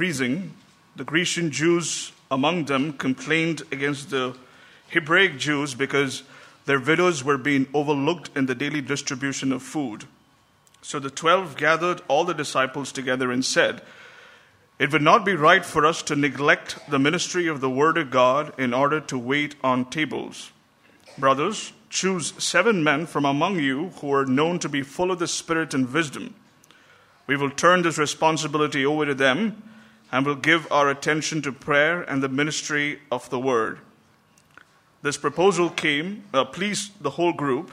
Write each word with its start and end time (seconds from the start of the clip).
increasing, 0.00 0.54
the 0.96 1.04
Grecian 1.04 1.50
Jews 1.50 2.12
among 2.30 2.64
them 2.64 2.94
complained 2.94 3.60
against 3.70 4.08
the 4.08 4.34
Hebraic 4.88 5.36
Jews 5.36 5.74
because 5.74 6.22
their 6.64 6.80
widows 6.80 7.22
were 7.22 7.36
being 7.36 7.66
overlooked 7.74 8.30
in 8.34 8.46
the 8.46 8.54
daily 8.54 8.80
distribution 8.80 9.52
of 9.52 9.62
food. 9.62 10.04
So 10.80 11.00
the 11.00 11.10
twelve 11.10 11.58
gathered 11.58 12.00
all 12.08 12.24
the 12.24 12.32
disciples 12.32 12.92
together 12.92 13.30
and 13.30 13.44
said, 13.44 13.82
It 14.78 14.90
would 14.90 15.02
not 15.02 15.26
be 15.26 15.34
right 15.34 15.66
for 15.66 15.84
us 15.84 16.00
to 16.04 16.16
neglect 16.16 16.78
the 16.88 16.98
ministry 16.98 17.46
of 17.46 17.60
the 17.60 17.68
Word 17.68 17.98
of 17.98 18.10
God 18.10 18.58
in 18.58 18.72
order 18.72 19.00
to 19.00 19.18
wait 19.18 19.54
on 19.62 19.84
tables. 19.84 20.50
Brothers, 21.18 21.74
choose 21.90 22.32
seven 22.42 22.82
men 22.82 23.04
from 23.04 23.26
among 23.26 23.58
you 23.58 23.90
who 24.00 24.14
are 24.14 24.24
known 24.24 24.60
to 24.60 24.68
be 24.70 24.80
full 24.80 25.10
of 25.10 25.18
the 25.18 25.28
Spirit 25.28 25.74
and 25.74 25.92
wisdom. 25.92 26.34
We 27.26 27.36
will 27.36 27.50
turn 27.50 27.82
this 27.82 27.98
responsibility 27.98 28.86
over 28.86 29.04
to 29.04 29.14
them 29.14 29.62
and 30.12 30.26
will 30.26 30.34
give 30.34 30.70
our 30.70 30.88
attention 30.88 31.42
to 31.42 31.52
prayer 31.52 32.02
and 32.02 32.22
the 32.22 32.28
ministry 32.28 33.00
of 33.10 33.28
the 33.30 33.38
Word. 33.38 33.78
This 35.02 35.16
proposal 35.16 35.70
came, 35.70 36.24
uh, 36.34 36.44
pleased 36.44 36.92
the 37.02 37.10
whole 37.10 37.32
group. 37.32 37.72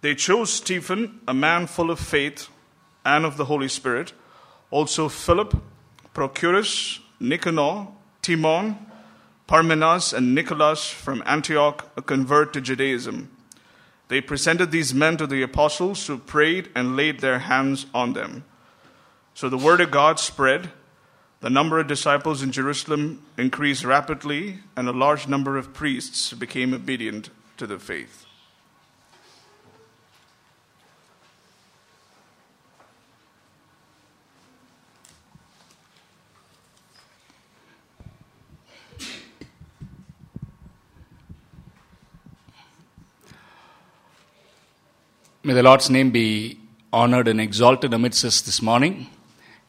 They 0.00 0.14
chose 0.14 0.52
Stephen, 0.52 1.20
a 1.26 1.34
man 1.34 1.66
full 1.66 1.90
of 1.90 1.98
faith 1.98 2.48
and 3.04 3.24
of 3.24 3.36
the 3.36 3.46
Holy 3.46 3.68
Spirit, 3.68 4.12
also 4.70 5.08
Philip, 5.08 5.56
Procorus, 6.14 7.00
Nicanor, 7.20 7.88
Timon, 8.22 8.78
Parmenas, 9.46 10.12
and 10.12 10.34
Nicholas 10.34 10.90
from 10.90 11.22
Antioch, 11.26 11.90
a 11.96 12.02
convert 12.02 12.52
to 12.52 12.60
Judaism. 12.60 13.30
They 14.08 14.20
presented 14.20 14.70
these 14.70 14.94
men 14.94 15.16
to 15.18 15.26
the 15.26 15.42
apostles 15.42 16.06
who 16.06 16.18
prayed 16.18 16.70
and 16.74 16.96
laid 16.96 17.20
their 17.20 17.40
hands 17.40 17.86
on 17.92 18.14
them. 18.14 18.44
So 19.34 19.48
the 19.48 19.58
word 19.58 19.80
of 19.80 19.90
God 19.90 20.18
spread. 20.18 20.70
The 21.40 21.50
number 21.50 21.78
of 21.78 21.86
disciples 21.86 22.42
in 22.42 22.50
Jerusalem 22.50 23.22
increased 23.36 23.84
rapidly, 23.84 24.58
and 24.76 24.88
a 24.88 24.92
large 24.92 25.28
number 25.28 25.56
of 25.56 25.72
priests 25.72 26.32
became 26.32 26.74
obedient 26.74 27.30
to 27.58 27.66
the 27.66 27.78
faith. 27.78 28.26
May 45.44 45.54
the 45.54 45.62
Lord's 45.62 45.88
name 45.88 46.10
be 46.10 46.58
honored 46.92 47.28
and 47.28 47.40
exalted 47.40 47.94
amidst 47.94 48.24
us 48.24 48.40
this 48.40 48.60
morning. 48.60 49.06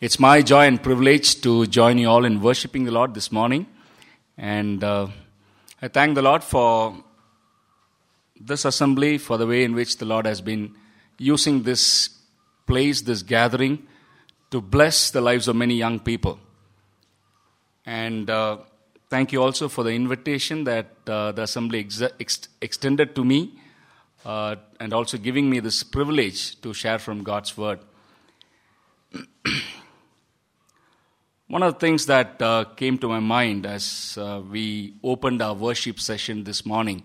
It's 0.01 0.17
my 0.17 0.41
joy 0.41 0.65
and 0.65 0.81
privilege 0.81 1.41
to 1.41 1.65
join 1.65 1.97
you 1.97 2.07
all 2.07 2.23
in 2.23 2.39
worshiping 2.39 2.85
the 2.85 2.91
Lord 2.91 3.13
this 3.13 3.33
morning. 3.33 3.67
And 4.37 4.81
uh, 4.81 5.07
I 5.81 5.89
thank 5.89 6.15
the 6.15 6.21
Lord 6.21 6.41
for 6.41 7.03
this 8.39 8.63
assembly, 8.63 9.17
for 9.17 9.37
the 9.37 9.45
way 9.45 9.65
in 9.65 9.75
which 9.75 9.97
the 9.97 10.05
Lord 10.05 10.25
has 10.25 10.39
been 10.39 10.73
using 11.17 11.63
this 11.63 12.11
place, 12.65 13.01
this 13.01 13.23
gathering, 13.23 13.85
to 14.51 14.61
bless 14.61 15.11
the 15.11 15.19
lives 15.19 15.49
of 15.49 15.57
many 15.57 15.75
young 15.75 15.99
people. 15.99 16.39
And 17.85 18.29
uh, 18.29 18.59
thank 19.09 19.33
you 19.33 19.43
also 19.43 19.67
for 19.67 19.83
the 19.83 19.91
invitation 19.91 20.63
that 20.63 20.95
uh, 21.07 21.33
the 21.33 21.41
assembly 21.41 21.79
ex- 21.81 22.01
ex- 22.21 22.47
extended 22.61 23.15
to 23.15 23.25
me 23.25 23.59
uh, 24.23 24.55
and 24.79 24.93
also 24.93 25.17
giving 25.17 25.49
me 25.49 25.59
this 25.59 25.83
privilege 25.83 26.61
to 26.61 26.73
share 26.73 26.99
from 26.99 27.21
God's 27.21 27.57
Word. 27.57 27.81
One 31.49 31.63
of 31.63 31.73
the 31.73 31.79
things 31.79 32.05
that 32.05 32.39
uh, 32.43 32.65
came 32.75 32.99
to 32.99 33.07
my 33.07 33.19
mind 33.19 33.65
as 33.65 34.15
uh, 34.21 34.39
we 34.47 34.93
opened 35.03 35.41
our 35.41 35.55
worship 35.55 35.99
session 35.99 36.43
this 36.43 36.63
morning 36.63 37.03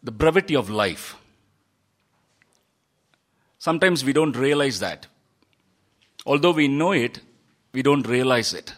the 0.00 0.12
brevity 0.12 0.54
of 0.54 0.70
life. 0.70 1.16
Sometimes 3.58 4.04
we 4.04 4.12
don't 4.12 4.36
realize 4.36 4.78
that. 4.78 5.08
Although 6.24 6.52
we 6.52 6.68
know 6.68 6.92
it, 6.92 7.20
we 7.72 7.82
don't 7.82 8.06
realize 8.06 8.54
it. 8.54 8.72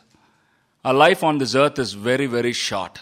Our 0.82 0.94
life 0.94 1.22
on 1.22 1.36
this 1.36 1.54
earth 1.54 1.78
is 1.78 1.92
very, 1.92 2.24
very 2.24 2.54
short. 2.54 3.00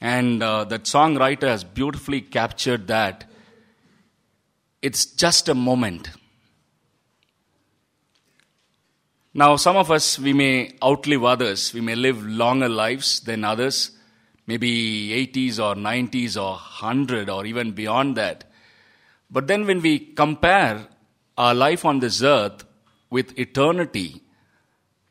And 0.00 0.42
uh, 0.42 0.64
that 0.64 0.84
songwriter 0.84 1.46
has 1.46 1.62
beautifully 1.62 2.22
captured 2.22 2.86
that. 2.86 3.24
It's 4.80 5.04
just 5.04 5.50
a 5.50 5.54
moment. 5.54 6.08
Now, 9.32 9.56
some 9.56 9.76
of 9.76 9.90
us, 9.90 10.18
we 10.18 10.32
may 10.32 10.72
outlive 10.82 11.24
others. 11.24 11.72
We 11.72 11.80
may 11.80 11.94
live 11.94 12.26
longer 12.26 12.68
lives 12.68 13.20
than 13.20 13.44
others, 13.44 13.92
maybe 14.46 15.10
80s 15.32 15.58
or 15.60 15.76
90s 15.76 16.36
or 16.36 16.52
100 16.52 17.30
or 17.30 17.46
even 17.46 17.70
beyond 17.72 18.16
that. 18.16 18.44
But 19.30 19.46
then 19.46 19.66
when 19.66 19.80
we 19.80 20.00
compare 20.00 20.88
our 21.38 21.54
life 21.54 21.84
on 21.84 22.00
this 22.00 22.22
earth 22.22 22.64
with 23.08 23.38
eternity 23.38 24.22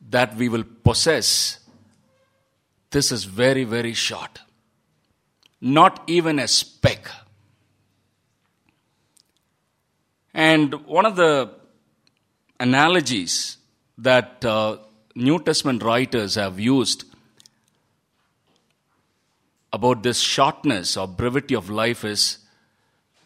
that 0.10 0.36
we 0.36 0.50
will 0.50 0.66
possess, 0.84 1.60
this 2.92 3.14
is 3.14 3.24
very, 3.24 3.64
very 3.64 3.94
short. 3.94 4.40
Not 5.62 6.04
even 6.08 6.40
a 6.40 6.48
speck. 6.48 7.10
And 10.34 10.74
one 10.86 11.06
of 11.06 11.16
the 11.16 11.52
analogies 12.60 13.59
that 14.00 14.44
uh, 14.46 14.78
New 15.16 15.40
Testament 15.40 15.84
writers 15.84 16.36
have 16.36 16.60
used 16.60 17.04
about 19.72 20.04
this 20.04 20.20
shortness 20.20 20.98
or 20.98 21.08
brevity 21.08 21.56
of 21.56 21.70
life 21.70 22.04
is 22.04 22.40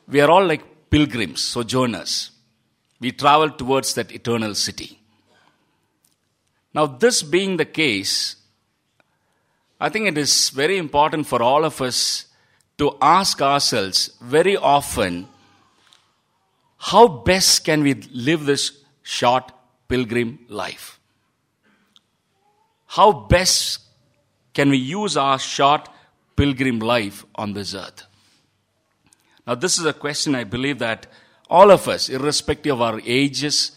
we 0.07 0.19
are 0.19 0.29
all 0.29 0.45
like 0.45 0.89
pilgrims, 0.89 1.41
sojourners. 1.41 2.31
We 2.99 3.11
travel 3.11 3.51
towards 3.51 3.93
that 3.95 4.11
eternal 4.11 4.55
city. 4.55 4.99
Now, 6.73 6.87
this 6.87 7.21
being 7.21 7.57
the 7.57 7.65
case, 7.65 8.35
I 9.79 9.89
think 9.89 10.07
it 10.07 10.17
is 10.17 10.49
very 10.49 10.77
important 10.77 11.27
for 11.27 11.41
all 11.41 11.65
of 11.65 11.81
us 11.81 12.25
to 12.77 12.97
ask 13.01 13.41
ourselves 13.41 14.09
very 14.21 14.57
often 14.57 15.27
how 16.77 17.07
best 17.07 17.63
can 17.63 17.83
we 17.83 17.93
live 17.93 18.45
this 18.45 18.83
short 19.03 19.51
pilgrim 19.87 20.39
life? 20.47 20.99
How 22.87 23.11
best 23.11 23.79
can 24.53 24.69
we 24.69 24.77
use 24.77 25.17
our 25.17 25.39
short 25.39 25.89
pilgrim 26.35 26.79
life 26.79 27.25
on 27.35 27.53
this 27.53 27.73
earth? 27.73 28.03
Now, 29.47 29.55
this 29.55 29.79
is 29.79 29.85
a 29.85 29.93
question 29.93 30.35
I 30.35 30.43
believe 30.43 30.79
that 30.79 31.07
all 31.49 31.71
of 31.71 31.87
us, 31.87 32.09
irrespective 32.09 32.73
of 32.73 32.81
our 32.81 33.01
ages, 33.05 33.71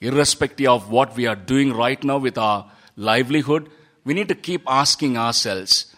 irrespective 0.00 0.68
of 0.68 0.90
what 0.90 1.14
we 1.16 1.26
are 1.26 1.36
doing 1.36 1.72
right 1.72 2.02
now 2.02 2.18
with 2.18 2.36
our 2.36 2.70
livelihood, 2.96 3.70
we 4.04 4.14
need 4.14 4.28
to 4.28 4.34
keep 4.34 4.62
asking 4.66 5.16
ourselves 5.16 5.94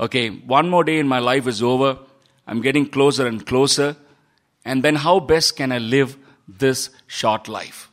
okay, 0.00 0.28
one 0.30 0.68
more 0.68 0.84
day 0.84 0.98
in 0.98 1.08
my 1.08 1.18
life 1.18 1.46
is 1.46 1.62
over, 1.62 1.98
I'm 2.46 2.60
getting 2.60 2.88
closer 2.88 3.26
and 3.26 3.44
closer, 3.44 3.96
and 4.64 4.82
then 4.82 4.94
how 4.94 5.18
best 5.18 5.56
can 5.56 5.72
I 5.72 5.78
live 5.78 6.16
this 6.46 6.90
short 7.06 7.48
life? 7.48 7.87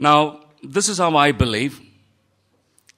Now, 0.00 0.40
this 0.62 0.88
is 0.88 0.96
how 0.96 1.14
I 1.14 1.32
believe 1.32 1.78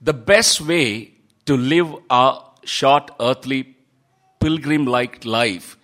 the 0.00 0.12
best 0.12 0.60
way 0.60 1.14
to 1.46 1.56
live 1.56 1.93
a 2.08 2.38
short 2.62 3.10
earthly 3.19 3.76
pilgrim 4.38 4.87
like 4.87 5.25
life 5.25 5.76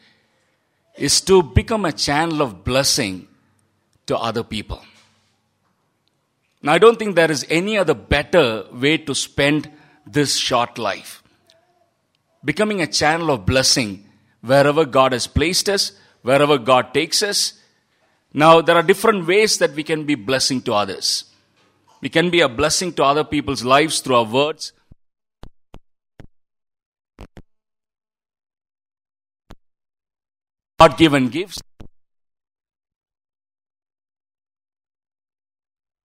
is 0.96 1.20
to 1.22 1.42
become 1.42 1.84
a 1.84 1.90
channel 1.90 2.40
of 2.40 2.62
blessing 2.62 3.26
to 4.06 4.16
other 4.16 4.44
people. 4.44 4.80
Now, 6.62 6.74
I 6.74 6.78
don't 6.78 7.00
think 7.00 7.16
there 7.16 7.32
is 7.32 7.44
any 7.50 7.76
other 7.76 7.94
better 7.94 8.66
way 8.72 8.98
to 8.98 9.12
spend 9.12 9.68
this 10.06 10.36
short 10.36 10.78
life. 10.78 11.24
Becoming 12.44 12.80
a 12.80 12.86
channel 12.86 13.32
of 13.32 13.44
blessing 13.44 14.04
wherever 14.40 14.84
God 14.84 15.12
has 15.12 15.26
placed 15.26 15.68
us, 15.68 15.90
wherever 16.22 16.58
God 16.58 16.94
takes 16.94 17.24
us. 17.24 17.57
Now, 18.32 18.60
there 18.60 18.76
are 18.76 18.82
different 18.82 19.26
ways 19.26 19.58
that 19.58 19.72
we 19.72 19.82
can 19.82 20.04
be 20.04 20.14
blessing 20.14 20.60
to 20.62 20.74
others. 20.74 21.24
We 22.00 22.08
can 22.08 22.30
be 22.30 22.40
a 22.40 22.48
blessing 22.48 22.92
to 22.94 23.04
other 23.04 23.24
people's 23.24 23.64
lives 23.64 24.00
through 24.00 24.16
our 24.16 24.24
words. 24.24 24.72
God 30.78 30.96
given 30.96 31.28
gifts. 31.28 31.60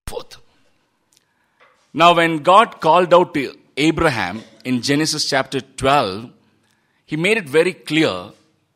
Forth. 0.08 0.38
Now, 1.94 2.16
when 2.16 2.40
God 2.40 2.82
called 2.82 3.14
out 3.14 3.36
to 3.36 3.56
Abraham 3.78 4.44
in 4.66 4.82
Genesis 4.82 5.30
chapter 5.30 5.62
12, 5.62 6.32
he 7.06 7.18
made 7.18 7.38
it 7.38 7.48
very 7.48 7.74
clear 7.74 8.32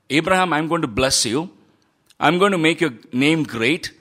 Abraham, 0.09 0.53
I'm 0.53 0.67
going 0.67 0.81
to 0.83 0.87
bless 0.87 1.25
you. 1.25 1.49
I'm 2.19 2.39
going 2.39 2.51
to 2.51 2.57
make 2.57 2.81
your 2.81 2.93
name 3.11 3.43
great. 3.43 3.91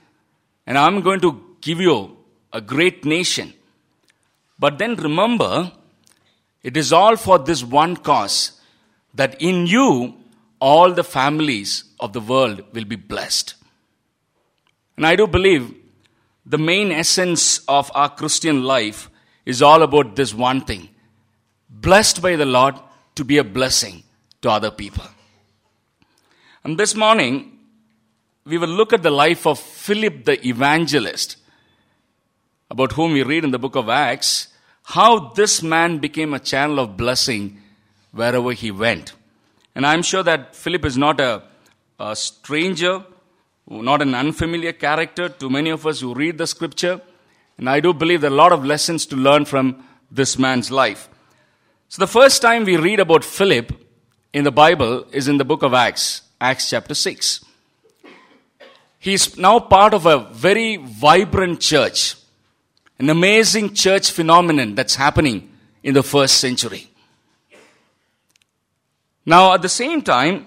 And 0.66 0.76
I'm 0.76 1.00
going 1.00 1.20
to 1.20 1.56
give 1.60 1.80
you 1.80 2.16
a 2.52 2.60
great 2.60 3.04
nation. 3.04 3.52
But 4.58 4.78
then 4.78 4.96
remember, 4.96 5.72
it 6.62 6.76
is 6.76 6.92
all 6.92 7.16
for 7.16 7.38
this 7.38 7.62
one 7.62 7.96
cause 7.96 8.60
that 9.14 9.40
in 9.40 9.66
you 9.66 10.14
all 10.60 10.92
the 10.92 11.04
families 11.04 11.84
of 12.00 12.12
the 12.12 12.20
world 12.20 12.62
will 12.72 12.84
be 12.84 12.96
blessed. 12.96 13.54
And 14.96 15.06
I 15.06 15.14
do 15.16 15.26
believe 15.26 15.74
the 16.44 16.58
main 16.58 16.90
essence 16.90 17.58
of 17.68 17.90
our 17.94 18.08
Christian 18.08 18.64
life 18.64 19.10
is 19.44 19.62
all 19.62 19.82
about 19.82 20.16
this 20.16 20.32
one 20.34 20.62
thing 20.62 20.88
blessed 21.68 22.22
by 22.22 22.36
the 22.36 22.46
Lord 22.46 22.74
to 23.16 23.24
be 23.24 23.38
a 23.38 23.44
blessing 23.44 24.02
to 24.42 24.50
other 24.50 24.70
people. 24.70 25.04
And 26.64 26.78
this 26.78 26.94
morning, 26.94 27.55
we 28.46 28.58
will 28.58 28.68
look 28.68 28.92
at 28.92 29.02
the 29.02 29.10
life 29.10 29.44
of 29.44 29.58
Philip 29.58 30.24
the 30.24 30.46
evangelist, 30.46 31.36
about 32.70 32.92
whom 32.92 33.12
we 33.12 33.24
read 33.24 33.42
in 33.42 33.50
the 33.50 33.58
book 33.58 33.74
of 33.74 33.88
Acts, 33.88 34.48
how 34.84 35.30
this 35.30 35.62
man 35.64 35.98
became 35.98 36.32
a 36.32 36.38
channel 36.38 36.78
of 36.78 36.96
blessing 36.96 37.60
wherever 38.12 38.52
he 38.52 38.70
went. 38.70 39.14
And 39.74 39.84
I'm 39.84 40.02
sure 40.02 40.22
that 40.22 40.54
Philip 40.54 40.84
is 40.84 40.96
not 40.96 41.20
a, 41.20 41.42
a 41.98 42.14
stranger, 42.14 43.04
not 43.68 44.00
an 44.00 44.14
unfamiliar 44.14 44.72
character 44.72 45.28
to 45.28 45.50
many 45.50 45.70
of 45.70 45.84
us 45.84 46.00
who 46.00 46.14
read 46.14 46.38
the 46.38 46.46
scripture. 46.46 47.00
And 47.58 47.68
I 47.68 47.80
do 47.80 47.92
believe 47.92 48.20
there 48.20 48.30
are 48.30 48.34
a 48.34 48.36
lot 48.36 48.52
of 48.52 48.64
lessons 48.64 49.06
to 49.06 49.16
learn 49.16 49.44
from 49.44 49.84
this 50.10 50.38
man's 50.38 50.70
life. 50.70 51.08
So 51.88 52.00
the 52.00 52.06
first 52.06 52.42
time 52.42 52.64
we 52.64 52.76
read 52.76 53.00
about 53.00 53.24
Philip 53.24 53.72
in 54.32 54.44
the 54.44 54.52
Bible 54.52 55.04
is 55.10 55.26
in 55.26 55.38
the 55.38 55.44
book 55.44 55.64
of 55.64 55.74
Acts, 55.74 56.22
Acts 56.40 56.70
chapter 56.70 56.94
6. 56.94 57.45
He's 59.06 59.38
now 59.38 59.60
part 59.60 59.94
of 59.94 60.04
a 60.04 60.18
very 60.32 60.78
vibrant 60.78 61.60
church, 61.60 62.16
an 62.98 63.08
amazing 63.08 63.72
church 63.72 64.10
phenomenon 64.10 64.74
that's 64.74 64.96
happening 64.96 65.48
in 65.84 65.94
the 65.94 66.02
first 66.02 66.38
century. 66.38 66.90
Now, 69.24 69.54
at 69.54 69.62
the 69.62 69.68
same 69.68 70.02
time, 70.02 70.46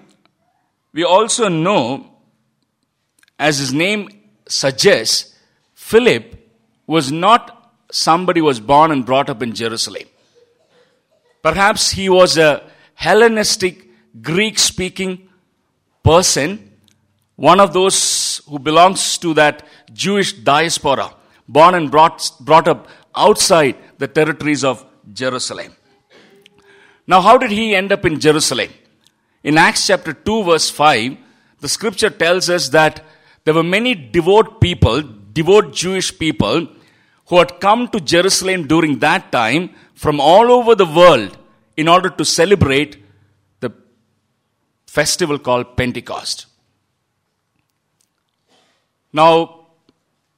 we 0.91 1.05
also 1.05 1.47
know, 1.47 2.17
as 3.47 3.59
his 3.59 3.71
name 3.71 4.09
suggests, 4.45 5.33
Philip 5.73 6.25
was 6.85 7.13
not 7.13 7.71
somebody 7.89 8.41
who 8.41 8.47
was 8.47 8.59
born 8.59 8.91
and 8.91 9.05
brought 9.05 9.29
up 9.29 9.41
in 9.41 9.55
Jerusalem. 9.55 10.03
Perhaps 11.41 11.91
he 11.91 12.09
was 12.09 12.37
a 12.37 12.69
Hellenistic, 12.95 13.87
Greek 14.21 14.59
speaking 14.59 15.29
person, 16.03 16.73
one 17.37 17.61
of 17.61 17.71
those 17.71 18.18
who 18.49 18.59
belongs 18.59 19.17
to 19.19 19.33
that 19.35 19.65
Jewish 19.93 20.33
diaspora, 20.33 21.13
born 21.47 21.75
and 21.75 21.89
brought, 21.91 22.31
brought 22.39 22.67
up 22.67 22.87
outside 23.15 23.75
the 23.97 24.07
territories 24.07 24.63
of 24.63 24.85
Jerusalem. 25.13 25.75
Now, 27.07 27.21
how 27.21 27.37
did 27.37 27.51
he 27.51 27.75
end 27.75 27.91
up 27.91 28.05
in 28.05 28.19
Jerusalem? 28.19 28.69
In 29.43 29.57
Acts 29.57 29.87
chapter 29.87 30.13
2, 30.13 30.43
verse 30.43 30.69
5, 30.69 31.17
the 31.59 31.69
scripture 31.69 32.09
tells 32.09 32.49
us 32.49 32.69
that 32.69 33.03
there 33.45 33.53
were 33.53 33.63
many 33.63 33.95
devout 33.95 34.61
people, 34.61 35.01
devout 35.33 35.73
Jewish 35.73 36.17
people, 36.17 36.67
who 37.27 37.37
had 37.37 37.59
come 37.59 37.87
to 37.89 37.99
Jerusalem 37.99 38.67
during 38.67 38.99
that 38.99 39.31
time 39.31 39.71
from 39.93 40.19
all 40.19 40.51
over 40.51 40.75
the 40.75 40.85
world 40.85 41.37
in 41.77 41.87
order 41.87 42.09
to 42.09 42.25
celebrate 42.25 43.03
the 43.59 43.71
festival 44.87 45.39
called 45.39 45.77
Pentecost. 45.77 46.47
Now, 49.11 49.67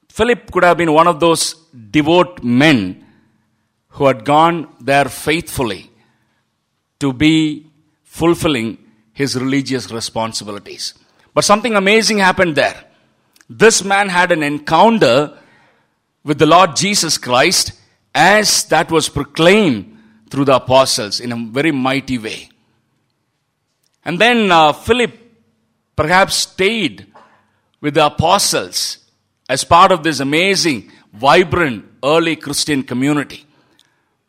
Philip 0.09 0.51
could 0.51 0.63
have 0.63 0.77
been 0.77 0.93
one 0.93 1.07
of 1.07 1.19
those 1.19 1.53
devout 1.89 2.43
men 2.43 3.05
who 3.89 4.05
had 4.07 4.25
gone 4.25 4.67
there 4.79 5.05
faithfully 5.05 5.89
to 6.99 7.13
be 7.13 7.67
fulfilling 8.03 8.77
his 9.13 9.35
religious 9.35 9.91
responsibilities. 9.91 10.93
But 11.33 11.43
something 11.43 11.75
amazing 11.75 12.19
happened 12.19 12.55
there. 12.55 12.85
This 13.49 13.83
man 13.83 14.09
had 14.09 14.31
an 14.31 14.43
encounter 14.43 15.37
with 16.23 16.39
the 16.39 16.45
Lord 16.45 16.75
Jesus 16.75 17.17
Christ 17.17 17.73
as 18.13 18.65
that 18.65 18.91
was 18.91 19.09
proclaimed 19.09 19.97
through 20.29 20.45
the 20.45 20.55
apostles 20.55 21.19
in 21.19 21.31
a 21.31 21.35
very 21.35 21.71
mighty 21.71 22.17
way. 22.17 22.49
And 24.03 24.19
then 24.19 24.51
uh, 24.51 24.73
Philip 24.73 25.17
perhaps 25.95 26.35
stayed 26.35 27.10
with 27.81 27.95
the 27.95 28.05
apostles 28.05 28.99
as 29.49 29.63
part 29.63 29.91
of 29.91 30.03
this 30.03 30.19
amazing, 30.19 30.91
vibrant, 31.13 31.83
early 32.03 32.35
Christian 32.35 32.83
community. 32.83 33.45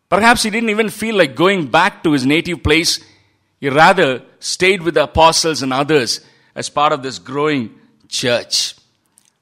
Perhaps 0.09 0.43
he 0.43 0.51
didn't 0.51 0.71
even 0.71 0.91
feel 0.91 1.17
like 1.17 1.37
going 1.37 1.69
back 1.69 2.03
to 2.03 2.13
his 2.13 2.27
native 2.27 2.63
place. 2.63 2.99
He 3.61 3.69
rather 3.69 4.23
stayed 4.41 4.83
with 4.83 4.95
the 4.95 5.05
apostles 5.05 5.63
and 5.63 5.73
others 5.73 6.21
as 6.55 6.69
part 6.69 6.93
of 6.93 7.03
this 7.03 7.19
growing 7.19 7.79
church. 8.09 8.75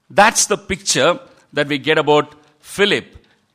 That's 0.08 0.46
the 0.46 0.58
picture 0.58 1.18
that 1.52 1.68
we 1.68 1.78
get 1.78 1.98
about 1.98 2.34
Philip 2.60 3.04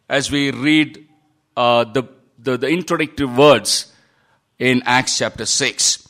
as 0.10 0.32
we 0.32 0.52
read 0.52 1.08
uh, 1.56 1.84
the, 1.86 2.04
the, 2.40 2.58
the 2.58 2.68
introductory 2.68 3.28
words 3.28 3.94
in 4.60 4.82
Acts 4.86 5.18
chapter 5.18 5.46
6. 5.46 6.08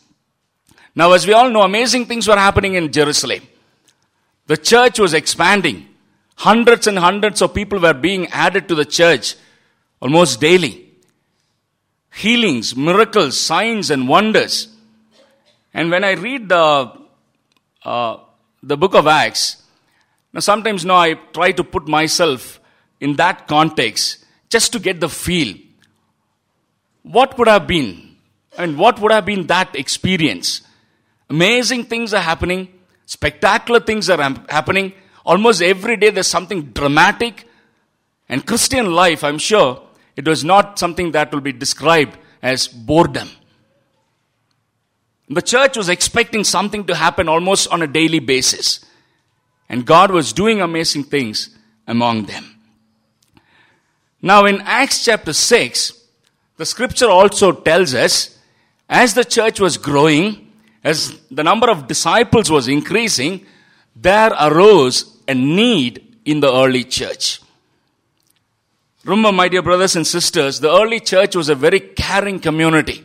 Now, 0.95 1.11
as 1.11 1.27
we 1.27 1.33
all 1.33 1.49
know, 1.49 1.61
amazing 1.61 2.05
things 2.05 2.27
were 2.27 2.35
happening 2.35 2.75
in 2.75 2.91
Jerusalem. 2.91 3.41
The 4.47 4.57
church 4.57 4.99
was 4.99 5.13
expanding. 5.13 5.87
Hundreds 6.35 6.87
and 6.87 6.99
hundreds 6.99 7.41
of 7.41 7.53
people 7.53 7.79
were 7.79 7.93
being 7.93 8.27
added 8.27 8.67
to 8.67 8.75
the 8.75 8.85
church 8.85 9.35
almost 10.01 10.39
daily. 10.39 10.89
Healings, 12.13 12.75
miracles, 12.75 13.37
signs, 13.37 13.89
and 13.89 14.07
wonders. 14.07 14.69
And 15.73 15.91
when 15.91 16.03
I 16.03 16.11
read 16.11 16.49
the, 16.49 16.91
uh, 17.83 18.17
the 18.61 18.77
book 18.77 18.95
of 18.95 19.07
Acts, 19.07 19.63
now 20.31 20.39
sometimes 20.39 20.85
now 20.85 20.95
I 20.95 21.13
try 21.13 21.51
to 21.53 21.63
put 21.63 21.87
myself 21.87 22.59
in 22.99 23.15
that 23.15 23.47
context 23.47 24.23
just 24.49 24.71
to 24.73 24.79
get 24.79 24.99
the 24.99 25.09
feel. 25.09 25.57
What 27.03 27.37
would 27.37 27.47
have 27.47 27.67
been 27.67 28.15
and 28.57 28.77
what 28.77 28.99
would 28.99 29.11
have 29.11 29.25
been 29.25 29.47
that 29.47 29.75
experience? 29.75 30.61
Amazing 31.29 31.85
things 31.85 32.13
are 32.13 32.21
happening, 32.21 32.67
spectacular 33.05 33.79
things 33.79 34.09
are 34.09 34.21
happening. 34.49 34.93
Almost 35.25 35.61
every 35.61 35.97
day 35.97 36.09
there's 36.09 36.27
something 36.27 36.65
dramatic. 36.67 37.47
And 38.29 38.45
Christian 38.45 38.93
life, 38.93 39.23
I'm 39.23 39.37
sure, 39.37 39.81
it 40.15 40.27
was 40.27 40.43
not 40.43 40.79
something 40.79 41.11
that 41.11 41.31
will 41.31 41.41
be 41.41 41.51
described 41.51 42.17
as 42.41 42.67
boredom. 42.67 43.29
The 45.29 45.41
church 45.41 45.75
was 45.77 45.89
expecting 45.89 46.43
something 46.43 46.85
to 46.85 46.95
happen 46.95 47.27
almost 47.27 47.67
on 47.69 47.81
a 47.81 47.87
daily 47.87 48.19
basis. 48.19 48.85
And 49.67 49.85
God 49.85 50.11
was 50.11 50.33
doing 50.33 50.61
amazing 50.61 51.05
things 51.05 51.49
among 51.87 52.25
them. 52.25 52.55
Now, 54.21 54.45
in 54.45 54.61
Acts 54.61 55.03
chapter 55.03 55.33
6, 55.33 55.93
the 56.57 56.65
scripture 56.65 57.09
also 57.09 57.51
tells 57.51 57.93
us 57.93 58.37
as 58.87 59.13
the 59.13 59.25
church 59.25 59.59
was 59.59 59.77
growing, 59.77 60.44
as 60.85 61.19
the 61.31 61.43
number 61.43 61.67
of 61.71 61.87
disciples 61.87 62.51
was 62.51 62.67
increasing, 62.67 63.43
there 63.95 64.31
arose 64.39 65.17
a 65.27 65.33
need 65.33 66.17
in 66.25 66.41
the 66.41 66.53
early 66.53 66.83
church. 66.83 67.41
Remember, 69.03 69.31
my 69.31 69.47
dear 69.47 69.63
brothers 69.63 69.95
and 69.95 70.05
sisters, 70.05 70.59
the 70.59 70.71
early 70.71 70.99
church 70.99 71.35
was 71.35 71.49
a 71.49 71.55
very 71.55 71.79
caring 71.79 72.39
community. 72.39 73.03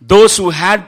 Those 0.00 0.36
who 0.36 0.50
had 0.50 0.84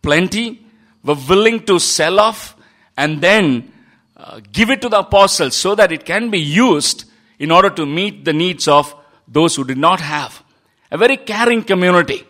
plenty 0.00 0.64
were 1.02 1.18
willing 1.28 1.64
to 1.66 1.78
sell 1.78 2.18
off 2.18 2.56
and 2.96 3.20
then 3.20 3.72
uh, 4.16 4.40
give 4.52 4.70
it 4.70 4.80
to 4.80 4.88
the 4.88 5.00
apostles 5.00 5.54
so 5.54 5.74
that 5.74 5.92
it 5.92 6.06
can 6.06 6.30
be 6.30 6.40
used 6.40 7.04
in 7.38 7.50
order 7.50 7.68
to 7.68 7.84
meet 7.84 8.24
the 8.24 8.32
needs 8.32 8.66
of 8.68 8.94
those 9.28 9.54
who 9.54 9.64
did 9.64 9.78
not 9.78 10.00
have. 10.00 10.42
A 10.90 10.96
very 10.96 11.18
caring 11.18 11.62
community. 11.62 12.24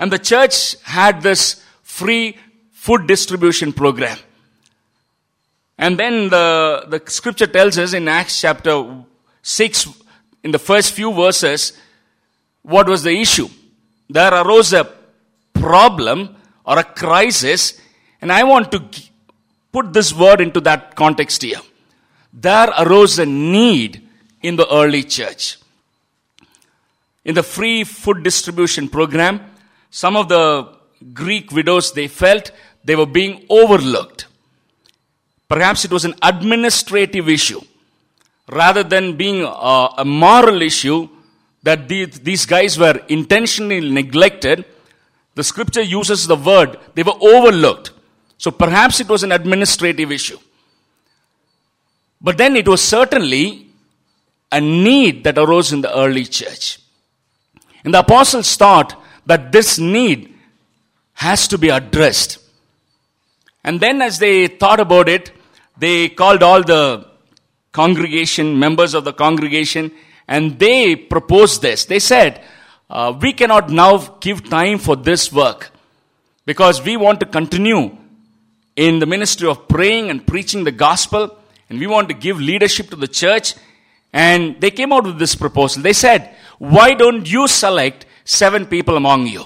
And 0.00 0.10
the 0.10 0.18
church 0.18 0.74
had 0.82 1.22
this 1.22 1.64
free 1.84 2.36
food 2.72 3.06
distribution 3.06 3.72
program. 3.72 4.18
And 5.78 5.96
then 5.96 6.28
the, 6.28 6.86
the 6.88 7.00
scripture 7.08 7.46
tells 7.46 7.78
us 7.78 7.92
in 7.92 8.08
Acts 8.08 8.40
chapter 8.40 9.04
6, 9.42 9.88
in 10.42 10.50
the 10.50 10.58
first 10.58 10.92
few 10.92 11.12
verses, 11.12 11.72
what 12.62 12.88
was 12.88 13.04
the 13.04 13.12
issue? 13.12 13.48
There 14.08 14.34
arose 14.34 14.72
a 14.72 14.90
problem 15.54 16.34
or 16.64 16.78
a 16.80 16.84
crisis, 16.84 17.80
and 18.20 18.32
I 18.32 18.42
want 18.42 18.72
to 18.72 18.82
put 19.70 19.92
this 19.92 20.12
word 20.12 20.40
into 20.40 20.60
that 20.62 20.96
context 20.96 21.42
here 21.42 21.60
there 22.32 22.68
arose 22.78 23.18
a 23.18 23.26
need 23.26 24.06
in 24.42 24.56
the 24.56 24.72
early 24.72 25.02
church. 25.02 25.58
In 27.24 27.34
the 27.34 27.42
free 27.42 27.84
food 27.84 28.22
distribution 28.22 28.88
program, 28.88 29.49
some 29.90 30.16
of 30.16 30.28
the 30.28 30.74
Greek 31.12 31.52
widows, 31.52 31.92
they 31.92 32.08
felt 32.08 32.52
they 32.84 32.96
were 32.96 33.06
being 33.06 33.44
overlooked. 33.48 34.26
Perhaps 35.48 35.84
it 35.84 35.90
was 35.90 36.04
an 36.04 36.14
administrative 36.22 37.28
issue. 37.28 37.60
rather 38.50 38.82
than 38.82 39.16
being 39.16 39.42
a, 39.42 39.88
a 39.98 40.04
moral 40.04 40.62
issue 40.62 41.08
that 41.62 41.88
these, 41.88 42.20
these 42.20 42.46
guys 42.46 42.78
were 42.78 43.00
intentionally 43.08 43.80
neglected, 43.90 44.64
the 45.34 45.44
scripture 45.44 45.82
uses 45.82 46.26
the 46.26 46.36
word 46.36 46.78
they 46.94 47.02
were 47.02 47.18
overlooked. 47.20 47.92
So 48.38 48.50
perhaps 48.50 49.00
it 49.00 49.08
was 49.08 49.22
an 49.22 49.32
administrative 49.32 50.10
issue. 50.10 50.38
But 52.20 52.38
then 52.38 52.56
it 52.56 52.66
was 52.66 52.82
certainly 52.82 53.66
a 54.50 54.60
need 54.60 55.24
that 55.24 55.38
arose 55.38 55.72
in 55.72 55.80
the 55.82 55.96
early 55.96 56.24
church. 56.24 56.80
And 57.84 57.94
the 57.94 58.00
apostles 58.00 58.56
thought 58.56 58.99
that 59.26 59.52
this 59.52 59.78
need 59.78 60.34
has 61.14 61.48
to 61.48 61.58
be 61.58 61.68
addressed. 61.68 62.38
And 63.62 63.80
then, 63.80 64.00
as 64.00 64.18
they 64.18 64.46
thought 64.46 64.80
about 64.80 65.08
it, 65.08 65.32
they 65.78 66.08
called 66.08 66.42
all 66.42 66.62
the 66.62 67.06
congregation, 67.72 68.58
members 68.58 68.94
of 68.94 69.04
the 69.04 69.12
congregation, 69.12 69.92
and 70.26 70.58
they 70.58 70.96
proposed 70.96 71.62
this. 71.62 71.84
They 71.84 71.98
said, 71.98 72.42
uh, 72.88 73.16
We 73.20 73.32
cannot 73.32 73.70
now 73.70 73.98
give 74.20 74.48
time 74.48 74.78
for 74.78 74.96
this 74.96 75.32
work 75.32 75.70
because 76.46 76.82
we 76.82 76.96
want 76.96 77.20
to 77.20 77.26
continue 77.26 77.96
in 78.76 78.98
the 78.98 79.06
ministry 79.06 79.48
of 79.48 79.68
praying 79.68 80.10
and 80.10 80.26
preaching 80.26 80.64
the 80.64 80.72
gospel, 80.72 81.36
and 81.68 81.78
we 81.78 81.86
want 81.86 82.08
to 82.08 82.14
give 82.14 82.40
leadership 82.40 82.90
to 82.90 82.96
the 82.96 83.08
church. 83.08 83.54
And 84.12 84.60
they 84.60 84.70
came 84.70 84.92
out 84.92 85.04
with 85.04 85.18
this 85.18 85.34
proposal. 85.34 85.82
They 85.82 85.92
said, 85.92 86.34
Why 86.58 86.94
don't 86.94 87.30
you 87.30 87.46
select 87.46 88.06
seven 88.30 88.66
people 88.66 88.96
among 88.96 89.26
you? 89.26 89.44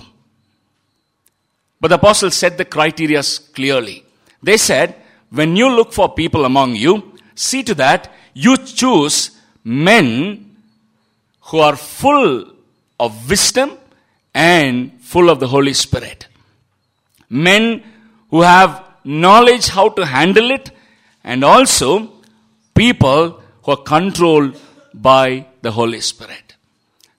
But 1.80 1.88
the 1.88 1.96
apostles 1.96 2.34
set 2.34 2.58
the 2.58 2.64
criteria 2.64 3.22
clearly. 3.54 4.04
They 4.42 4.56
said, 4.56 4.94
When 5.30 5.56
you 5.56 5.68
look 5.68 5.92
for 5.92 6.14
people 6.14 6.44
among 6.44 6.76
you, 6.76 6.94
see 7.34 7.62
to 7.62 7.74
that 7.76 8.12
you 8.34 8.56
choose 8.56 9.16
men 9.64 10.56
who 11.48 11.58
are 11.58 11.76
full 11.76 12.52
of 12.98 13.28
wisdom 13.28 13.72
and 14.34 15.00
full 15.00 15.30
of 15.30 15.40
the 15.40 15.48
Holy 15.48 15.74
Spirit. 15.74 16.26
Men 17.30 17.82
who 18.30 18.42
have 18.42 18.82
knowledge 19.04 19.68
how 19.68 19.88
to 19.90 20.04
handle 20.04 20.50
it 20.50 20.70
and 21.22 21.44
also 21.44 21.88
people 22.74 23.40
who 23.62 23.72
are 23.72 23.84
controlled 23.94 24.60
by 24.92 25.46
the 25.62 25.72
Holy 25.72 26.00
Spirit. 26.00 26.43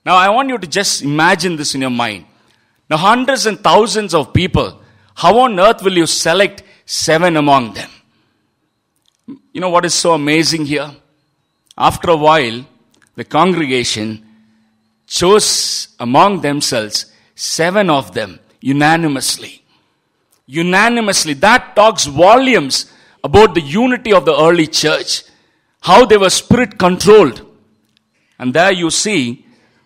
Now 0.06 0.16
I 0.16 0.30
want 0.30 0.50
you 0.50 0.58
to 0.58 0.68
just 0.68 1.02
imagine 1.02 1.56
this 1.56 1.74
in 1.74 1.82
your 1.82 1.90
mind. 1.90 2.26
Now 2.90 2.98
hundreds 2.98 3.46
and 3.46 3.60
thousands 3.60 4.14
of 4.14 4.34
people, 4.34 4.82
how 5.16 5.40
on 5.40 5.60
earth 5.60 5.82
will 5.82 5.98
you 5.98 6.06
select 6.06 6.64
seven 6.86 7.38
among 7.38 7.74
them? 7.74 7.90
You 9.52 9.62
know 9.62 9.70
what 9.70 9.86
is 9.86 9.94
so 9.94 10.14
amazing 10.14 10.66
here? 10.66 10.92
After 11.78 12.12
a 12.12 12.16
while, 12.16 12.66
the 13.16 13.24
congregation 13.24 14.26
chose 15.08 15.90
among 16.00 16.42
themselves 16.42 17.12
seven 17.34 17.90
of 17.90 18.14
them 18.14 18.40
unanimously. 18.62 19.64
Unanimously. 20.46 21.34
That 21.34 21.76
talks 21.76 22.06
volumes 22.06 22.92
about 23.24 23.56
the 23.56 23.62
unity 23.62 24.14
of 24.14 24.26
the 24.26 24.38
early 24.40 24.68
church, 24.68 25.24
how 25.82 26.06
they 26.06 26.18
were 26.18 26.30
spirit 26.30 26.78
controlled. 26.78 27.42
And 28.38 28.54
there 28.54 28.72
you 28.72 28.92
see 28.92 29.45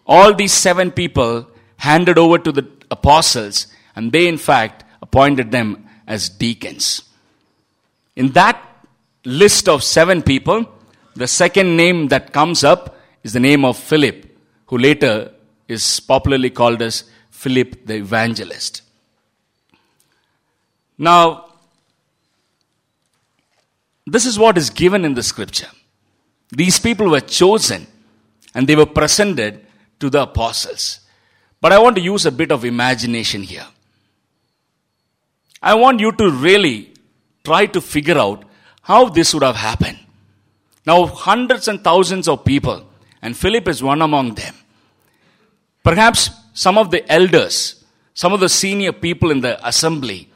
all 0.10 0.34
these 0.34 0.52
seven 0.52 0.92
people 0.92 1.48
handed 1.78 2.18
over 2.18 2.40
to 2.40 2.52
the 2.52 2.68
apostles, 2.90 3.68
and 3.96 4.12
they, 4.12 4.28
in 4.28 4.38
fact, 4.38 4.84
appointed 5.04 5.52
them 5.52 5.88
as 6.08 6.28
deacons. 6.28 7.04
In 8.16 8.30
that 8.30 8.60
list 9.24 9.70
of 9.70 9.84
seven 9.84 10.24
people, 10.24 10.66
the 11.16 11.28
second 11.28 11.78
name 11.78 12.08
that 12.08 12.34
comes 12.34 12.64
up 12.64 12.98
is 13.24 13.34
the 13.34 13.40
name 13.40 13.64
of 13.64 13.78
Philip, 13.78 14.26
who 14.66 14.80
later 14.80 15.32
is 15.68 16.00
popularly 16.00 16.50
called 16.50 16.82
as 16.82 17.04
Philip 17.30 17.86
the 17.86 17.96
Evangelist. 17.96 18.82
Now, 20.98 21.52
this 24.08 24.26
is 24.26 24.40
what 24.40 24.58
is 24.58 24.72
given 24.72 25.06
in 25.06 25.14
the 25.14 25.24
scripture. 25.24 25.70
These 26.52 26.80
people 26.80 27.10
were 27.10 27.22
chosen 27.22 27.86
and 28.56 28.68
they 28.68 28.76
were 28.76 28.88
presented 28.88 29.66
to 30.00 30.10
the 30.10 30.24
apostles. 30.24 31.02
But 31.62 31.74
I 31.74 31.80
want 31.80 31.96
to 31.98 32.02
use 32.02 32.26
a 32.26 32.32
bit 32.32 32.52
of 32.52 32.64
imagination 32.64 33.44
here. 33.44 33.66
I 35.62 35.76
want 35.76 36.00
you 36.00 36.12
to 36.14 36.32
really 36.32 36.94
try 37.44 37.66
to 37.66 37.82
figure 37.82 38.18
out 38.18 38.46
how 38.82 39.10
this 39.10 39.34
would 39.34 39.44
have 39.44 39.58
happened. 39.58 40.00
Now, 40.86 41.06
hundreds 41.06 41.68
and 41.68 41.84
thousands 41.84 42.28
of 42.28 42.46
people, 42.46 42.88
and 43.22 43.36
Philip 43.36 43.68
is 43.68 43.84
one 43.84 44.02
among 44.02 44.36
them. 44.36 44.56
Perhaps 45.84 46.32
some 46.54 46.78
of 46.78 46.92
the 46.92 47.10
elders, 47.12 47.84
some 48.14 48.34
of 48.34 48.40
the 48.40 48.50
senior 48.50 48.92
people 48.92 49.32
in 49.32 49.42
the 49.42 49.66
assembly, 49.68 50.30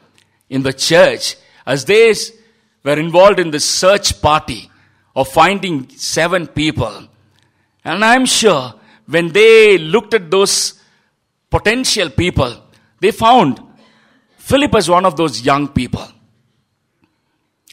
in 0.50 0.62
the 0.62 0.72
church, 0.72 1.36
as 1.66 1.84
they 1.86 2.14
were 2.82 2.98
involved 2.98 3.40
in 3.40 3.50
the 3.50 3.60
search 3.60 4.20
party 4.20 4.70
of 5.16 5.28
finding 5.28 5.88
seven 5.90 6.46
people. 6.46 7.08
And 7.84 8.04
I'm 8.04 8.26
sure 8.26 8.74
when 9.06 9.28
they 9.28 9.78
looked 9.78 10.14
at 10.14 10.30
those 10.30 10.80
potential 11.50 12.10
people, 12.10 12.62
they 13.00 13.10
found 13.10 13.60
Philip 14.38 14.74
as 14.74 14.88
one 14.88 15.04
of 15.04 15.16
those 15.16 15.44
young 15.44 15.68
people. 15.68 16.06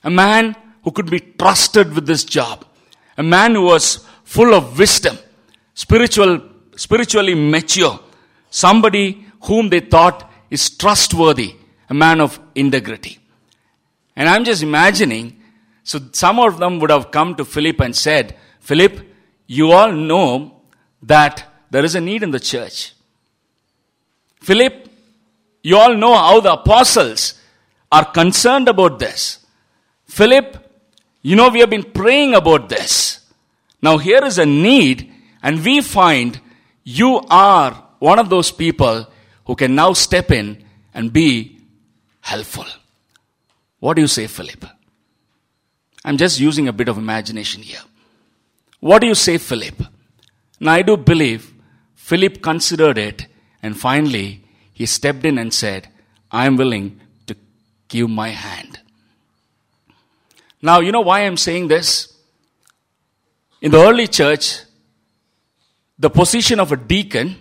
A 0.03 0.09
man 0.09 0.55
who 0.83 0.91
could 0.91 1.09
be 1.09 1.19
trusted 1.19 1.93
with 1.93 2.05
this 2.05 2.23
job. 2.23 2.65
A 3.17 3.23
man 3.23 3.55
who 3.55 3.63
was 3.63 4.05
full 4.23 4.53
of 4.53 4.77
wisdom, 4.77 5.17
spiritual, 5.73 6.41
spiritually 6.75 7.35
mature. 7.35 7.99
Somebody 8.49 9.25
whom 9.43 9.69
they 9.69 9.79
thought 9.79 10.29
is 10.49 10.69
trustworthy. 10.69 11.55
A 11.89 11.93
man 11.93 12.21
of 12.21 12.39
integrity. 12.55 13.19
And 14.15 14.27
I'm 14.27 14.43
just 14.43 14.63
imagining, 14.63 15.41
so 15.83 15.99
some 16.13 16.39
of 16.39 16.57
them 16.57 16.79
would 16.79 16.89
have 16.89 17.11
come 17.11 17.35
to 17.35 17.45
Philip 17.45 17.79
and 17.81 17.95
said, 17.95 18.37
Philip, 18.59 18.99
you 19.47 19.71
all 19.71 19.91
know 19.91 20.60
that 21.03 21.45
there 21.69 21.83
is 21.83 21.95
a 21.95 22.01
need 22.01 22.23
in 22.23 22.31
the 22.31 22.39
church. 22.39 22.93
Philip, 24.41 24.89
you 25.63 25.77
all 25.77 25.95
know 25.95 26.15
how 26.15 26.39
the 26.39 26.53
apostles 26.53 27.35
are 27.91 28.05
concerned 28.05 28.67
about 28.67 28.99
this. 28.99 29.45
Philip, 30.05 30.57
you 31.21 31.35
know, 31.35 31.49
we 31.49 31.59
have 31.59 31.69
been 31.69 31.91
praying 31.91 32.33
about 32.33 32.69
this. 32.69 33.19
Now, 33.81 33.97
here 33.97 34.23
is 34.23 34.37
a 34.37 34.45
need, 34.45 35.11
and 35.41 35.63
we 35.63 35.81
find 35.81 36.39
you 36.83 37.21
are 37.29 37.83
one 37.99 38.19
of 38.19 38.29
those 38.29 38.51
people 38.51 39.07
who 39.45 39.55
can 39.55 39.75
now 39.75 39.93
step 39.93 40.31
in 40.31 40.63
and 40.93 41.13
be 41.13 41.59
helpful. 42.21 42.65
What 43.79 43.95
do 43.95 44.01
you 44.01 44.07
say, 44.07 44.27
Philip? 44.27 44.65
I'm 46.03 46.17
just 46.17 46.39
using 46.39 46.67
a 46.67 46.73
bit 46.73 46.87
of 46.87 46.97
imagination 46.97 47.61
here. 47.61 47.81
What 48.79 48.99
do 48.99 49.07
you 49.07 49.15
say, 49.15 49.37
Philip? 49.37 49.83
Now, 50.63 50.73
I 50.73 50.83
do 50.83 50.95
believe 50.95 51.51
Philip 51.95 52.43
considered 52.43 52.99
it, 52.99 53.25
and 53.63 53.75
finally, 53.75 54.43
he 54.71 54.85
stepped 54.85 55.25
in 55.25 55.39
and 55.39 55.51
said, 55.51 55.87
I 56.31 56.45
am 56.45 56.55
willing 56.55 57.01
to 57.25 57.35
give 57.87 58.07
my 58.07 58.29
hand. 58.29 58.79
Now, 60.61 60.79
you 60.79 60.91
know 60.91 61.01
why 61.01 61.21
I'm 61.21 61.35
saying 61.35 61.67
this? 61.67 62.13
In 63.59 63.71
the 63.71 63.79
early 63.79 64.05
church, 64.05 64.61
the 65.97 66.11
position 66.11 66.59
of 66.59 66.71
a 66.71 66.77
deacon 66.77 67.37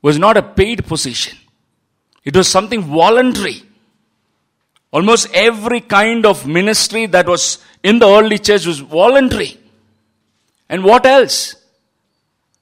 was 0.00 0.16
not 0.16 0.36
a 0.36 0.42
paid 0.42 0.86
position. 0.86 1.36
It 2.24 2.36
was 2.36 2.46
something 2.46 2.80
voluntary. 2.80 3.64
Almost 4.92 5.30
every 5.34 5.80
kind 5.80 6.24
of 6.24 6.46
ministry 6.46 7.06
that 7.06 7.26
was 7.26 7.58
in 7.82 7.98
the 7.98 8.06
early 8.06 8.38
church 8.38 8.66
was 8.66 8.78
voluntary. 8.78 9.58
And 10.68 10.84
what 10.84 11.06
else? 11.06 11.55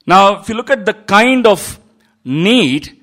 Now, 0.07 0.41
if 0.41 0.49
you 0.49 0.55
look 0.55 0.71
at 0.71 0.85
the 0.85 0.95
kind 0.95 1.47
of 1.47 1.79
need 2.25 3.01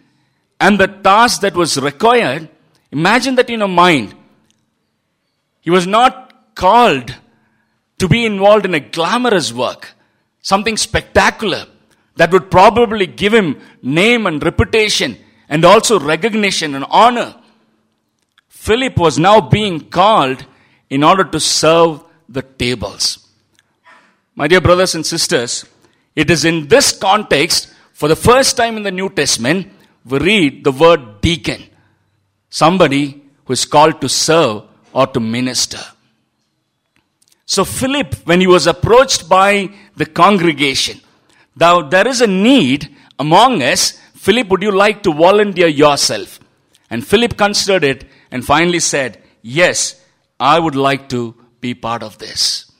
and 0.59 0.79
the 0.79 0.87
task 0.87 1.41
that 1.41 1.55
was 1.55 1.79
required, 1.79 2.49
imagine 2.91 3.35
that 3.35 3.49
in 3.49 3.59
your 3.59 3.67
mind. 3.67 4.13
He 5.61 5.69
was 5.69 5.87
not 5.87 6.55
called 6.55 7.15
to 7.99 8.07
be 8.07 8.25
involved 8.25 8.65
in 8.65 8.73
a 8.73 8.79
glamorous 8.79 9.53
work, 9.53 9.93
something 10.41 10.77
spectacular 10.77 11.65
that 12.15 12.31
would 12.31 12.51
probably 12.51 13.07
give 13.07 13.33
him 13.33 13.59
name 13.81 14.27
and 14.27 14.43
reputation 14.43 15.17
and 15.49 15.65
also 15.65 15.99
recognition 15.99 16.75
and 16.75 16.85
honor. 16.89 17.35
Philip 18.47 18.97
was 18.97 19.17
now 19.17 19.41
being 19.41 19.79
called 19.89 20.45
in 20.89 21.03
order 21.03 21.23
to 21.23 21.39
serve 21.39 22.03
the 22.29 22.41
tables. 22.41 23.27
My 24.35 24.47
dear 24.47 24.61
brothers 24.61 24.95
and 24.95 25.05
sisters, 25.05 25.65
it 26.15 26.29
is 26.29 26.45
in 26.45 26.67
this 26.67 26.97
context, 26.97 27.73
for 27.93 28.07
the 28.07 28.15
first 28.15 28.57
time 28.57 28.77
in 28.77 28.83
the 28.83 28.91
New 28.91 29.09
Testament, 29.09 29.67
we 30.05 30.19
read 30.19 30.63
the 30.63 30.71
word 30.71 31.21
deacon. 31.21 31.63
Somebody 32.49 33.21
who 33.45 33.53
is 33.53 33.65
called 33.65 34.01
to 34.01 34.09
serve 34.09 34.63
or 34.93 35.07
to 35.07 35.19
minister. 35.19 35.79
So 37.45 37.65
Philip, 37.65 38.15
when 38.25 38.39
he 38.39 38.47
was 38.47 38.67
approached 38.67 39.27
by 39.27 39.69
the 39.95 40.05
congregation, 40.05 40.99
now 41.55 41.81
there 41.81 42.07
is 42.07 42.21
a 42.21 42.27
need 42.27 42.95
among 43.19 43.61
us. 43.61 43.99
Philip, 44.15 44.47
would 44.49 44.61
you 44.61 44.71
like 44.71 45.03
to 45.03 45.13
volunteer 45.13 45.67
yourself? 45.67 46.39
And 46.89 47.05
Philip 47.05 47.37
considered 47.37 47.83
it 47.83 48.05
and 48.31 48.45
finally 48.45 48.79
said, 48.79 49.21
Yes, 49.41 50.01
I 50.39 50.59
would 50.59 50.75
like 50.75 51.09
to 51.09 51.35
be 51.59 51.73
part 51.73 52.03
of 52.03 52.17
this. 52.17 52.70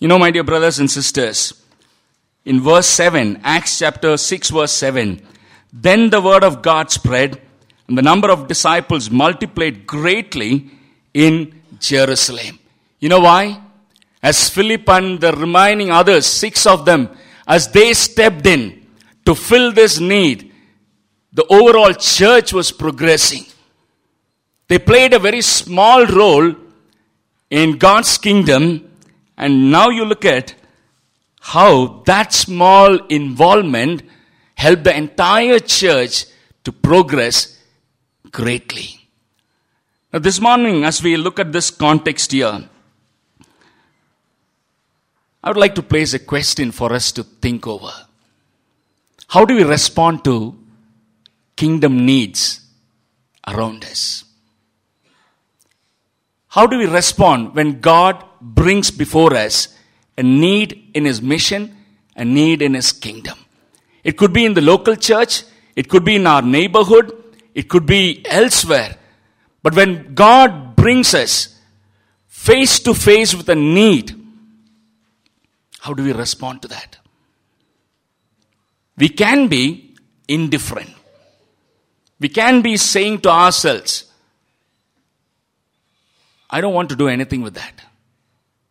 You 0.00 0.06
know, 0.06 0.18
my 0.18 0.30
dear 0.30 0.44
brothers 0.44 0.78
and 0.78 0.88
sisters, 0.88 1.54
in 2.44 2.60
verse 2.60 2.86
7, 2.86 3.40
Acts 3.42 3.80
chapter 3.80 4.16
6, 4.16 4.50
verse 4.50 4.70
7, 4.70 5.20
then 5.72 6.10
the 6.10 6.20
word 6.20 6.44
of 6.44 6.62
God 6.62 6.92
spread, 6.92 7.40
and 7.88 7.98
the 7.98 8.02
number 8.02 8.30
of 8.30 8.46
disciples 8.46 9.10
multiplied 9.10 9.88
greatly 9.88 10.70
in 11.12 11.60
Jerusalem. 11.80 12.60
You 13.00 13.08
know 13.08 13.18
why? 13.18 13.60
As 14.22 14.48
Philip 14.48 14.88
and 14.88 15.20
the 15.20 15.32
remaining 15.32 15.90
others, 15.90 16.26
six 16.26 16.64
of 16.64 16.84
them, 16.84 17.08
as 17.46 17.68
they 17.68 17.92
stepped 17.92 18.46
in 18.46 18.86
to 19.24 19.34
fill 19.34 19.72
this 19.72 19.98
need, 19.98 20.52
the 21.32 21.44
overall 21.46 21.92
church 21.94 22.52
was 22.52 22.70
progressing. 22.70 23.46
They 24.68 24.78
played 24.78 25.12
a 25.12 25.18
very 25.18 25.40
small 25.40 26.06
role 26.06 26.54
in 27.50 27.78
God's 27.78 28.16
kingdom, 28.18 28.87
and 29.38 29.70
now 29.70 29.88
you 29.88 30.04
look 30.04 30.24
at 30.24 30.54
how 31.40 32.02
that 32.06 32.32
small 32.32 32.98
involvement 33.06 34.02
helped 34.56 34.84
the 34.84 34.94
entire 34.94 35.60
church 35.60 36.26
to 36.64 36.72
progress 36.72 37.62
greatly. 38.32 39.08
Now, 40.12 40.18
this 40.18 40.40
morning, 40.40 40.84
as 40.84 41.02
we 41.02 41.16
look 41.16 41.38
at 41.38 41.52
this 41.52 41.70
context 41.70 42.32
here, 42.32 42.68
I 45.44 45.48
would 45.48 45.56
like 45.56 45.76
to 45.76 45.82
place 45.82 46.12
a 46.14 46.18
question 46.18 46.72
for 46.72 46.92
us 46.92 47.12
to 47.12 47.22
think 47.22 47.66
over. 47.66 47.92
How 49.28 49.44
do 49.44 49.54
we 49.54 49.62
respond 49.62 50.24
to 50.24 50.58
kingdom 51.54 52.04
needs 52.04 52.60
around 53.46 53.84
us? 53.84 54.24
How 56.58 56.66
do 56.66 56.76
we 56.76 56.86
respond 56.86 57.54
when 57.54 57.78
God 57.78 58.24
brings 58.40 58.90
before 58.90 59.32
us 59.32 59.78
a 60.16 60.24
need 60.24 60.90
in 60.92 61.04
His 61.04 61.22
mission, 61.22 61.76
a 62.16 62.24
need 62.24 62.62
in 62.62 62.74
His 62.74 62.90
kingdom? 62.90 63.38
It 64.02 64.16
could 64.16 64.32
be 64.32 64.44
in 64.44 64.54
the 64.54 64.60
local 64.60 64.96
church, 64.96 65.44
it 65.76 65.88
could 65.88 66.04
be 66.04 66.16
in 66.16 66.26
our 66.26 66.42
neighborhood, 66.42 67.12
it 67.54 67.68
could 67.68 67.86
be 67.86 68.26
elsewhere. 68.28 68.96
But 69.62 69.76
when 69.76 70.14
God 70.14 70.74
brings 70.74 71.14
us 71.14 71.60
face 72.26 72.80
to 72.80 72.92
face 72.92 73.36
with 73.36 73.48
a 73.48 73.54
need, 73.54 74.20
how 75.78 75.94
do 75.94 76.02
we 76.02 76.12
respond 76.12 76.62
to 76.62 76.68
that? 76.68 76.98
We 78.96 79.10
can 79.10 79.46
be 79.46 79.94
indifferent. 80.26 80.90
We 82.18 82.28
can 82.28 82.62
be 82.62 82.76
saying 82.76 83.20
to 83.20 83.28
ourselves, 83.28 84.07
I 86.50 86.60
don't 86.60 86.74
want 86.74 86.88
to 86.90 86.96
do 86.96 87.08
anything 87.08 87.42
with 87.42 87.54
that. 87.54 87.82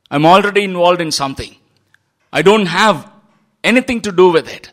I'm 0.10 0.26
already 0.26 0.64
involved 0.64 1.02
in 1.02 1.12
something. 1.12 1.56
I 2.32 2.42
don't 2.42 2.66
have 2.66 3.12
anything 3.64 4.02
to 4.02 4.12
do 4.12 4.32
with 4.32 4.48
it. 4.48 4.72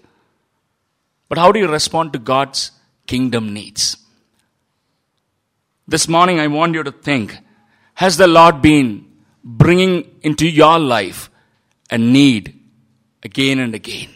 But 1.29 1.39
how 1.39 1.53
do 1.53 1.59
you 1.59 1.69
respond 1.69 2.13
to 2.13 2.19
God's 2.19 2.71
kingdom 3.07 3.53
needs? 3.53 3.97
This 5.87 6.09
morning, 6.09 6.41
I 6.41 6.47
want 6.47 6.75
you 6.75 6.83
to 6.83 6.93
think 6.93 7.39
Has 7.95 8.17
the 8.17 8.27
Lord 8.27 8.63
been 8.63 9.07
bringing 9.45 10.11
into 10.23 10.49
your 10.49 10.79
life 10.79 11.31
a 11.91 11.99
need 11.99 12.59
again 13.23 13.59
and 13.59 13.75
again? 13.75 14.09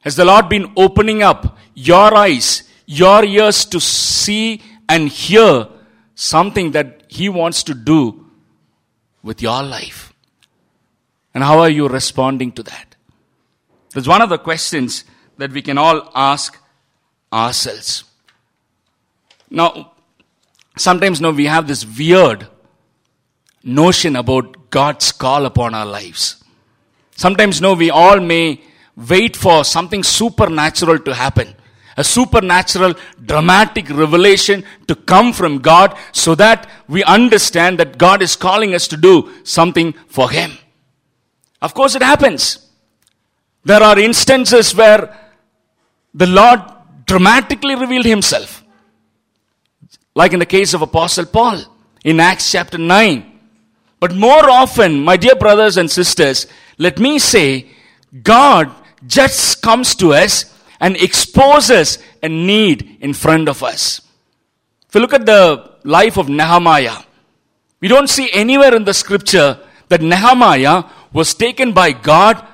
Has 0.00 0.16
the 0.16 0.24
Lord 0.24 0.48
been 0.48 0.72
opening 0.76 1.22
up 1.22 1.58
your 1.74 2.14
eyes, 2.14 2.62
your 2.86 3.24
ears 3.24 3.64
to 3.66 3.80
see 3.80 4.62
and 4.88 5.08
hear 5.08 5.68
something 6.14 6.70
that 6.72 6.97
He 7.08 7.28
wants 7.28 7.62
to 7.64 7.74
do 7.74 8.26
with 9.22 9.42
your 9.42 9.62
life? 9.62 10.12
And 11.34 11.44
how 11.44 11.58
are 11.58 11.70
you 11.70 11.88
responding 11.88 12.52
to 12.52 12.62
that? 12.62 12.96
That's 13.94 14.08
one 14.08 14.22
of 14.22 14.28
the 14.28 14.38
questions 14.38 15.04
that 15.38 15.52
we 15.52 15.62
can 15.62 15.78
all 15.78 16.10
ask 16.14 16.58
ourselves. 17.32 18.04
Now, 19.50 19.92
sometimes 20.76 21.20
now 21.20 21.30
we 21.30 21.46
have 21.46 21.66
this 21.66 21.84
weird 21.86 22.46
notion 23.62 24.16
about 24.16 24.70
God's 24.70 25.12
call 25.12 25.46
upon 25.46 25.74
our 25.74 25.86
lives. 25.86 26.42
Sometimes 27.16 27.60
no, 27.60 27.74
we 27.74 27.90
all 27.90 28.20
may 28.20 28.60
wait 28.96 29.36
for 29.36 29.64
something 29.64 30.02
supernatural 30.02 30.98
to 31.00 31.14
happen. 31.14 31.54
A 31.98 32.04
supernatural, 32.04 32.94
dramatic 33.22 33.90
revelation 33.90 34.62
to 34.86 34.94
come 34.94 35.32
from 35.32 35.58
God 35.58 35.98
so 36.12 36.36
that 36.36 36.70
we 36.86 37.02
understand 37.02 37.80
that 37.80 37.98
God 37.98 38.22
is 38.22 38.36
calling 38.36 38.72
us 38.72 38.86
to 38.88 38.96
do 38.96 39.32
something 39.42 39.92
for 40.06 40.30
Him. 40.30 40.52
Of 41.60 41.74
course, 41.74 41.96
it 41.96 42.02
happens. 42.02 42.70
There 43.64 43.82
are 43.82 43.98
instances 43.98 44.72
where 44.76 45.12
the 46.14 46.28
Lord 46.28 46.60
dramatically 47.04 47.74
revealed 47.74 48.06
Himself. 48.06 48.62
Like 50.14 50.32
in 50.32 50.38
the 50.38 50.46
case 50.46 50.74
of 50.74 50.82
Apostle 50.82 51.26
Paul 51.26 51.62
in 52.04 52.20
Acts 52.20 52.52
chapter 52.52 52.78
9. 52.78 53.40
But 53.98 54.14
more 54.14 54.48
often, 54.48 55.00
my 55.00 55.16
dear 55.16 55.34
brothers 55.34 55.76
and 55.76 55.90
sisters, 55.90 56.46
let 56.78 57.00
me 57.00 57.18
say, 57.18 57.66
God 58.22 58.70
just 59.04 59.62
comes 59.62 59.96
to 59.96 60.12
us 60.12 60.54
and 60.80 60.96
exposes 60.96 61.98
a 62.22 62.28
need 62.28 62.98
in 63.00 63.14
front 63.14 63.48
of 63.48 63.62
us. 63.62 64.00
If 64.88 64.94
you 64.94 65.00
look 65.00 65.14
at 65.14 65.26
the 65.26 65.70
life 65.84 66.16
of 66.16 66.28
Nehemiah, 66.28 66.98
we 67.80 67.88
don't 67.88 68.08
see 68.08 68.30
anywhere 68.32 68.74
in 68.74 68.84
the 68.84 68.94
scripture 68.94 69.58
that 69.88 70.02
Nehemiah 70.02 70.84
was 71.12 71.34
taken 71.34 71.72
by 71.72 71.92
God 71.92 72.46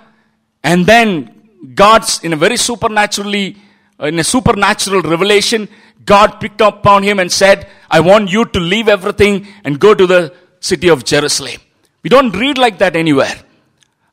and 0.63 0.87
then 0.87 1.31
God's 1.75 2.23
in 2.23 2.33
a 2.33 2.37
very 2.37 2.57
supernaturally 2.57 3.57
in 4.01 4.19
a 4.19 4.25
supernatural 4.25 5.03
revelation 5.03 5.69
God 6.05 6.41
picked 6.41 6.61
up 6.61 6.79
upon 6.81 7.03
him 7.03 7.19
and 7.19 7.31
said, 7.33 7.69
I 7.91 8.01
want 8.01 8.31
you 8.31 8.45
to 8.45 8.61
leave 8.61 8.89
everything 8.89 9.47
and 9.65 9.81
go 9.81 9.95
to 9.95 10.07
the 10.07 10.35
city 10.61 10.89
of 10.89 11.05
Jerusalem. 11.05 11.61
We 12.03 12.11
don't 12.11 12.35
read 12.37 12.59
like 12.59 12.79
that 12.79 12.97
anywhere. 12.97 13.37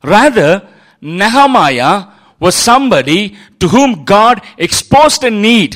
Rather, 0.02 0.66
Nehemiah 1.00 2.06
was 2.44 2.56
somebody 2.56 3.36
to 3.60 3.68
whom 3.68 4.04
God 4.04 4.42
exposed 4.58 5.22
a 5.22 5.30
need. 5.30 5.72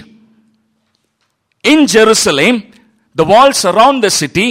In 1.62 1.86
Jerusalem, 1.86 2.54
the 3.14 3.24
walls 3.24 3.64
around 3.64 4.00
the 4.00 4.10
city 4.10 4.48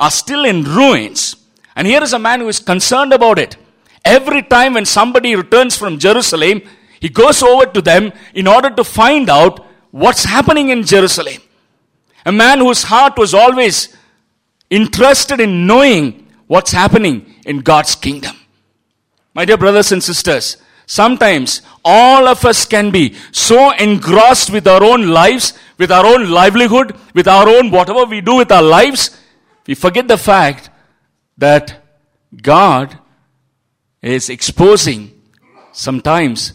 are 0.00 0.10
still 0.10 0.44
in 0.44 0.64
ruins. 0.64 1.36
And 1.76 1.86
here 1.86 2.02
is 2.02 2.14
a 2.14 2.18
man 2.18 2.40
who 2.40 2.48
is 2.48 2.58
concerned 2.58 3.12
about 3.12 3.38
it. 3.38 3.56
Every 4.04 4.42
time 4.42 4.74
when 4.74 4.84
somebody 4.84 5.36
returns 5.36 5.76
from 5.76 6.00
Jerusalem, 6.00 6.62
he 6.98 7.08
goes 7.08 7.44
over 7.44 7.66
to 7.66 7.80
them 7.80 8.12
in 8.34 8.48
order 8.48 8.70
to 8.70 8.82
find 8.82 9.30
out 9.30 9.64
what's 9.92 10.24
happening 10.24 10.70
in 10.70 10.82
Jerusalem. 10.82 11.40
A 12.26 12.32
man 12.32 12.58
whose 12.58 12.82
heart 12.82 13.16
was 13.16 13.34
always 13.34 13.96
interested 14.68 15.38
in 15.38 15.66
knowing 15.68 16.26
what's 16.48 16.72
happening 16.72 17.34
in 17.46 17.60
God's 17.60 17.94
kingdom. 17.94 18.34
My 19.32 19.44
dear 19.44 19.56
brothers 19.56 19.92
and 19.92 20.02
sisters, 20.02 20.56
sometimes 20.86 21.62
all 21.84 22.28
of 22.28 22.44
us 22.44 22.64
can 22.64 22.90
be 22.90 23.14
so 23.32 23.70
engrossed 23.72 24.50
with 24.50 24.66
our 24.66 24.82
own 24.82 25.08
lives, 25.08 25.58
with 25.78 25.90
our 25.90 26.06
own 26.06 26.30
livelihood, 26.30 26.96
with 27.14 27.28
our 27.28 27.48
own 27.48 27.70
whatever 27.70 28.04
we 28.04 28.20
do 28.20 28.36
with 28.36 28.52
our 28.52 28.62
lives, 28.62 29.18
we 29.66 29.74
forget 29.74 30.08
the 30.08 30.18
fact 30.18 30.70
that 31.38 31.82
God 32.40 32.98
is 34.00 34.28
exposing 34.28 35.12
sometimes 35.72 36.54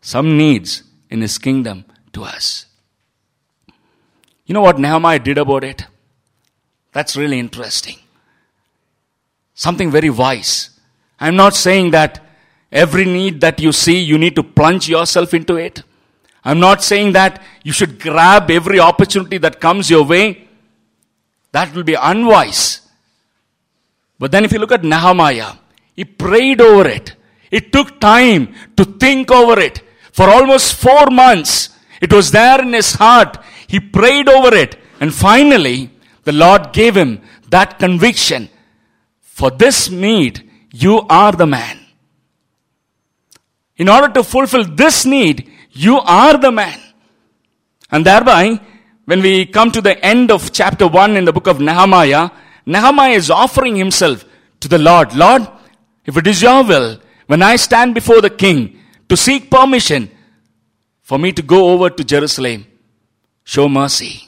some 0.00 0.36
needs 0.36 0.82
in 1.10 1.20
His 1.20 1.38
kingdom 1.38 1.84
to 2.12 2.22
us. 2.22 2.66
You 4.46 4.54
know 4.54 4.60
what 4.60 4.78
Nehemiah 4.78 5.18
did 5.18 5.38
about 5.38 5.64
it? 5.64 5.86
That's 6.92 7.16
really 7.16 7.38
interesting. 7.38 7.96
Something 9.54 9.90
very 9.90 10.08
wise. 10.08 10.70
I'm 11.20 11.36
not 11.36 11.54
saying 11.54 11.90
that 11.90 12.24
every 12.70 13.04
need 13.04 13.40
that 13.40 13.60
you 13.60 13.72
see, 13.72 13.98
you 13.98 14.18
need 14.18 14.36
to 14.36 14.42
plunge 14.42 14.88
yourself 14.88 15.34
into 15.34 15.56
it. 15.56 15.82
I'm 16.44 16.60
not 16.60 16.82
saying 16.82 17.12
that 17.12 17.42
you 17.62 17.72
should 17.72 18.00
grab 18.00 18.50
every 18.50 18.80
opportunity 18.80 19.38
that 19.38 19.60
comes 19.60 19.90
your 19.90 20.04
way. 20.04 20.48
That 21.52 21.74
will 21.74 21.82
be 21.82 21.94
unwise. 21.94 22.82
But 24.18 24.32
then 24.32 24.44
if 24.44 24.52
you 24.52 24.58
look 24.58 24.72
at 24.72 24.84
Nehemiah, 24.84 25.52
he 25.94 26.04
prayed 26.04 26.60
over 26.60 26.88
it. 26.88 27.14
It 27.50 27.72
took 27.72 28.00
time 28.00 28.54
to 28.76 28.84
think 28.84 29.30
over 29.30 29.58
it. 29.58 29.82
For 30.12 30.28
almost 30.28 30.74
four 30.74 31.06
months, 31.10 31.70
it 32.00 32.12
was 32.12 32.30
there 32.30 32.60
in 32.60 32.72
his 32.72 32.94
heart. 32.94 33.38
He 33.66 33.80
prayed 33.80 34.28
over 34.28 34.54
it. 34.54 34.76
And 35.00 35.14
finally, 35.14 35.90
the 36.24 36.32
Lord 36.32 36.72
gave 36.72 36.96
him 36.96 37.22
that 37.48 37.78
conviction 37.78 38.50
For 39.38 39.52
this 39.52 39.88
need, 39.88 40.50
you 40.72 41.06
are 41.08 41.30
the 41.30 41.46
man. 41.46 41.77
In 43.78 43.88
order 43.88 44.08
to 44.14 44.24
fulfill 44.24 44.64
this 44.64 45.06
need, 45.06 45.50
you 45.70 45.98
are 45.98 46.36
the 46.36 46.50
man. 46.50 46.78
And 47.90 48.04
thereby, 48.04 48.60
when 49.04 49.22
we 49.22 49.46
come 49.46 49.70
to 49.70 49.80
the 49.80 50.04
end 50.04 50.30
of 50.30 50.52
chapter 50.52 50.86
1 50.86 51.16
in 51.16 51.24
the 51.24 51.32
book 51.32 51.46
of 51.46 51.60
Nehemiah, 51.60 52.30
Nehemiah 52.66 53.12
is 53.12 53.30
offering 53.30 53.76
himself 53.76 54.24
to 54.60 54.68
the 54.68 54.78
Lord. 54.78 55.14
Lord, 55.14 55.48
if 56.04 56.16
it 56.16 56.26
is 56.26 56.42
your 56.42 56.64
will, 56.64 57.00
when 57.26 57.42
I 57.42 57.56
stand 57.56 57.94
before 57.94 58.20
the 58.20 58.30
king 58.30 58.80
to 59.08 59.16
seek 59.16 59.50
permission 59.50 60.10
for 61.02 61.18
me 61.18 61.32
to 61.32 61.42
go 61.42 61.70
over 61.70 61.88
to 61.88 62.04
Jerusalem, 62.04 62.66
show 63.44 63.68
mercy. 63.68 64.24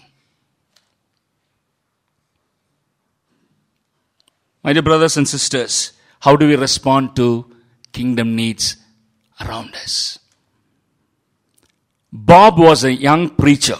My 4.63 4.73
dear 4.73 4.83
brothers 4.83 5.17
and 5.17 5.27
sisters, 5.27 5.93
how 6.21 6.37
do 6.37 6.47
we 6.47 6.55
respond 6.55 7.17
to 7.17 7.51
kingdom 7.93 8.37
needs 8.37 8.77
around 9.41 9.75
us? 9.75 10.19
Bob 12.13 12.59
was 12.59 12.85
a 12.85 12.93
young 12.93 13.31
preacher, 13.31 13.79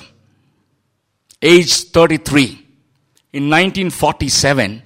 aged 1.43 1.89
33. 1.89 2.67
In 3.33 3.45
1947, 3.49 4.83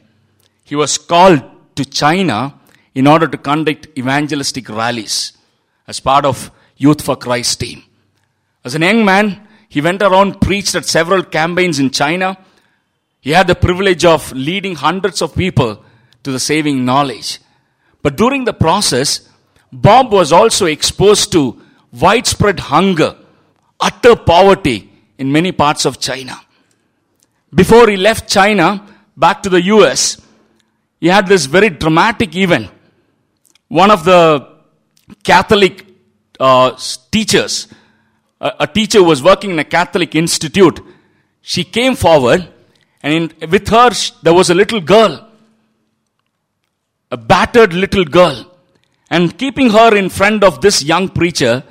he 0.64 0.76
was 0.76 0.98
called 0.98 1.42
to 1.76 1.84
China 1.84 2.54
in 2.94 3.06
order 3.06 3.26
to 3.26 3.36
conduct 3.36 3.88
evangelistic 3.98 4.68
rallies 4.68 5.32
as 5.86 6.00
part 6.00 6.24
of 6.24 6.50
Youth 6.76 7.02
for 7.02 7.16
Christ 7.16 7.60
team. 7.60 7.82
As 8.64 8.74
a 8.74 8.80
young 8.80 9.04
man, 9.04 9.46
he 9.68 9.80
went 9.80 10.02
around, 10.02 10.40
preached 10.40 10.74
at 10.74 10.86
several 10.86 11.22
campaigns 11.22 11.78
in 11.78 11.90
China. 11.90 12.38
He 13.20 13.30
had 13.30 13.46
the 13.46 13.54
privilege 13.54 14.04
of 14.04 14.32
leading 14.32 14.74
hundreds 14.74 15.20
of 15.20 15.34
people 15.34 15.84
to 16.22 16.32
the 16.32 16.40
saving 16.40 16.84
knowledge. 16.84 17.40
But 18.02 18.16
during 18.16 18.44
the 18.44 18.52
process, 18.52 19.28
Bob 19.74 20.12
was 20.12 20.32
also 20.32 20.66
exposed 20.66 21.32
to 21.32 21.60
widespread 21.92 22.60
hunger, 22.60 23.16
utter 23.80 24.14
poverty 24.14 24.88
in 25.18 25.32
many 25.32 25.50
parts 25.50 25.84
of 25.84 25.98
China. 25.98 26.40
Before 27.52 27.88
he 27.88 27.96
left 27.96 28.28
China 28.28 28.86
back 29.16 29.42
to 29.42 29.48
the 29.48 29.62
US, 29.62 30.20
he 31.00 31.08
had 31.08 31.26
this 31.26 31.46
very 31.46 31.70
dramatic 31.70 32.36
event. 32.36 32.70
One 33.66 33.90
of 33.90 34.04
the 34.04 34.48
Catholic 35.24 35.84
uh, 36.38 36.76
teachers, 37.10 37.66
a, 38.40 38.52
a, 38.60 38.66
teacher 38.68 39.02
was 39.02 39.24
working 39.24 39.50
in 39.50 39.58
a 39.58 39.64
Catholic 39.64 40.14
institute. 40.14 40.80
She 41.42 41.64
came 41.64 41.96
forward, 41.96 42.48
and 43.02 43.32
in, 43.40 43.50
with 43.50 43.68
her, 43.68 43.90
there 44.22 44.34
was 44.34 44.50
a 44.50 44.54
little 44.54 44.80
girl, 44.80 45.28
a 47.10 47.16
battered 47.16 47.72
little 47.72 48.04
girl. 48.04 48.53
And 49.14 49.38
keeping 49.38 49.70
her 49.70 49.94
in 49.96 50.08
front 50.08 50.42
of 50.42 50.60
this 50.60 50.82
young 50.82 51.08
preacher, 51.08 51.62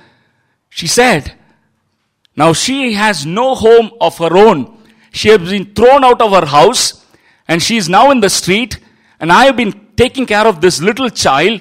she 0.70 0.88
said, 0.88 1.34
Now 2.38 2.54
she 2.54 2.94
has 2.94 3.26
no 3.26 3.54
home 3.54 3.92
of 4.00 4.18
her 4.20 4.38
own. 4.38 4.60
She 5.12 5.28
has 5.28 5.50
been 5.50 5.66
thrown 5.74 6.06
out 6.06 6.22
of 6.22 6.32
her 6.32 6.46
house, 6.46 7.06
and 7.46 7.62
she 7.62 7.76
is 7.76 7.90
now 7.90 8.12
in 8.12 8.22
the 8.22 8.30
street, 8.30 8.80
and 9.20 9.30
I 9.30 9.44
have 9.44 9.58
been 9.58 9.74
taking 9.98 10.26
care 10.26 10.48
of 10.48 10.62
this 10.62 10.82
little 10.82 11.10
child. 11.10 11.60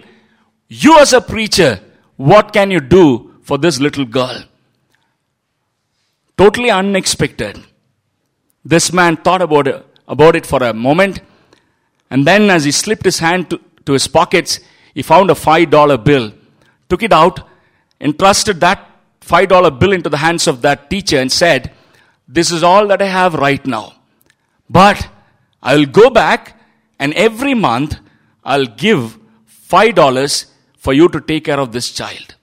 You, 0.69 1.01
as 1.01 1.13
a 1.13 1.21
preacher, 1.21 1.81
what 2.17 2.53
can 2.53 2.71
you 2.71 2.81
do 2.81 3.35
for 3.43 3.59
this 3.59 3.81
little 3.81 4.05
girl? 4.05 4.45
Totally 6.39 6.71
unexpected. 6.71 7.59
This 8.65 8.93
man 8.93 9.17
thought 9.17 9.43
about 9.43 9.67
it, 9.67 9.85
about 10.07 10.37
it 10.37 10.47
for 10.47 10.63
a 10.63 10.73
moment, 10.73 11.23
and 12.09 12.25
then 12.25 12.51
as 12.51 12.67
he 12.67 12.71
slipped 12.71 13.05
his 13.05 13.19
hand 13.19 13.51
to, 13.51 13.61
to 13.87 13.95
his 13.95 14.07
pockets, 14.07 14.61
he 14.95 15.03
found 15.03 15.31
a 15.31 15.35
$5 15.35 16.05
bill, 16.05 16.33
took 16.89 17.03
it 17.03 17.13
out, 17.13 17.49
entrusted 18.01 18.61
that 18.61 18.89
$5 19.21 19.79
bill 19.79 19.93
into 19.93 20.11
the 20.11 20.19
hands 20.19 20.47
of 20.47 20.63
that 20.63 20.91
teacher, 20.91 21.19
and 21.19 21.31
said, 21.31 21.73
This 22.29 22.51
is 22.51 22.63
all 22.63 22.87
that 22.89 23.01
I 23.01 23.07
have 23.07 23.35
right 23.35 23.65
now. 23.67 23.95
But 24.69 25.09
I 25.63 25.77
will 25.77 25.87
go 25.87 26.11
back, 26.11 26.61
and 26.99 27.15
every 27.15 27.55
month 27.55 27.99
I'll 28.45 28.67
give 28.67 29.19
$5 29.71 30.47
for 30.77 30.93
you 30.93 31.09
to 31.09 31.21
take 31.21 31.45
care 31.45 31.61
of 31.61 31.73
this 31.73 31.91
child. 31.91 32.35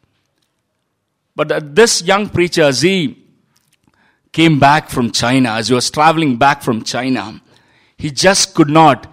But 1.35 1.75
this 1.75 2.01
young 2.01 2.29
preacher, 2.29 2.63
as 2.63 2.81
he 2.81 3.17
came 4.31 4.59
back 4.59 4.89
from 4.89 5.11
China, 5.11 5.51
as 5.51 5.67
he 5.67 5.73
was 5.73 5.89
traveling 5.91 6.37
back 6.37 6.61
from 6.61 6.83
China, 6.83 7.41
he 7.97 8.11
just 8.11 8.55
could 8.55 8.69
not 8.69 9.11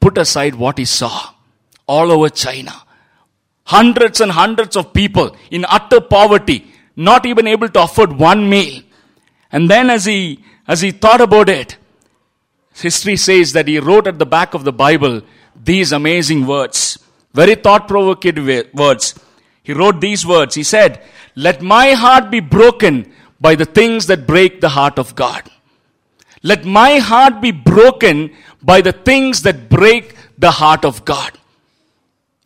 put 0.00 0.18
aside 0.18 0.54
what 0.54 0.78
he 0.78 0.84
saw 0.84 1.35
all 1.86 2.10
over 2.12 2.28
China. 2.28 2.72
Hundreds 3.64 4.20
and 4.20 4.32
hundreds 4.32 4.76
of 4.76 4.92
people 4.92 5.36
in 5.50 5.64
utter 5.68 6.00
poverty, 6.00 6.72
not 6.94 7.26
even 7.26 7.46
able 7.46 7.68
to 7.68 7.82
afford 7.82 8.12
one 8.12 8.48
meal. 8.48 8.82
And 9.50 9.70
then 9.70 9.90
as 9.90 10.04
he, 10.04 10.44
as 10.68 10.80
he 10.80 10.90
thought 10.90 11.20
about 11.20 11.48
it, 11.48 11.76
history 12.74 13.16
says 13.16 13.52
that 13.52 13.68
he 13.68 13.78
wrote 13.78 14.06
at 14.06 14.18
the 14.18 14.26
back 14.26 14.54
of 14.54 14.64
the 14.64 14.72
Bible 14.72 15.22
these 15.64 15.92
amazing 15.92 16.46
words, 16.46 16.98
very 17.32 17.54
thought 17.54 17.88
provoking 17.88 18.68
words. 18.74 19.18
He 19.62 19.72
wrote 19.72 20.00
these 20.00 20.24
words. 20.24 20.54
He 20.54 20.62
said, 20.62 21.02
Let 21.34 21.60
my 21.60 21.92
heart 21.92 22.30
be 22.30 22.40
broken 22.40 23.12
by 23.40 23.56
the 23.56 23.64
things 23.64 24.06
that 24.06 24.26
break 24.26 24.60
the 24.60 24.68
heart 24.68 24.98
of 24.98 25.14
God. 25.14 25.50
Let 26.42 26.64
my 26.64 26.98
heart 26.98 27.40
be 27.40 27.50
broken 27.50 28.32
by 28.62 28.80
the 28.80 28.92
things 28.92 29.42
that 29.42 29.68
break 29.68 30.14
the 30.38 30.52
heart 30.52 30.84
of 30.84 31.04
God. 31.04 31.32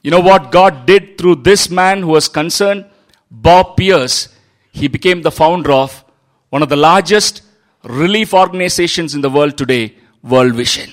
You 0.02 0.10
know 0.10 0.20
what 0.20 0.50
God 0.50 0.86
did 0.86 1.18
through 1.18 1.36
this 1.36 1.70
man 1.70 2.02
who 2.02 2.08
was 2.08 2.28
concerned? 2.28 2.86
Bob 3.30 3.76
Pierce. 3.76 4.28
He 4.72 4.88
became 4.88 5.22
the 5.22 5.30
founder 5.30 5.72
of 5.72 6.04
one 6.48 6.62
of 6.62 6.68
the 6.68 6.76
largest 6.76 7.42
relief 7.82 8.32
organizations 8.32 9.14
in 9.14 9.20
the 9.20 9.30
world 9.30 9.56
today, 9.56 9.94
World 10.22 10.54
Vision. 10.54 10.90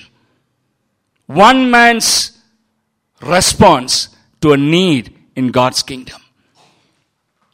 One 1.26 1.70
man's 1.70 2.38
response 3.20 4.08
to 4.40 4.52
a 4.52 4.56
need 4.56 5.16
in 5.36 5.48
God's 5.48 5.82
kingdom. 5.82 6.20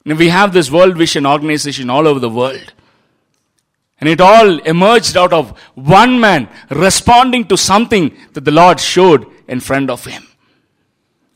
Now 0.05 0.17
we 0.17 0.29
have 0.29 0.53
this 0.53 0.71
World 0.71 0.97
Vision 0.97 1.27
organization 1.27 1.89
all 1.89 2.07
over 2.07 2.21
the 2.21 2.29
world. 2.29 2.73
And 4.01 4.09
it 4.09 4.21
all 4.21 4.59
emerged 4.61 5.17
out 5.17 5.33
of 5.33 5.59
one 5.75 6.21
man 6.21 6.49
responding 6.69 7.47
to 7.47 7.57
something 7.57 8.15
that 8.33 8.45
the 8.45 8.51
Lord 8.51 8.81
showed 8.81 9.27
in 9.49 9.61
front 9.61 9.89
of 9.89 10.05
him. 10.05 10.27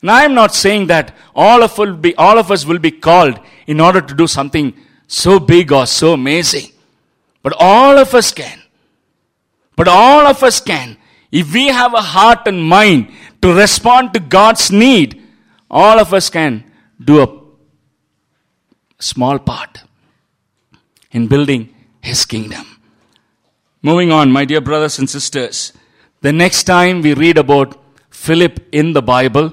Now 0.02 0.14
I 0.14 0.24
am 0.24 0.34
not 0.34 0.54
saying 0.54 0.86
that 0.86 1.14
all 1.34 1.62
of, 1.62 1.76
will 1.76 1.96
be, 1.96 2.14
all 2.16 2.38
of 2.38 2.50
us 2.50 2.64
will 2.64 2.78
be 2.78 2.90
called 2.90 3.40
in 3.66 3.80
order 3.80 4.00
to 4.00 4.14
do 4.14 4.26
something 4.26 4.74
so 5.06 5.38
big 5.38 5.72
or 5.72 5.86
so 5.86 6.12
amazing. 6.12 6.70
But 7.42 7.54
all 7.58 7.98
of 7.98 8.14
us 8.14 8.32
can. 8.32 8.62
But 9.76 9.88
all 9.88 10.26
of 10.26 10.42
us 10.42 10.60
can. 10.60 10.96
If 11.30 11.52
we 11.52 11.68
have 11.68 11.94
a 11.94 12.00
heart 12.00 12.46
and 12.46 12.62
mind 12.62 13.12
to 13.42 13.52
respond 13.52 14.14
to 14.14 14.20
God's 14.20 14.70
need, 14.70 15.22
all 15.70 15.98
of 15.98 16.14
us 16.14 16.30
can 16.30 16.64
do 17.02 17.22
a 17.22 17.28
small 18.98 19.38
part 19.38 19.82
in 21.12 21.26
building 21.26 21.74
His 22.00 22.24
kingdom. 22.24 22.66
Moving 23.82 24.10
on, 24.10 24.32
my 24.32 24.44
dear 24.44 24.60
brothers 24.60 24.98
and 24.98 25.08
sisters, 25.08 25.72
the 26.20 26.32
next 26.32 26.64
time 26.64 27.02
we 27.02 27.14
read 27.14 27.38
about 27.38 27.80
Philip 28.10 28.60
in 28.72 28.92
the 28.92 29.02
Bible, 29.02 29.52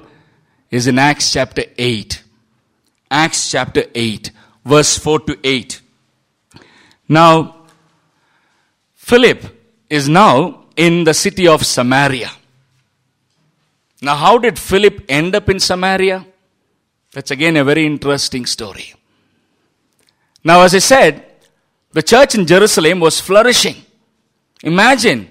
is 0.70 0.86
in 0.86 0.98
Acts 0.98 1.32
chapter 1.32 1.64
8. 1.76 2.22
Acts 3.10 3.50
chapter 3.50 3.84
8, 3.94 4.30
verse 4.64 4.98
4 4.98 5.20
to 5.20 5.38
8. 5.44 5.80
Now, 7.08 7.56
Philip 8.94 9.44
is 9.88 10.08
now 10.08 10.64
in 10.76 11.04
the 11.04 11.14
city 11.14 11.46
of 11.46 11.64
Samaria. 11.64 12.30
Now, 14.02 14.16
how 14.16 14.38
did 14.38 14.58
Philip 14.58 15.04
end 15.08 15.34
up 15.34 15.48
in 15.48 15.60
Samaria? 15.60 16.26
That's 17.12 17.30
again 17.30 17.56
a 17.56 17.64
very 17.64 17.86
interesting 17.86 18.44
story. 18.44 18.94
Now, 20.44 20.62
as 20.62 20.74
I 20.74 20.80
said, 20.80 21.24
the 21.92 22.02
church 22.02 22.34
in 22.34 22.46
Jerusalem 22.46 23.00
was 23.00 23.20
flourishing. 23.20 23.76
Imagine, 24.62 25.28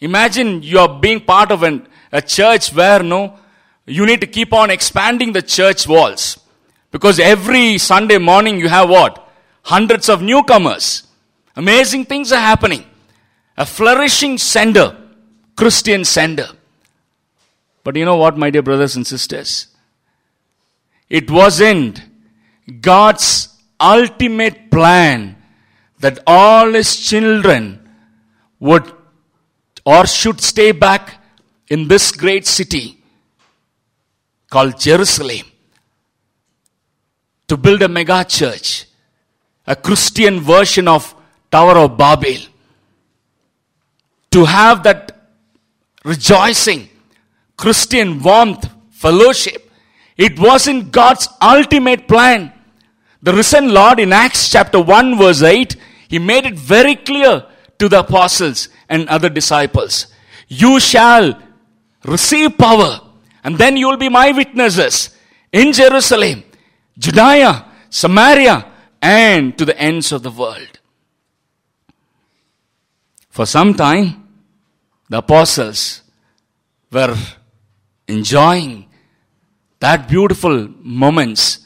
imagine 0.00 0.62
you 0.62 0.78
are 0.78 1.00
being 1.00 1.20
part 1.20 1.52
of 1.52 1.62
an, 1.62 1.86
a 2.10 2.20
church 2.20 2.72
where 2.72 3.02
no 3.02 3.38
you 3.90 4.06
need 4.06 4.20
to 4.20 4.26
keep 4.26 4.52
on 4.52 4.70
expanding 4.70 5.32
the 5.32 5.42
church 5.42 5.86
walls. 5.86 6.38
Because 6.90 7.18
every 7.18 7.78
Sunday 7.78 8.18
morning 8.18 8.58
you 8.58 8.68
have 8.68 8.88
what? 8.88 9.28
Hundreds 9.62 10.08
of 10.08 10.22
newcomers. 10.22 11.06
Amazing 11.56 12.04
things 12.04 12.32
are 12.32 12.40
happening. 12.40 12.84
A 13.56 13.66
flourishing 13.66 14.38
sender, 14.38 14.96
Christian 15.56 16.04
sender. 16.04 16.48
But 17.82 17.96
you 17.96 18.04
know 18.04 18.16
what, 18.16 18.38
my 18.38 18.50
dear 18.50 18.62
brothers 18.62 18.96
and 18.96 19.06
sisters? 19.06 19.66
It 21.08 21.30
wasn't 21.30 22.02
God's 22.80 23.48
ultimate 23.80 24.70
plan 24.70 25.36
that 25.98 26.20
all 26.26 26.72
his 26.72 26.96
children 26.96 27.88
would 28.60 28.90
or 29.84 30.06
should 30.06 30.40
stay 30.40 30.72
back 30.72 31.22
in 31.68 31.88
this 31.88 32.12
great 32.12 32.46
city 32.46 32.99
called 34.50 34.78
Jerusalem 34.78 35.46
to 37.46 37.56
build 37.56 37.82
a 37.82 37.88
mega 37.88 38.24
church, 38.24 38.86
a 39.66 39.76
Christian 39.76 40.40
version 40.40 40.88
of 40.88 41.14
Tower 41.50 41.78
of 41.78 41.96
Babel, 41.96 42.38
to 44.32 44.44
have 44.44 44.82
that 44.82 45.16
rejoicing, 46.04 46.88
Christian 47.56 48.22
warmth, 48.22 48.68
fellowship. 48.90 49.70
It 50.16 50.38
wasn't 50.38 50.92
God's 50.92 51.28
ultimate 51.40 52.06
plan. 52.06 52.52
The 53.22 53.34
risen 53.34 53.72
Lord 53.72 54.00
in 54.00 54.12
Acts 54.12 54.50
chapter 54.50 54.80
1 54.80 55.18
verse 55.18 55.42
8, 55.42 55.76
he 56.08 56.18
made 56.18 56.46
it 56.46 56.54
very 56.54 56.96
clear 56.96 57.46
to 57.78 57.88
the 57.88 58.00
apostles 58.00 58.68
and 58.88 59.08
other 59.08 59.28
disciples. 59.28 60.06
You 60.48 60.80
shall 60.80 61.40
receive 62.04 62.58
power 62.58 63.00
and 63.44 63.56
then 63.56 63.76
you 63.76 63.88
will 63.88 63.96
be 63.96 64.08
my 64.08 64.32
witnesses 64.32 65.10
in 65.52 65.72
Jerusalem, 65.72 66.44
Judea, 66.98 67.64
Samaria, 67.88 68.66
and 69.00 69.56
to 69.56 69.64
the 69.64 69.78
ends 69.78 70.12
of 70.12 70.22
the 70.22 70.30
world. 70.30 70.78
For 73.30 73.46
some 73.46 73.74
time, 73.74 74.28
the 75.08 75.18
apostles 75.18 76.02
were 76.90 77.16
enjoying 78.06 78.86
that 79.78 80.08
beautiful 80.08 80.68
moments 80.82 81.60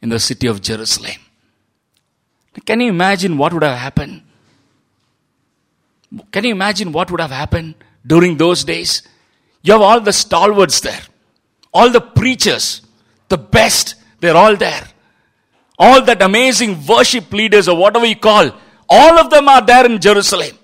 in 0.00 0.08
the 0.08 0.20
city 0.20 0.46
of 0.46 0.62
Jerusalem. 0.62 1.16
Can 2.64 2.80
you 2.80 2.88
imagine 2.88 3.36
what 3.36 3.52
would 3.52 3.62
have 3.62 3.78
happened? 3.78 4.22
Can 6.32 6.44
you 6.44 6.52
imagine 6.52 6.92
what 6.92 7.10
would 7.10 7.20
have 7.20 7.30
happened 7.30 7.74
during 8.06 8.36
those 8.36 8.64
days? 8.64 9.02
You 9.62 9.74
have 9.74 9.82
all 9.82 10.00
the 10.00 10.12
stalwarts 10.12 10.80
there, 10.80 11.02
all 11.72 11.90
the 11.90 12.00
preachers, 12.00 12.82
the 13.28 13.38
best, 13.38 13.94
they're 14.20 14.36
all 14.36 14.56
there. 14.56 14.86
All 15.78 16.02
that 16.02 16.20
amazing 16.20 16.84
worship 16.86 17.32
leaders 17.32 17.66
or 17.68 17.76
whatever 17.76 18.04
you 18.04 18.16
call, 18.16 18.50
all 18.88 19.18
of 19.18 19.30
them 19.30 19.48
are 19.48 19.64
there 19.64 19.86
in 19.86 19.98
Jerusalem. 20.00 20.58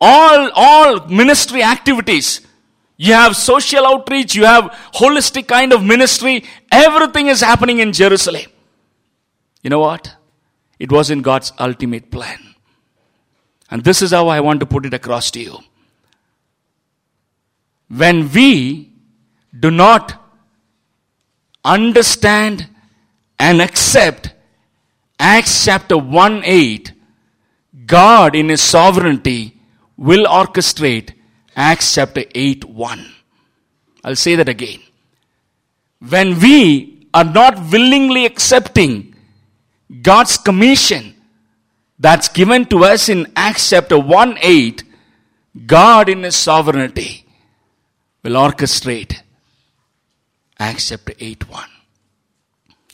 All, 0.00 0.50
all 0.54 1.06
ministry 1.06 1.62
activities. 1.62 2.40
You 2.96 3.14
have 3.14 3.36
social 3.36 3.86
outreach, 3.86 4.34
you 4.34 4.44
have 4.44 4.64
holistic 4.94 5.46
kind 5.46 5.72
of 5.72 5.82
ministry. 5.82 6.44
Everything 6.70 7.28
is 7.28 7.40
happening 7.40 7.78
in 7.78 7.92
Jerusalem. 7.92 8.46
You 9.62 9.70
know 9.70 9.80
what? 9.80 10.16
It 10.78 10.90
was 10.90 11.10
in 11.10 11.22
God's 11.22 11.52
ultimate 11.58 12.10
plan. 12.10 12.38
And 13.70 13.84
this 13.84 14.02
is 14.02 14.10
how 14.10 14.28
I 14.28 14.40
want 14.40 14.60
to 14.60 14.66
put 14.66 14.86
it 14.86 14.94
across 14.94 15.30
to 15.32 15.40
you. 15.40 15.58
When 17.90 18.30
we 18.30 18.92
do 19.58 19.70
not 19.70 20.14
understand 21.64 22.68
and 23.38 23.60
accept 23.60 24.32
Acts 25.18 25.64
chapter 25.64 25.98
1 25.98 26.42
8, 26.44 26.92
God 27.86 28.36
in 28.36 28.48
His 28.48 28.62
sovereignty 28.62 29.56
will 29.96 30.24
orchestrate 30.26 31.14
Acts 31.56 31.94
chapter 31.94 32.24
8 32.32 32.64
1. 32.64 33.06
I'll 34.04 34.14
say 34.14 34.36
that 34.36 34.48
again. 34.48 34.78
When 35.98 36.38
we 36.38 37.08
are 37.12 37.24
not 37.24 37.72
willingly 37.72 38.24
accepting 38.24 39.16
God's 40.00 40.38
commission 40.38 41.14
that's 41.98 42.28
given 42.28 42.66
to 42.66 42.84
us 42.84 43.08
in 43.08 43.32
Acts 43.34 43.68
chapter 43.68 43.98
1 43.98 44.38
8, 44.40 44.84
God 45.66 46.08
in 46.08 46.22
His 46.22 46.36
sovereignty 46.36 47.26
will 48.22 48.32
orchestrate 48.32 49.20
Acts 50.58 50.90
chapter 50.90 51.14
8 51.18 51.48
1. 51.48 51.64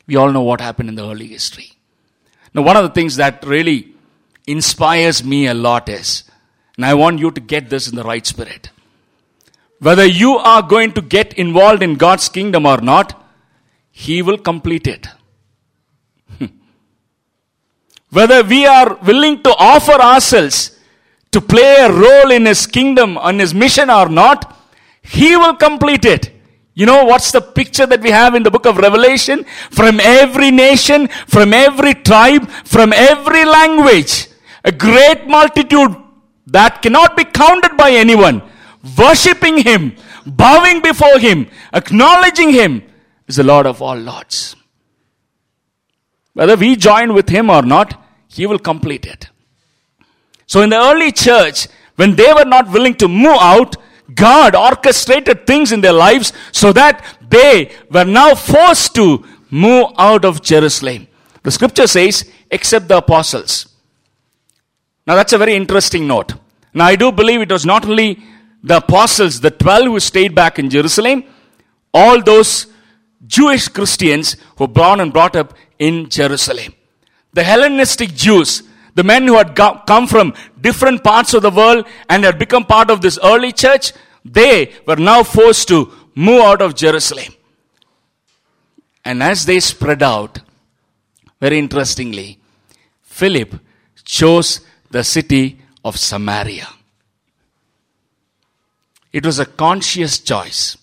We 0.06 0.16
all 0.16 0.30
know 0.30 0.42
what 0.42 0.60
happened 0.60 0.88
in 0.88 0.94
the 0.94 1.04
early 1.04 1.26
history. 1.26 1.72
Now, 2.54 2.62
one 2.62 2.76
of 2.76 2.84
the 2.84 2.90
things 2.90 3.16
that 3.16 3.44
really 3.44 3.92
inspires 4.46 5.24
me 5.24 5.46
a 5.46 5.54
lot 5.54 5.88
is, 5.88 6.24
and 6.76 6.86
I 6.86 6.94
want 6.94 7.18
you 7.18 7.30
to 7.32 7.40
get 7.40 7.68
this 7.68 7.88
in 7.88 7.96
the 7.96 8.04
right 8.04 8.24
spirit. 8.24 8.70
Whether 9.80 10.06
you 10.06 10.36
are 10.36 10.62
going 10.62 10.92
to 10.92 11.02
get 11.02 11.34
involved 11.34 11.82
in 11.82 11.96
God's 11.96 12.28
kingdom 12.28 12.66
or 12.66 12.80
not, 12.80 13.20
He 13.90 14.22
will 14.22 14.38
complete 14.38 14.86
it. 14.86 15.08
Whether 18.10 18.42
we 18.44 18.64
are 18.64 18.94
willing 18.94 19.42
to 19.42 19.50
offer 19.58 19.92
ourselves 19.92 20.78
to 21.32 21.40
play 21.40 21.76
a 21.80 21.92
role 21.92 22.30
in 22.30 22.46
His 22.46 22.66
kingdom, 22.66 23.18
on 23.18 23.40
His 23.40 23.52
mission 23.52 23.90
or 23.90 24.08
not, 24.08 24.56
He 25.06 25.36
will 25.36 25.54
complete 25.54 26.04
it. 26.04 26.32
You 26.74 26.84
know 26.84 27.04
what's 27.04 27.32
the 27.32 27.40
picture 27.40 27.86
that 27.86 28.02
we 28.02 28.10
have 28.10 28.34
in 28.34 28.42
the 28.42 28.50
book 28.50 28.66
of 28.66 28.76
Revelation? 28.76 29.44
From 29.70 29.98
every 29.98 30.50
nation, 30.50 31.08
from 31.26 31.54
every 31.54 31.94
tribe, 31.94 32.50
from 32.64 32.92
every 32.92 33.44
language, 33.44 34.28
a 34.64 34.72
great 34.72 35.26
multitude 35.26 35.96
that 36.48 36.82
cannot 36.82 37.16
be 37.16 37.24
counted 37.24 37.76
by 37.76 37.92
anyone, 37.92 38.42
worshipping 38.98 39.58
Him, 39.58 39.96
bowing 40.26 40.82
before 40.82 41.18
Him, 41.18 41.48
acknowledging 41.72 42.50
Him 42.50 42.82
is 43.26 43.36
the 43.36 43.44
Lord 43.44 43.66
of 43.66 43.80
all 43.80 43.96
lords. 43.96 44.54
Whether 46.34 46.56
we 46.56 46.76
join 46.76 47.14
with 47.14 47.28
Him 47.28 47.48
or 47.48 47.62
not, 47.62 48.04
He 48.28 48.44
will 48.44 48.58
complete 48.58 49.06
it. 49.06 49.30
So 50.46 50.60
in 50.60 50.70
the 50.70 50.76
early 50.76 51.10
church, 51.10 51.68
when 51.94 52.16
they 52.16 52.32
were 52.32 52.44
not 52.44 52.70
willing 52.70 52.94
to 52.96 53.08
move 53.08 53.38
out, 53.40 53.76
God 54.14 54.54
orchestrated 54.54 55.46
things 55.46 55.72
in 55.72 55.80
their 55.80 55.92
lives 55.92 56.32
so 56.52 56.72
that 56.72 57.04
they 57.28 57.72
were 57.90 58.04
now 58.04 58.34
forced 58.34 58.94
to 58.94 59.24
move 59.50 59.86
out 59.98 60.24
of 60.24 60.42
Jerusalem. 60.42 61.08
The 61.42 61.50
scripture 61.50 61.86
says, 61.86 62.30
except 62.50 62.88
the 62.88 62.98
apostles. 62.98 63.68
Now 65.06 65.14
that's 65.14 65.32
a 65.32 65.38
very 65.38 65.54
interesting 65.54 66.06
note. 66.06 66.34
Now 66.74 66.86
I 66.86 66.96
do 66.96 67.12
believe 67.12 67.40
it 67.40 67.50
was 67.50 67.64
not 67.64 67.84
only 67.86 68.22
the 68.62 68.78
apostles, 68.78 69.40
the 69.40 69.50
12 69.50 69.84
who 69.86 70.00
stayed 70.00 70.34
back 70.34 70.58
in 70.58 70.68
Jerusalem, 70.70 71.24
all 71.94 72.20
those 72.22 72.66
Jewish 73.26 73.68
Christians 73.68 74.36
who 74.56 74.64
were 74.64 74.68
born 74.68 75.00
and 75.00 75.12
brought 75.12 75.36
up 75.36 75.54
in 75.78 76.08
Jerusalem. 76.08 76.74
The 77.32 77.44
Hellenistic 77.44 78.14
Jews, 78.14 78.62
the 78.96 79.04
men 79.04 79.26
who 79.26 79.36
had 79.36 79.54
come 79.54 80.06
from 80.06 80.34
different 80.60 81.04
parts 81.04 81.34
of 81.34 81.42
the 81.42 81.50
world 81.50 81.86
and 82.08 82.24
had 82.24 82.38
become 82.38 82.64
part 82.64 82.90
of 82.90 83.02
this 83.02 83.18
early 83.22 83.52
church, 83.52 83.92
they 84.24 84.72
were 84.86 84.96
now 84.96 85.22
forced 85.22 85.68
to 85.68 85.92
move 86.14 86.40
out 86.40 86.62
of 86.62 86.74
Jerusalem. 86.74 87.32
And 89.04 89.22
as 89.22 89.44
they 89.44 89.60
spread 89.60 90.02
out, 90.02 90.40
very 91.40 91.58
interestingly, 91.58 92.38
Philip 93.02 93.60
chose 94.02 94.60
the 94.90 95.04
city 95.04 95.58
of 95.84 95.98
Samaria. 95.98 96.68
It 99.12 99.26
was 99.26 99.38
a 99.38 99.46
conscious 99.46 100.18
choice. 100.20 100.78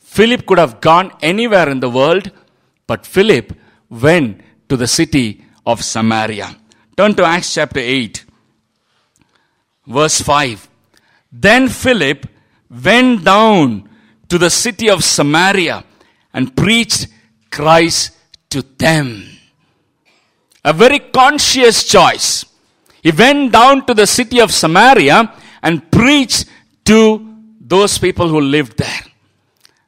Philip 0.00 0.46
could 0.46 0.58
have 0.58 0.80
gone 0.80 1.12
anywhere 1.22 1.68
in 1.68 1.78
the 1.78 1.88
world, 1.88 2.32
but 2.88 3.06
Philip 3.06 3.52
went 3.88 4.40
to 4.68 4.76
the 4.76 4.88
city 4.88 5.44
of 5.64 5.84
Samaria. 5.84 6.56
Turn 7.00 7.14
to 7.14 7.24
Acts 7.24 7.54
chapter 7.54 7.80
8, 7.80 8.26
verse 9.86 10.20
5. 10.20 10.68
Then 11.32 11.70
Philip 11.70 12.26
went 12.68 13.24
down 13.24 13.88
to 14.28 14.36
the 14.36 14.50
city 14.50 14.90
of 14.90 15.02
Samaria 15.02 15.82
and 16.34 16.54
preached 16.54 17.06
Christ 17.50 18.10
to 18.50 18.60
them. 18.76 19.24
A 20.62 20.74
very 20.74 20.98
conscious 20.98 21.84
choice. 21.84 22.44
He 23.02 23.12
went 23.12 23.52
down 23.52 23.86
to 23.86 23.94
the 23.94 24.06
city 24.06 24.38
of 24.38 24.52
Samaria 24.52 25.32
and 25.62 25.90
preached 25.90 26.44
to 26.84 27.34
those 27.62 27.96
people 27.96 28.28
who 28.28 28.42
lived 28.42 28.76
there. 28.76 29.04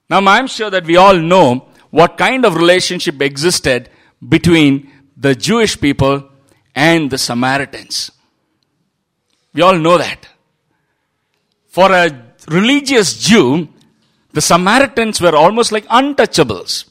Now, 0.09 0.25
I'm 0.27 0.47
sure 0.47 0.71
that 0.71 0.87
we 0.87 0.97
all 0.97 1.19
know 1.19 1.69
what 1.91 2.17
kind 2.17 2.47
of 2.47 2.57
relationship 2.57 3.21
existed 3.21 3.91
between 4.27 4.91
the 5.15 5.35
Jewish 5.35 5.79
people 5.79 6.31
and 6.75 7.11
the 7.11 7.19
Samaritans. 7.19 8.11
We 9.55 9.63
all 9.63 9.79
know 9.79 9.99
that. 9.99 10.27
For 11.69 11.91
a 11.93 12.11
religious 12.49 13.19
Jew, 13.19 13.69
the 14.33 14.41
Samaritans 14.41 15.21
were 15.21 15.37
almost 15.37 15.73
like 15.73 15.87
untouchables. 15.87 16.85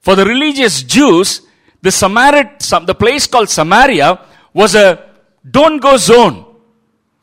For 0.00 0.16
the 0.16 0.24
religious 0.24 0.82
Jews, 0.82 1.42
the 1.80 1.90
Samarit, 1.90 2.86
the 2.86 2.94
place 2.94 3.26
called 3.26 3.48
Samaria 3.48 4.18
was 4.52 4.74
a 4.74 5.10
don't 5.48 5.80
go 5.80 5.96
zone. 5.96 6.44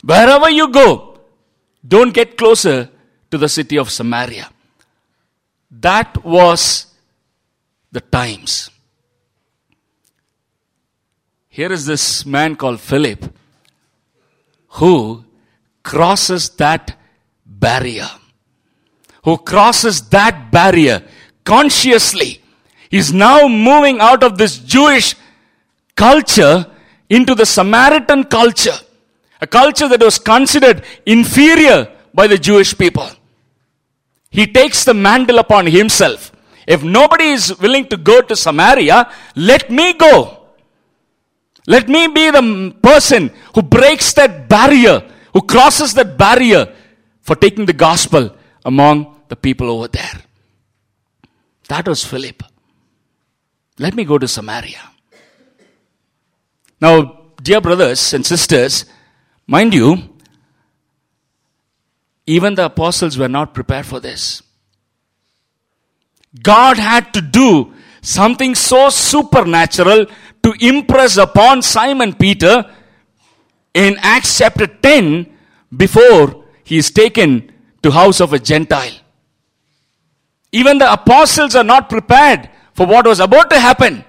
Wherever 0.03 0.49
you 0.49 0.69
go, 0.71 1.19
don't 1.85 2.13
get 2.13 2.37
closer 2.37 2.89
to 3.31 3.37
the 3.37 3.49
city 3.49 3.77
of 3.77 3.89
Samaria. 3.89 4.49
That 5.71 6.23
was 6.23 6.87
the 7.91 8.01
times. 8.01 8.69
Here 11.49 11.71
is 11.71 11.85
this 11.85 12.25
man 12.25 12.55
called 12.55 12.79
Philip 12.79 13.33
who 14.73 15.25
crosses 15.83 16.49
that 16.51 16.95
barrier. 17.45 18.07
Who 19.23 19.37
crosses 19.37 20.09
that 20.09 20.51
barrier 20.51 21.03
consciously 21.43 22.41
is 22.91 23.11
now 23.11 23.47
moving 23.47 23.99
out 23.99 24.23
of 24.23 24.37
this 24.37 24.59
Jewish 24.59 25.15
culture 25.95 26.67
into 27.09 27.33
the 27.35 27.45
Samaritan 27.45 28.25
culture. 28.25 28.77
A 29.41 29.47
culture 29.47 29.87
that 29.87 30.01
was 30.01 30.19
considered 30.19 30.83
inferior 31.05 31.91
by 32.13 32.27
the 32.27 32.37
Jewish 32.37 32.77
people. 32.77 33.09
He 34.29 34.45
takes 34.45 34.83
the 34.83 34.93
mantle 34.93 35.39
upon 35.39 35.65
himself. 35.65 36.31
If 36.67 36.83
nobody 36.83 37.29
is 37.29 37.57
willing 37.59 37.87
to 37.87 37.97
go 37.97 38.21
to 38.21 38.35
Samaria, 38.35 39.11
let 39.35 39.71
me 39.71 39.93
go. 39.93 40.38
Let 41.69 41.87
me 41.87 42.07
be 42.07 42.31
the 42.31 42.75
person 42.81 43.29
who 43.53 43.61
breaks 43.61 44.13
that 44.13 44.49
barrier, 44.49 45.07
who 45.33 45.41
crosses 45.43 45.93
that 45.93 46.17
barrier 46.17 46.73
for 47.21 47.35
taking 47.35 47.67
the 47.67 47.73
gospel 47.73 48.35
among 48.65 49.21
the 49.27 49.35
people 49.35 49.69
over 49.69 49.87
there. 49.87 50.17
That 51.67 51.87
was 51.87 52.03
Philip. 52.03 52.41
Let 53.77 53.93
me 53.93 54.03
go 54.03 54.17
to 54.17 54.27
Samaria. 54.27 54.81
Now, 56.81 57.19
dear 57.39 57.61
brothers 57.61 58.15
and 58.15 58.25
sisters, 58.25 58.85
mind 59.45 59.75
you, 59.75 60.09
even 62.25 62.55
the 62.55 62.65
apostles 62.65 63.15
were 63.15 63.29
not 63.29 63.53
prepared 63.53 63.85
for 63.85 63.99
this. 63.99 64.41
God 66.41 66.79
had 66.79 67.13
to 67.13 67.21
do 67.21 67.73
something 68.01 68.55
so 68.55 68.89
supernatural 68.89 70.05
to 70.43 70.53
impress 70.59 71.17
upon 71.17 71.61
Simon 71.61 72.13
Peter 72.13 72.65
in 73.73 73.97
Acts 73.99 74.37
chapter 74.37 74.67
10 74.67 75.27
before 75.75 76.45
he 76.63 76.77
is 76.77 76.91
taken 76.91 77.51
to 77.83 77.91
house 77.91 78.19
of 78.19 78.33
a 78.33 78.39
Gentile. 78.39 78.93
Even 80.51 80.77
the 80.77 80.91
apostles 80.91 81.55
are 81.55 81.63
not 81.63 81.89
prepared 81.89 82.49
for 82.73 82.85
what 82.85 83.05
was 83.05 83.19
about 83.19 83.49
to 83.49 83.59
happen. 83.59 84.03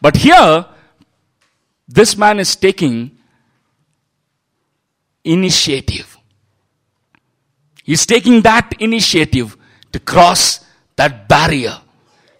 But 0.00 0.16
here, 0.16 0.66
this 1.86 2.16
man 2.16 2.38
is 2.38 2.56
taking 2.56 3.18
initiative. 5.24 6.18
He's 7.84 8.04
taking 8.06 8.42
that 8.42 8.72
initiative 8.80 9.56
to 9.92 10.00
cross 10.00 10.64
that 10.96 11.28
barrier 11.28 11.80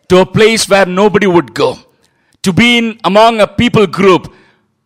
to 0.08 0.20
a 0.20 0.26
place 0.26 0.68
where 0.68 0.86
nobody 0.86 1.26
would 1.26 1.54
go, 1.54 1.78
to 2.42 2.52
be 2.52 2.78
in 2.78 2.98
among 3.04 3.40
a 3.40 3.46
people 3.46 3.86
group 3.86 4.32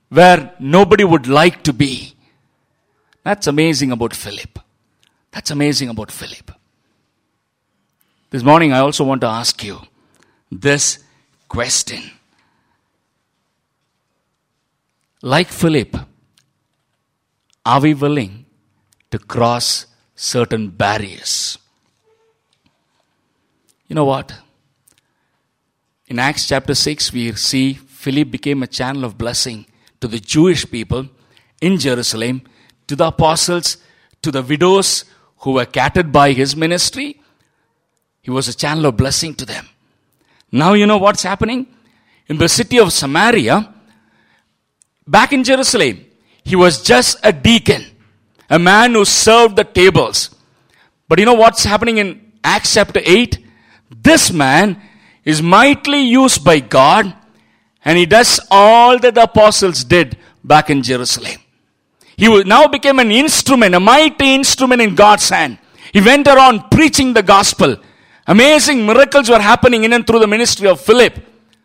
where 0.09 0.55
nobody 0.59 1.05
would 1.05 1.27
like 1.27 1.63
to 1.63 1.73
be. 1.73 2.15
That's 3.23 3.47
amazing 3.47 3.93
about 3.93 4.15
Philip. 4.15 4.59
That's 5.31 5.51
amazing 5.51 5.89
about 5.89 6.11
Philip. 6.11 6.51
This 8.31 8.43
morning, 8.43 8.73
I 8.73 8.81
also 8.81 9.05
want 9.05 9.21
to 9.21 9.27
ask 9.27 9.63
you 9.63 9.79
this 10.51 10.99
question. 11.49 12.03
Like 15.23 15.49
Philip, 15.49 15.97
are 17.65 17.81
we 17.81 17.95
willing 17.95 18.45
to 19.11 19.19
cross 19.19 19.87
certain 20.17 20.69
barriers? 20.69 21.59
You 23.87 23.95
know 23.95 24.05
what? 24.05 24.33
In 26.13 26.19
Acts 26.19 26.47
chapter 26.47 26.75
6, 26.75 27.11
we 27.15 27.33
see 27.33 27.73
Philip 27.73 28.31
became 28.31 28.63
a 28.63 28.67
channel 28.67 29.07
of 29.07 29.17
blessing 29.17 29.65
to 30.03 30.07
the 30.07 30.19
Jewish 30.21 30.71
people 30.71 31.09
in 31.63 31.79
Jerusalem, 31.79 32.43
to 32.87 32.95
the 32.95 33.07
apostles, 33.07 33.79
to 34.21 34.31
the 34.31 34.43
widows 34.43 35.07
who 35.39 35.53
were 35.53 35.65
catered 35.65 36.13
by 36.13 36.33
his 36.33 36.55
ministry. 36.55 37.19
He 38.21 38.31
was 38.31 38.47
a 38.47 38.55
channel 38.55 38.85
of 38.85 38.99
blessing 38.99 39.35
to 39.37 39.47
them. 39.47 39.67
Now 40.53 40.75
you 40.75 40.87
know 40.87 40.99
what's 40.99 41.23
happening? 41.23 41.67
In 42.27 42.37
the 42.37 42.51
city 42.51 42.79
of 42.79 42.93
Samaria, 42.93 43.73
back 45.07 45.33
in 45.33 45.43
Jerusalem, 45.43 46.05
he 46.45 46.57
was 46.57 46.83
just 46.83 47.21
a 47.25 47.33
deacon, 47.33 47.87
a 48.51 48.59
man 48.59 48.93
who 48.93 49.07
served 49.07 49.57
the 49.57 49.65
tables. 49.65 50.29
But 51.09 51.21
you 51.21 51.25
know 51.25 51.41
what's 51.41 51.65
happening 51.65 51.97
in 51.97 52.33
Acts 52.45 52.75
chapter 52.75 53.01
8? 53.03 53.39
This 53.91 54.31
man 54.31 54.79
is 55.25 55.41
mightily 55.41 56.03
used 56.03 56.45
by 56.45 56.61
God 56.61 57.15
and 57.85 57.99
he 57.99 58.07
does 58.07 58.41
all 58.51 58.99
that 58.99 59.15
the 59.15 59.25
apostles 59.25 59.85
did 59.85 60.17
back 60.43 60.71
in 60.71 60.83
Jerusalem. 60.83 61.39
He 62.17 62.43
now 62.45 62.69
became 62.69 62.99
an 62.99 63.11
instrument, 63.11 63.75
a 63.75 63.81
mighty 63.81 64.35
instrument 64.35 64.81
in 64.83 64.95
God's 64.95 65.29
hand. 65.29 65.59
He 65.93 66.01
went 66.01 66.29
around 66.29 66.71
preaching 66.71 67.13
the 67.13 67.23
gospel 67.23 67.77
Amazing 68.27 68.87
miracles 68.87 69.29
were 69.29 69.41
happening 69.41 69.85
in 69.85 69.93
and 69.93 70.07
through 70.07 70.21
the 70.21 70.27
ministry 70.27 70.69
of 70.69 70.81
Philip. 70.81 71.19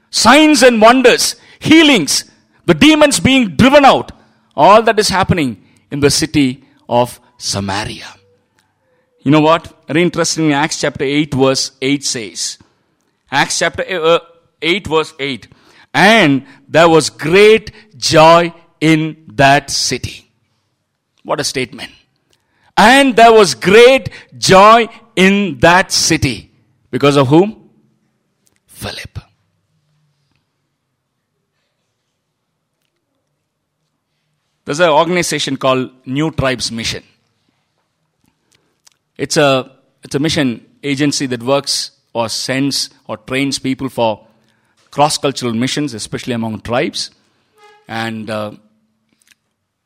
Signs 0.10 0.64
and 0.64 0.82
wonders, 0.82 1.36
healings, 1.60 2.32
the 2.66 2.74
demons 2.74 3.20
being 3.20 3.56
driven 3.56 3.86
out. 3.86 4.12
All 4.56 4.82
that 4.82 4.98
is 4.98 5.10
happening 5.10 5.64
in 5.92 6.00
the 6.00 6.10
city 6.10 6.64
of 6.90 7.20
Samaria. 7.38 8.08
You 9.22 9.32
know 9.32 9.42
what? 9.42 9.86
Very 9.88 10.02
interesting. 10.02 10.52
Acts 10.54 10.82
chapter 10.82 11.04
8, 11.04 11.34
verse 11.34 11.72
8 11.82 12.04
says, 12.04 12.58
Acts 13.32 13.60
chapter 13.60 13.84
uh, 13.84 14.20
8, 14.62 14.88
verse 14.88 15.14
8. 15.20 15.48
And 15.94 16.46
there 16.68 16.88
was 16.88 17.10
great 17.10 17.72
joy 17.98 18.54
in 18.80 19.26
that 19.36 19.70
city. 19.70 20.30
What 21.24 21.40
a 21.40 21.44
statement. 21.44 21.92
And 22.78 23.16
there 23.16 23.34
was 23.34 23.56
great 23.56 24.10
joy 24.38 24.88
in 25.16 25.60
that 25.60 25.92
city. 25.92 26.52
Because 26.92 27.18
of 27.18 27.28
whom? 27.28 27.70
Philip. 28.68 29.20
There's 34.64 34.80
an 34.80 34.90
organization 34.90 35.58
called 35.58 35.92
New 36.06 36.30
Tribes 36.32 36.72
Mission. 36.72 37.04
It's 39.18 39.38
a, 39.38 39.72
it's 40.04 40.14
a 40.14 40.20
mission 40.20 40.66
agency 40.84 41.26
that 41.28 41.42
works 41.42 41.92
or 42.18 42.28
sends 42.30 42.90
or 43.06 43.16
trains 43.18 43.60
people 43.60 43.90
for 43.90 44.26
cross 44.90 45.18
cultural 45.20 45.54
missions, 45.54 45.94
especially 45.94 46.34
among 46.34 46.62
tribes. 46.62 47.12
And 47.88 48.30
uh, 48.30 48.54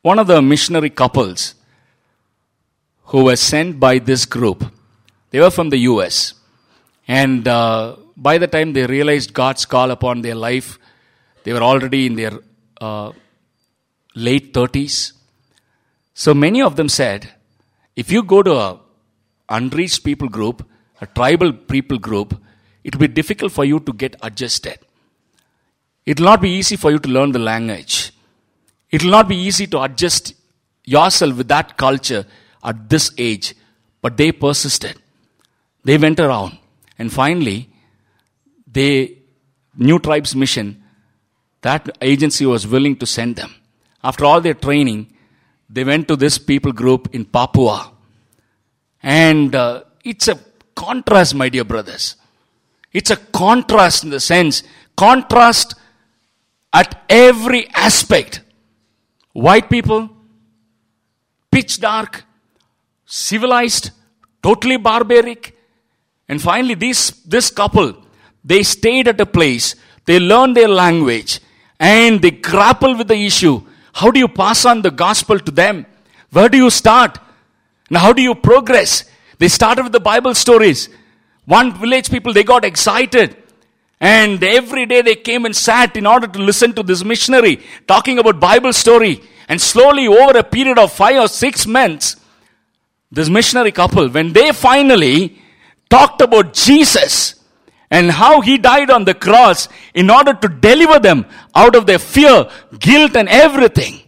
one 0.01 0.17
of 0.17 0.27
the 0.27 0.41
missionary 0.41 0.89
couples 0.89 1.55
who 3.11 3.25
were 3.25 3.35
sent 3.35 3.81
by 3.81 3.99
this 3.99 4.25
group, 4.25 4.63
they 5.31 5.41
were 5.41 5.51
from 5.51 5.71
the 5.71 5.79
US. 5.91 6.33
And 7.05 7.45
uh, 7.47 7.97
by 8.15 8.37
the 8.37 8.47
time 8.47 8.71
they 8.71 8.85
realized 8.85 9.33
God's 9.33 9.65
call 9.65 9.91
upon 9.91 10.21
their 10.21 10.35
life, 10.35 10.79
they 11.43 11.51
were 11.51 11.63
already 11.71 12.05
in 12.05 12.15
their 12.15 12.39
uh, 12.79 13.11
late 14.15 14.53
30s. 14.53 15.11
So 16.13 16.33
many 16.33 16.61
of 16.61 16.77
them 16.77 16.87
said, 16.87 17.29
if 17.97 18.09
you 18.09 18.23
go 18.23 18.41
to 18.41 18.53
a 18.55 18.79
unreached 19.49 20.05
people 20.05 20.29
group, 20.29 20.65
a 21.01 21.07
tribal 21.07 21.51
people 21.51 21.97
group, 21.97 22.39
it 22.83 22.95
will 22.95 23.07
be 23.07 23.13
difficult 23.13 23.51
for 23.51 23.65
you 23.65 23.79
to 23.81 23.91
get 23.91 24.15
adjusted. 24.21 24.79
It 26.05 26.19
will 26.19 26.27
not 26.27 26.41
be 26.41 26.51
easy 26.51 26.75
for 26.75 26.91
you 26.91 26.99
to 26.99 27.09
learn 27.09 27.31
the 27.31 27.39
language. 27.39 28.11
It 28.89 29.03
will 29.03 29.11
not 29.11 29.27
be 29.27 29.35
easy 29.35 29.67
to 29.67 29.81
adjust 29.81 30.33
yourself 30.85 31.37
with 31.37 31.47
that 31.47 31.77
culture 31.77 32.25
at 32.63 32.89
this 32.89 33.11
age. 33.17 33.55
But 34.01 34.17
they 34.17 34.31
persisted. 34.31 34.95
They 35.83 35.97
went 35.97 36.19
around. 36.19 36.57
And 36.97 37.11
finally, 37.11 37.69
they, 38.71 39.17
New 39.75 39.99
Tribes 39.99 40.35
Mission, 40.35 40.83
that 41.61 41.97
agency 42.01 42.45
was 42.45 42.67
willing 42.67 42.95
to 42.97 43.05
send 43.05 43.35
them. 43.35 43.53
After 44.03 44.25
all 44.25 44.41
their 44.41 44.55
training, 44.55 45.13
they 45.69 45.83
went 45.83 46.07
to 46.07 46.15
this 46.15 46.37
people 46.37 46.71
group 46.71 47.09
in 47.13 47.25
Papua. 47.25 47.91
And 49.03 49.55
uh, 49.55 49.83
it's 50.03 50.27
a 50.27 50.39
contrast, 50.75 51.35
my 51.35 51.49
dear 51.49 51.63
brothers. 51.63 52.15
It's 52.93 53.09
a 53.09 53.17
contrast 53.17 54.03
in 54.03 54.09
the 54.09 54.19
sense, 54.19 54.63
contrast 54.95 55.75
at 56.73 57.03
every 57.09 57.67
aspect. 57.69 58.41
White 59.33 59.69
people, 59.69 60.09
pitch 61.51 61.79
dark, 61.79 62.25
civilized, 63.05 63.91
totally 64.43 64.77
barbaric, 64.77 65.55
and 66.31 66.41
finally, 66.41 66.75
these, 66.75 67.11
this 67.23 67.49
couple, 67.49 67.93
they 68.41 68.63
stayed 68.63 69.09
at 69.09 69.19
a 69.19 69.25
place, 69.25 69.75
they 70.05 70.17
learned 70.17 70.55
their 70.55 70.69
language, 70.69 71.41
and 71.77 72.21
they 72.21 72.31
grapple 72.31 72.95
with 72.95 73.09
the 73.09 73.17
issue. 73.17 73.61
How 73.91 74.11
do 74.11 74.19
you 74.19 74.29
pass 74.29 74.65
on 74.65 74.81
the 74.81 74.91
gospel 74.91 75.39
to 75.39 75.51
them? 75.51 75.85
Where 76.31 76.47
do 76.47 76.57
you 76.57 76.69
start? 76.69 77.19
And 77.89 77.97
how 77.97 78.13
do 78.13 78.21
you 78.21 78.33
progress? 78.33 79.03
They 79.41 79.47
started 79.47 79.81
with 79.81 79.91
the 79.91 79.99
Bible 79.99 80.35
stories. 80.35 80.87
One 81.45 81.73
village 81.73 82.11
people, 82.11 82.31
they 82.31 82.43
got 82.43 82.63
excited. 82.63 83.35
And 83.99 84.43
every 84.43 84.85
day 84.85 85.01
they 85.01 85.15
came 85.15 85.45
and 85.45 85.55
sat 85.55 85.97
in 85.97 86.05
order 86.05 86.27
to 86.27 86.39
listen 86.39 86.73
to 86.73 86.83
this 86.83 87.03
missionary 87.03 87.59
talking 87.87 88.19
about 88.19 88.39
Bible 88.39 88.71
story. 88.71 89.19
And 89.49 89.59
slowly 89.59 90.05
over 90.07 90.37
a 90.37 90.43
period 90.43 90.77
of 90.77 90.91
five 90.93 91.17
or 91.23 91.27
six 91.27 91.65
months, 91.65 92.17
this 93.11 93.29
missionary 93.29 93.71
couple, 93.71 94.09
when 94.09 94.31
they 94.31 94.51
finally 94.51 95.41
talked 95.89 96.21
about 96.21 96.53
Jesus 96.53 97.43
and 97.89 98.11
how 98.11 98.41
he 98.41 98.59
died 98.59 98.91
on 98.91 99.05
the 99.05 99.15
cross 99.15 99.67
in 99.95 100.11
order 100.11 100.35
to 100.35 100.49
deliver 100.49 100.99
them 100.99 101.25
out 101.55 101.75
of 101.75 101.87
their 101.87 101.97
fear, 101.97 102.47
guilt, 102.77 103.15
and 103.15 103.27
everything, 103.27 104.01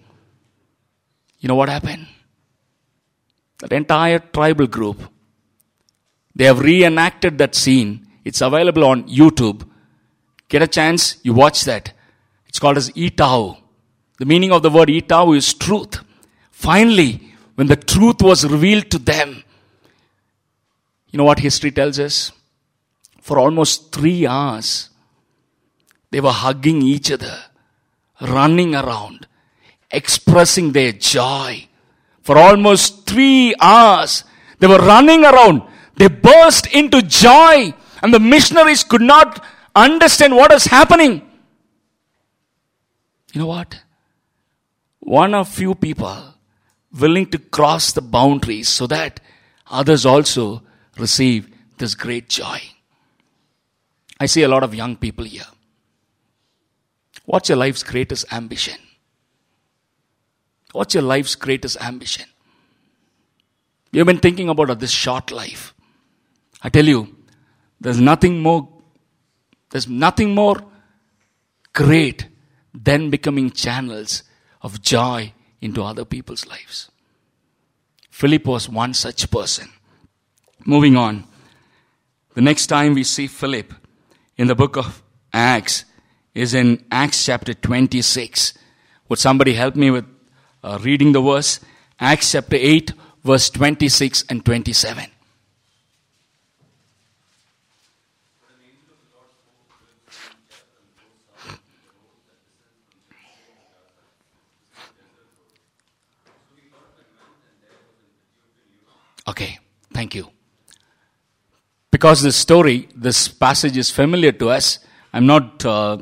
you 1.39 1.47
know 1.47 1.55
what 1.55 1.69
happened? 1.69 2.05
That 3.61 3.73
entire 3.73 4.19
tribal 4.19 4.67
group, 4.67 5.01
they 6.35 6.45
have 6.45 6.59
reenacted 6.59 7.37
that 7.37 7.55
scene. 7.55 8.07
It's 8.23 8.41
available 8.41 8.85
on 8.85 9.03
YouTube. 9.07 9.67
Get 10.49 10.61
a 10.61 10.67
chance, 10.67 11.17
you 11.23 11.33
watch 11.33 11.63
that. 11.65 11.93
It's 12.47 12.59
called 12.59 12.77
as 12.77 12.89
Itau. 12.91 13.57
The 14.19 14.25
meaning 14.25 14.51
of 14.51 14.61
the 14.61 14.69
word 14.69 14.89
Itau 14.89 15.35
is 15.35 15.53
truth. 15.53 15.99
Finally, 16.51 17.33
when 17.55 17.67
the 17.67 17.75
truth 17.75 18.21
was 18.21 18.45
revealed 18.45 18.89
to 18.91 18.99
them, 18.99 19.43
you 21.11 21.17
know 21.17 21.23
what 21.23 21.39
history 21.39 21.71
tells 21.71 21.99
us? 21.99 22.31
For 23.21 23.39
almost 23.39 23.91
three 23.91 24.25
hours, 24.25 24.89
they 26.11 26.21
were 26.21 26.31
hugging 26.31 26.81
each 26.81 27.11
other, 27.11 27.37
running 28.21 28.75
around, 28.75 29.27
expressing 29.91 30.71
their 30.71 30.91
joy. 30.91 31.67
For 32.21 32.37
almost 32.37 33.05
three 33.05 33.55
hours, 33.59 34.23
they 34.59 34.67
were 34.67 34.79
running 34.79 35.25
around. 35.25 35.63
They 35.95 36.07
burst 36.07 36.67
into 36.67 37.01
joy, 37.01 37.73
and 38.01 38.13
the 38.13 38.19
missionaries 38.19 38.83
could 38.83 39.01
not 39.01 39.43
understand 39.75 40.35
what 40.35 40.51
is 40.51 40.65
happening. 40.65 41.21
You 43.33 43.41
know 43.41 43.47
what? 43.47 43.81
One 44.99 45.33
of 45.33 45.49
few 45.49 45.75
people 45.75 46.35
willing 46.97 47.25
to 47.27 47.37
cross 47.37 47.91
the 47.91 48.01
boundaries 48.01 48.69
so 48.69 48.87
that 48.87 49.19
others 49.67 50.05
also 50.05 50.61
receive 50.97 51.49
this 51.77 51.95
great 51.95 52.29
joy. 52.29 52.61
I 54.19 54.27
see 54.27 54.43
a 54.43 54.47
lot 54.47 54.63
of 54.63 54.75
young 54.75 54.95
people 54.95 55.25
here. 55.25 55.43
What's 57.25 57.49
your 57.49 57.57
life's 57.57 57.83
greatest 57.83 58.31
ambition? 58.31 58.77
What's 60.71 60.93
your 60.93 61.03
life's 61.03 61.35
greatest 61.35 61.81
ambition? 61.81 62.25
You've 63.91 64.07
been 64.07 64.19
thinking 64.19 64.49
about 64.49 64.79
this 64.79 64.91
short 64.91 65.31
life. 65.31 65.73
I 66.63 66.69
tell 66.69 66.85
you, 66.85 67.15
there's 67.79 67.99
nothing 67.99 68.41
more, 68.41 68.69
there's 69.69 69.87
nothing 69.87 70.33
more 70.33 70.57
great 71.73 72.27
than 72.73 73.09
becoming 73.09 73.51
channels 73.51 74.23
of 74.61 74.81
joy 74.81 75.33
into 75.61 75.83
other 75.83 76.05
people's 76.05 76.47
lives. 76.47 76.89
Philip 78.09 78.45
was 78.45 78.69
one 78.69 78.93
such 78.93 79.29
person. 79.29 79.69
Moving 80.65 80.95
on. 80.95 81.25
The 82.35 82.41
next 82.41 82.67
time 82.67 82.93
we 82.93 83.03
see 83.03 83.27
Philip 83.27 83.73
in 84.37 84.47
the 84.47 84.55
book 84.55 84.77
of 84.77 85.03
Acts 85.33 85.85
is 86.33 86.53
in 86.53 86.85
Acts 86.89 87.25
chapter 87.25 87.53
26. 87.53 88.53
Would 89.09 89.19
somebody 89.19 89.53
help 89.53 89.75
me 89.75 89.91
with 89.91 90.05
uh, 90.63 90.79
reading 90.81 91.11
the 91.11 91.21
verse? 91.21 91.59
Acts 91.99 92.31
chapter 92.31 92.55
8, 92.55 92.93
verse 93.23 93.49
26 93.49 94.25
and 94.29 94.43
27. 94.45 95.12
Okay, 109.27 109.59
thank 109.93 110.15
you. 110.15 110.29
Because 111.91 112.21
this 112.21 112.35
story, 112.35 112.89
this 112.95 113.27
passage 113.27 113.77
is 113.77 113.91
familiar 113.91 114.31
to 114.33 114.49
us, 114.49 114.79
I'm 115.13 115.25
not 115.25 115.63
uh, 115.63 115.97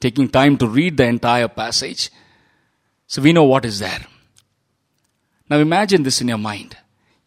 taking 0.00 0.28
time 0.28 0.56
to 0.58 0.66
read 0.66 0.96
the 0.96 1.04
entire 1.04 1.48
passage. 1.48 2.10
So 3.06 3.22
we 3.22 3.32
know 3.32 3.44
what 3.44 3.64
is 3.64 3.78
there. 3.78 4.04
Now 5.48 5.58
imagine 5.58 6.02
this 6.02 6.20
in 6.20 6.28
your 6.28 6.38
mind. 6.38 6.76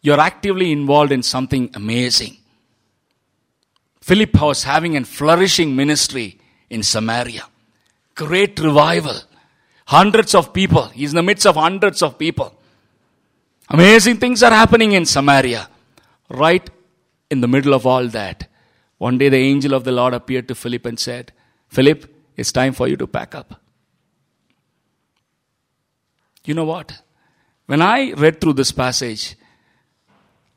You're 0.02 0.20
actively 0.20 0.70
involved 0.70 1.12
in 1.12 1.22
something 1.22 1.70
amazing. 1.74 2.36
Philip 4.02 4.40
was 4.40 4.64
having 4.64 4.96
a 4.96 5.04
flourishing 5.04 5.74
ministry 5.74 6.38
in 6.70 6.82
Samaria. 6.82 7.42
Great 8.14 8.60
revival. 8.60 9.16
Hundreds 9.86 10.34
of 10.34 10.52
people. 10.52 10.84
He's 10.88 11.10
in 11.10 11.16
the 11.16 11.22
midst 11.22 11.46
of 11.46 11.56
hundreds 11.56 12.02
of 12.02 12.18
people. 12.18 12.56
Amazing 13.68 14.18
things 14.18 14.42
are 14.42 14.50
happening 14.50 14.92
in 14.92 15.04
Samaria. 15.04 15.68
Right 16.28 16.68
in 17.30 17.40
the 17.40 17.48
middle 17.48 17.74
of 17.74 17.86
all 17.86 18.06
that, 18.08 18.48
one 18.98 19.18
day 19.18 19.28
the 19.28 19.36
angel 19.36 19.74
of 19.74 19.84
the 19.84 19.92
Lord 19.92 20.14
appeared 20.14 20.48
to 20.48 20.54
Philip 20.54 20.86
and 20.86 20.98
said, 20.98 21.32
Philip, 21.68 22.06
it's 22.36 22.52
time 22.52 22.72
for 22.72 22.88
you 22.88 22.96
to 22.96 23.06
pack 23.06 23.34
up. 23.34 23.60
You 26.44 26.54
know 26.54 26.64
what? 26.64 27.02
When 27.66 27.82
I 27.82 28.12
read 28.12 28.40
through 28.40 28.54
this 28.54 28.70
passage, 28.70 29.36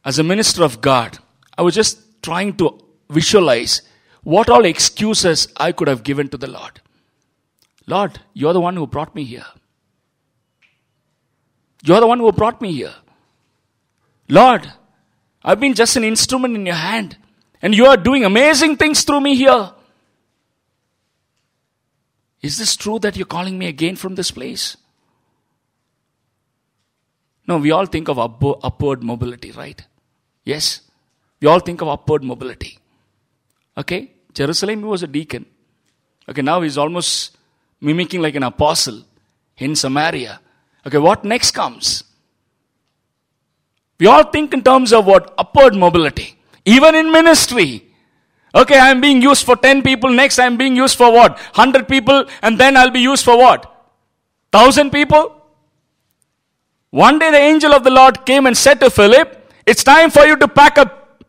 as 0.06 0.20
a 0.20 0.24
minister 0.24 0.64
of 0.64 0.82
God, 0.82 1.18
I 1.58 1.64
was 1.64 1.76
just 1.76 2.22
trying 2.22 2.56
to 2.58 2.80
visualize 3.10 3.82
what 4.24 4.50
all 4.50 4.66
excuses 4.66 5.48
I 5.58 5.72
could 5.72 5.88
have 5.88 6.04
given 6.04 6.30
to 6.30 6.38
the 6.38 6.48
Lord. 6.48 6.82
Lord, 7.88 8.20
you're 8.34 8.54
the 8.54 8.62
one 8.62 8.76
who 8.76 8.86
brought 8.86 9.16
me 9.16 9.24
here. 9.24 9.46
You're 11.84 12.00
the 12.00 12.08
one 12.08 12.20
who 12.20 12.32
brought 12.32 12.62
me 12.62 12.72
here. 12.72 12.94
Lord, 14.28 14.72
I've 15.44 15.60
been 15.60 15.74
just 15.74 15.96
an 15.96 16.04
instrument 16.04 16.56
in 16.56 16.66
your 16.66 16.76
hand, 16.76 17.18
and 17.62 17.74
you 17.74 17.86
are 17.86 17.98
doing 17.98 18.26
amazing 18.26 18.76
things 18.76 19.04
through 19.04 19.22
me 19.22 19.36
here. 19.36 19.72
Is 22.42 22.58
this 22.58 22.76
true 22.76 23.00
that 23.00 23.18
you're 23.18 23.26
calling 23.26 23.58
me 23.58 23.68
again 23.68 23.96
from 23.96 24.16
this 24.16 24.32
place? 24.32 24.78
No, 27.48 27.58
we 27.58 27.72
all 27.72 27.86
think 27.86 28.08
of 28.08 28.20
upward 28.20 29.04
mobility, 29.04 29.52
right? 29.52 29.82
Yes? 30.46 30.82
We 31.42 31.48
all 31.48 31.60
think 31.60 31.82
of 31.82 31.88
upward 31.88 32.24
mobility. 32.24 32.78
Okay? 33.78 34.12
Jerusalem, 34.34 34.80
he 34.80 34.86
was 34.86 35.04
a 35.04 35.08
deacon. 35.08 35.46
Okay, 36.28 36.42
now 36.44 36.62
he's 36.62 36.78
almost 36.78 37.36
mimicking 37.82 38.22
like 38.22 38.36
an 38.36 38.44
apostle 38.44 39.04
in 39.58 39.76
Samaria. 39.76 40.40
Okay, 40.90 40.98
what 40.98 41.24
next 41.24 41.52
comes? 41.52 42.04
We 44.00 44.08
all 44.08 44.24
think 44.24 44.56
in 44.56 44.64
terms 44.64 44.92
of 44.92 45.06
what? 45.06 45.36
Upward 45.38 45.76
mobility. 45.76 46.36
Even 46.66 46.96
in 46.96 47.12
ministry. 47.12 47.86
Okay, 48.56 48.80
I'm 48.80 49.00
being 49.00 49.22
used 49.22 49.46
for 49.46 49.56
10 49.56 49.84
people. 49.84 50.10
Next, 50.10 50.40
I'm 50.40 50.58
being 50.58 50.76
used 50.76 50.98
for 50.98 51.12
what? 51.12 51.34
100 51.34 51.88
people. 51.88 52.26
And 52.42 52.58
then 52.58 52.76
I'll 52.76 52.90
be 52.90 53.02
used 53.02 53.24
for 53.24 53.38
what? 53.38 53.66
1000 54.52 54.90
people? 54.90 55.36
One 56.90 57.20
day 57.20 57.30
the 57.30 57.38
angel 57.38 57.72
of 57.72 57.84
the 57.84 57.92
Lord 57.92 58.26
came 58.26 58.48
and 58.48 58.58
said 58.58 58.80
to 58.80 58.90
Philip, 58.90 59.54
It's 59.68 59.84
time 59.84 60.10
for 60.10 60.26
you 60.26 60.38
to 60.38 60.48
pack 60.48 60.80
up, 60.80 61.24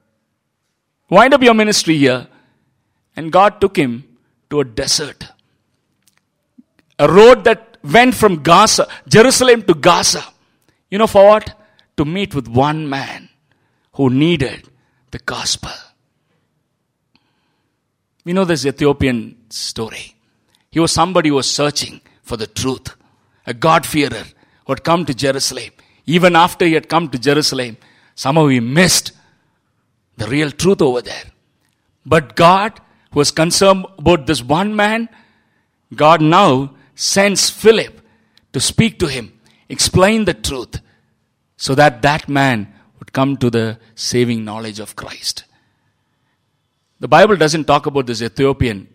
wind 1.10 1.34
up 1.34 1.42
your 1.42 1.52
ministry 1.52 1.98
here. 1.98 2.28
And 3.14 3.30
God 3.30 3.60
took 3.60 3.76
him 3.76 4.04
to 4.48 4.60
a 4.60 4.64
desert. 4.64 5.26
A 6.98 7.12
road 7.12 7.44
that 7.44 7.69
went 7.82 8.14
from 8.14 8.42
Gaza, 8.42 8.88
Jerusalem 9.08 9.62
to 9.62 9.74
Gaza. 9.74 10.24
You 10.90 10.98
know 10.98 11.06
for 11.06 11.26
what? 11.26 11.58
To 11.96 12.04
meet 12.04 12.34
with 12.34 12.48
one 12.48 12.88
man 12.88 13.28
who 13.94 14.10
needed 14.10 14.68
the 15.10 15.18
gospel. 15.18 15.72
We 18.24 18.32
know 18.32 18.44
this 18.44 18.66
Ethiopian 18.66 19.36
story. 19.48 20.14
He 20.70 20.78
was 20.78 20.92
somebody 20.92 21.30
who 21.30 21.36
was 21.36 21.50
searching 21.50 22.00
for 22.22 22.36
the 22.36 22.46
truth, 22.46 22.94
a 23.46 23.54
God-fearer 23.54 24.24
who 24.66 24.72
had 24.72 24.84
come 24.84 25.04
to 25.06 25.14
Jerusalem. 25.14 25.70
Even 26.06 26.36
after 26.36 26.64
he 26.64 26.74
had 26.74 26.88
come 26.88 27.08
to 27.08 27.18
Jerusalem, 27.18 27.76
somehow 28.14 28.46
he 28.46 28.60
missed 28.60 29.12
the 30.16 30.26
real 30.26 30.50
truth 30.50 30.82
over 30.82 31.02
there. 31.02 31.24
But 32.04 32.36
God 32.36 32.80
was 33.12 33.30
concerned 33.30 33.86
about 33.98 34.26
this 34.26 34.42
one 34.42 34.76
man. 34.76 35.08
God 35.94 36.20
now 36.20 36.74
sends 37.00 37.48
Philip 37.48 37.98
to 38.52 38.60
speak 38.60 38.98
to 38.98 39.06
him, 39.06 39.32
explain 39.70 40.26
the 40.26 40.34
truth, 40.34 40.80
so 41.56 41.74
that 41.74 42.02
that 42.02 42.28
man 42.28 42.74
would 42.98 43.12
come 43.12 43.38
to 43.38 43.48
the 43.48 43.78
saving 43.94 44.44
knowledge 44.44 44.80
of 44.80 44.96
Christ. 44.96 45.44
The 46.98 47.08
Bible 47.08 47.36
doesn't 47.36 47.64
talk 47.64 47.86
about 47.86 48.06
this 48.06 48.20
Ethiopian 48.20 48.86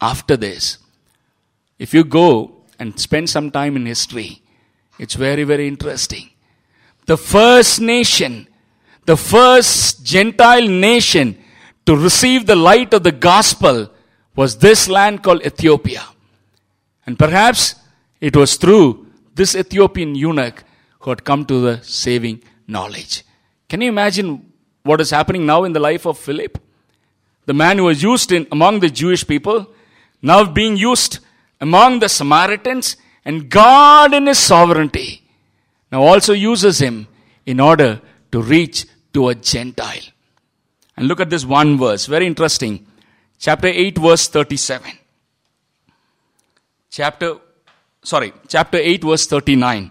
after 0.00 0.34
this. 0.34 0.78
If 1.78 1.92
you 1.92 2.04
go 2.04 2.62
and 2.78 2.98
spend 2.98 3.28
some 3.28 3.50
time 3.50 3.76
in 3.76 3.84
history, 3.84 4.40
it's 4.98 5.14
very, 5.14 5.44
very 5.44 5.68
interesting. 5.68 6.30
The 7.04 7.18
first 7.18 7.82
nation, 7.82 8.48
the 9.04 9.18
first 9.18 10.02
Gentile 10.02 10.66
nation 10.66 11.36
to 11.84 11.94
receive 11.94 12.46
the 12.46 12.56
light 12.56 12.94
of 12.94 13.02
the 13.02 13.12
gospel 13.12 13.90
was 14.34 14.56
this 14.56 14.88
land 14.88 15.22
called 15.22 15.44
Ethiopia. 15.44 16.02
And 17.06 17.18
perhaps 17.18 17.74
it 18.20 18.34
was 18.36 18.56
through 18.56 19.06
this 19.34 19.54
Ethiopian 19.54 20.14
eunuch 20.14 20.64
who 21.00 21.10
had 21.10 21.24
come 21.24 21.44
to 21.46 21.60
the 21.60 21.82
saving 21.82 22.42
knowledge. 22.66 23.24
Can 23.68 23.80
you 23.80 23.88
imagine 23.88 24.52
what 24.82 25.00
is 25.00 25.10
happening 25.10 25.44
now 25.44 25.64
in 25.64 25.72
the 25.72 25.80
life 25.80 26.06
of 26.06 26.18
Philip? 26.18 26.58
The 27.46 27.54
man 27.54 27.78
who 27.78 27.84
was 27.84 28.02
used 28.02 28.32
in 28.32 28.46
among 28.50 28.80
the 28.80 28.88
Jewish 28.88 29.26
people, 29.26 29.66
now 30.22 30.44
being 30.44 30.76
used 30.76 31.18
among 31.60 31.98
the 31.98 32.08
Samaritans, 32.08 32.96
and 33.24 33.50
God 33.50 34.14
in 34.14 34.26
his 34.26 34.38
sovereignty 34.38 35.22
now 35.90 36.02
also 36.02 36.32
uses 36.32 36.78
him 36.78 37.06
in 37.44 37.60
order 37.60 38.00
to 38.32 38.42
reach 38.42 38.86
to 39.12 39.28
a 39.28 39.34
Gentile. 39.34 40.02
And 40.96 41.08
look 41.08 41.20
at 41.20 41.30
this 41.30 41.44
one 41.44 41.78
verse, 41.78 42.06
very 42.06 42.26
interesting. 42.26 42.86
Chapter 43.38 43.68
8, 43.68 43.98
verse 43.98 44.28
37. 44.28 44.92
Chapter, 46.96 47.38
sorry, 48.04 48.32
chapter 48.46 48.78
8, 48.78 49.02
verse 49.02 49.26
39. 49.26 49.90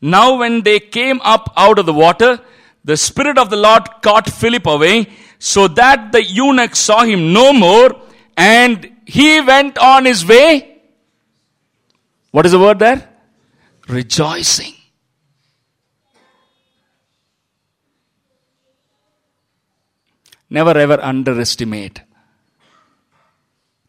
Now, 0.00 0.38
when 0.38 0.62
they 0.62 0.80
came 0.80 1.20
up 1.22 1.52
out 1.58 1.78
of 1.78 1.84
the 1.84 1.92
water, 1.92 2.40
the 2.82 2.96
Spirit 2.96 3.36
of 3.36 3.50
the 3.50 3.56
Lord 3.56 3.82
caught 4.00 4.30
Philip 4.30 4.64
away, 4.64 5.10
so 5.38 5.68
that 5.68 6.10
the 6.10 6.24
eunuch 6.24 6.74
saw 6.74 7.04
him 7.04 7.34
no 7.34 7.52
more, 7.52 8.00
and 8.34 8.90
he 9.04 9.42
went 9.42 9.76
on 9.76 10.06
his 10.06 10.24
way. 10.24 10.80
What 12.30 12.46
is 12.46 12.52
the 12.52 12.58
word 12.58 12.78
there? 12.78 13.06
Rejoicing. 13.86 14.72
Never 20.48 20.78
ever 20.78 20.98
underestimate 21.02 22.00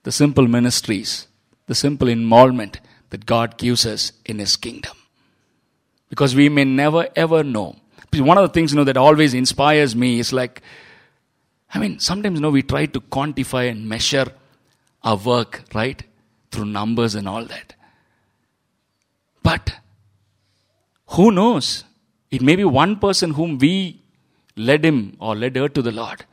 the 0.03 0.11
simple 0.11 0.45
ministries, 0.45 1.28
the 1.69 1.75
simple 1.75 2.07
involvement 2.07 2.79
that 3.11 3.27
God 3.27 3.57
gives 3.59 3.85
us 3.85 4.11
in 4.25 4.39
His 4.39 4.55
kingdom. 4.57 4.97
Because 6.09 6.35
we 6.35 6.49
may 6.49 6.63
never 6.65 7.07
ever 7.15 7.43
know. 7.43 7.75
One 8.11 8.39
of 8.39 8.47
the 8.47 8.53
things 8.55 8.71
you 8.71 8.77
know 8.77 8.83
that 8.85 8.97
always 8.97 9.35
inspires 9.35 9.95
me 9.95 10.19
is 10.19 10.33
like, 10.33 10.63
I 11.71 11.77
mean, 11.77 11.99
sometimes 11.99 12.39
you 12.39 12.41
know 12.41 12.49
we 12.49 12.63
try 12.63 12.87
to 12.87 12.99
quantify 12.99 13.69
and 13.69 13.87
measure 13.87 14.25
our 15.03 15.15
work, 15.15 15.61
right? 15.75 16.01
Through 16.51 16.65
numbers 16.65 17.13
and 17.13 17.29
all 17.29 17.45
that. 17.45 17.75
But 19.43 19.71
who 21.09 21.31
knows? 21.31 21.83
It 22.31 22.41
may 22.41 22.55
be 22.55 22.65
one 22.65 22.95
person 22.97 23.35
whom 23.35 23.59
we 23.59 24.01
led 24.55 24.83
him 24.83 25.15
or 25.19 25.35
led 25.35 25.55
her 25.55 25.69
to 25.69 25.83
the 25.83 25.91
Lord. 25.91 26.25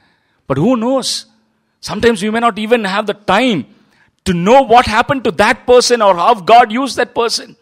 But 0.47 0.57
who 0.57 0.79
knows? 0.79 1.27
Sometimes 1.81 2.23
we 2.23 2.31
may 2.31 2.41
not 2.41 2.59
even 2.59 2.85
have 2.85 3.07
the 3.07 3.15
time 3.15 3.67
to 4.27 4.35
know 4.35 4.63
what 4.63 4.87
happened 4.87 5.25
to 5.25 5.31
that 5.33 5.67
person 5.67 6.03
or 6.03 6.15
how 6.15 6.35
God 6.35 6.71
used 6.71 6.97
that 6.97 7.15
person. 7.15 7.57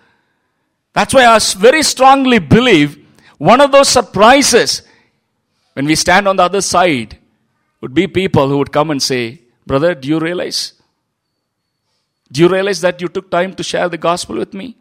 That's 0.93 1.15
why 1.15 1.27
I 1.27 1.39
very 1.57 1.83
strongly 1.83 2.39
believe 2.39 2.99
one 3.39 3.61
of 3.61 3.73
those 3.73 3.89
surprises 3.89 4.83
when 5.75 5.87
we 5.87 5.95
stand 5.95 6.29
on 6.29 6.37
the 6.37 6.45
other 6.45 6.61
side 6.61 7.19
would 7.81 7.95
be 7.95 8.07
people 8.07 8.49
who 8.49 8.59
would 8.59 8.73
come 8.73 8.91
and 8.91 9.03
say, 9.03 9.41
Brother, 9.67 9.95
do 9.95 10.09
you 10.09 10.19
realize? 10.19 10.73
Do 12.31 12.43
you 12.43 12.49
realize 12.49 12.81
that 12.81 13.01
you 13.01 13.09
took 13.09 13.31
time 13.31 13.55
to 13.55 13.63
share 13.63 13.89
the 13.89 13.99
gospel 13.99 14.37
with 14.37 14.55
me? 14.55 14.77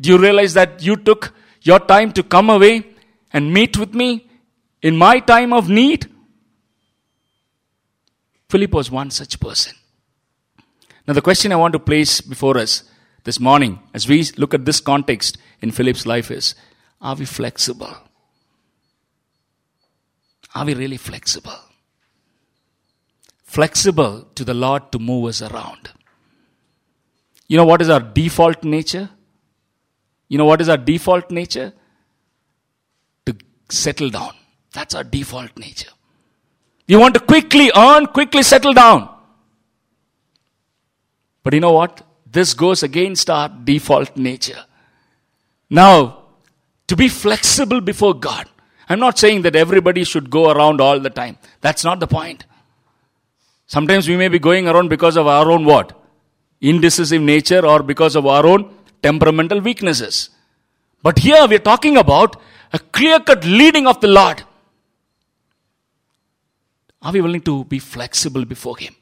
Do 0.00 0.10
you 0.10 0.18
realize 0.18 0.54
that 0.54 0.82
you 0.82 0.96
took 0.96 1.34
your 1.62 1.78
time 1.78 2.12
to 2.12 2.22
come 2.22 2.48
away 2.48 2.86
and 3.32 3.52
meet 3.52 3.76
with 3.76 3.92
me 3.94 4.28
in 4.82 4.96
my 4.96 5.20
time 5.20 5.52
of 5.52 5.68
need? 5.68 6.08
Philip 8.48 8.72
was 8.72 8.90
one 8.90 9.10
such 9.10 9.38
person. 9.38 9.74
Now, 11.10 11.14
the 11.14 11.22
question 11.22 11.50
I 11.50 11.56
want 11.56 11.72
to 11.72 11.80
place 11.80 12.20
before 12.20 12.56
us 12.56 12.84
this 13.24 13.40
morning, 13.40 13.80
as 13.92 14.06
we 14.06 14.22
look 14.36 14.54
at 14.54 14.64
this 14.64 14.78
context 14.78 15.38
in 15.60 15.72
Philip's 15.72 16.06
life, 16.06 16.30
is 16.30 16.54
are 17.00 17.16
we 17.16 17.24
flexible? 17.24 17.96
Are 20.54 20.64
we 20.64 20.74
really 20.74 20.98
flexible? 20.98 21.58
Flexible 23.42 24.28
to 24.36 24.44
the 24.44 24.54
Lord 24.54 24.92
to 24.92 25.00
move 25.00 25.30
us 25.30 25.42
around. 25.42 25.90
You 27.48 27.56
know 27.56 27.64
what 27.64 27.82
is 27.82 27.90
our 27.90 27.98
default 27.98 28.62
nature? 28.62 29.10
You 30.28 30.38
know 30.38 30.44
what 30.44 30.60
is 30.60 30.68
our 30.68 30.78
default 30.78 31.28
nature? 31.32 31.72
To 33.26 33.36
settle 33.68 34.10
down. 34.10 34.34
That's 34.72 34.94
our 34.94 35.02
default 35.02 35.58
nature. 35.58 35.90
You 36.86 37.00
want 37.00 37.14
to 37.14 37.20
quickly 37.20 37.72
earn, 37.74 38.06
quickly 38.06 38.44
settle 38.44 38.74
down. 38.74 39.16
But 41.42 41.54
you 41.54 41.60
know 41.60 41.72
what? 41.72 42.02
This 42.30 42.54
goes 42.54 42.82
against 42.82 43.28
our 43.30 43.48
default 43.48 44.16
nature. 44.16 44.64
Now, 45.68 46.18
to 46.86 46.96
be 46.96 47.08
flexible 47.08 47.80
before 47.80 48.14
God. 48.14 48.48
I'm 48.88 48.98
not 48.98 49.18
saying 49.18 49.42
that 49.42 49.54
everybody 49.54 50.02
should 50.02 50.30
go 50.30 50.50
around 50.50 50.80
all 50.80 50.98
the 50.98 51.10
time. 51.10 51.38
That's 51.60 51.84
not 51.84 52.00
the 52.00 52.08
point. 52.08 52.44
Sometimes 53.66 54.08
we 54.08 54.16
may 54.16 54.26
be 54.26 54.40
going 54.40 54.66
around 54.66 54.88
because 54.88 55.16
of 55.16 55.28
our 55.28 55.48
own 55.50 55.64
what? 55.64 55.96
Indecisive 56.60 57.22
nature 57.22 57.64
or 57.64 57.84
because 57.84 58.16
of 58.16 58.26
our 58.26 58.44
own 58.44 58.74
temperamental 59.02 59.60
weaknesses. 59.60 60.30
But 61.02 61.20
here 61.20 61.46
we're 61.46 61.60
talking 61.60 61.96
about 61.96 62.40
a 62.72 62.80
clear 62.80 63.20
cut 63.20 63.44
leading 63.44 63.86
of 63.86 64.00
the 64.00 64.08
Lord. 64.08 64.42
Are 67.02 67.12
we 67.12 67.20
willing 67.20 67.40
to 67.42 67.64
be 67.64 67.78
flexible 67.78 68.44
before 68.44 68.76
Him? 68.76 68.94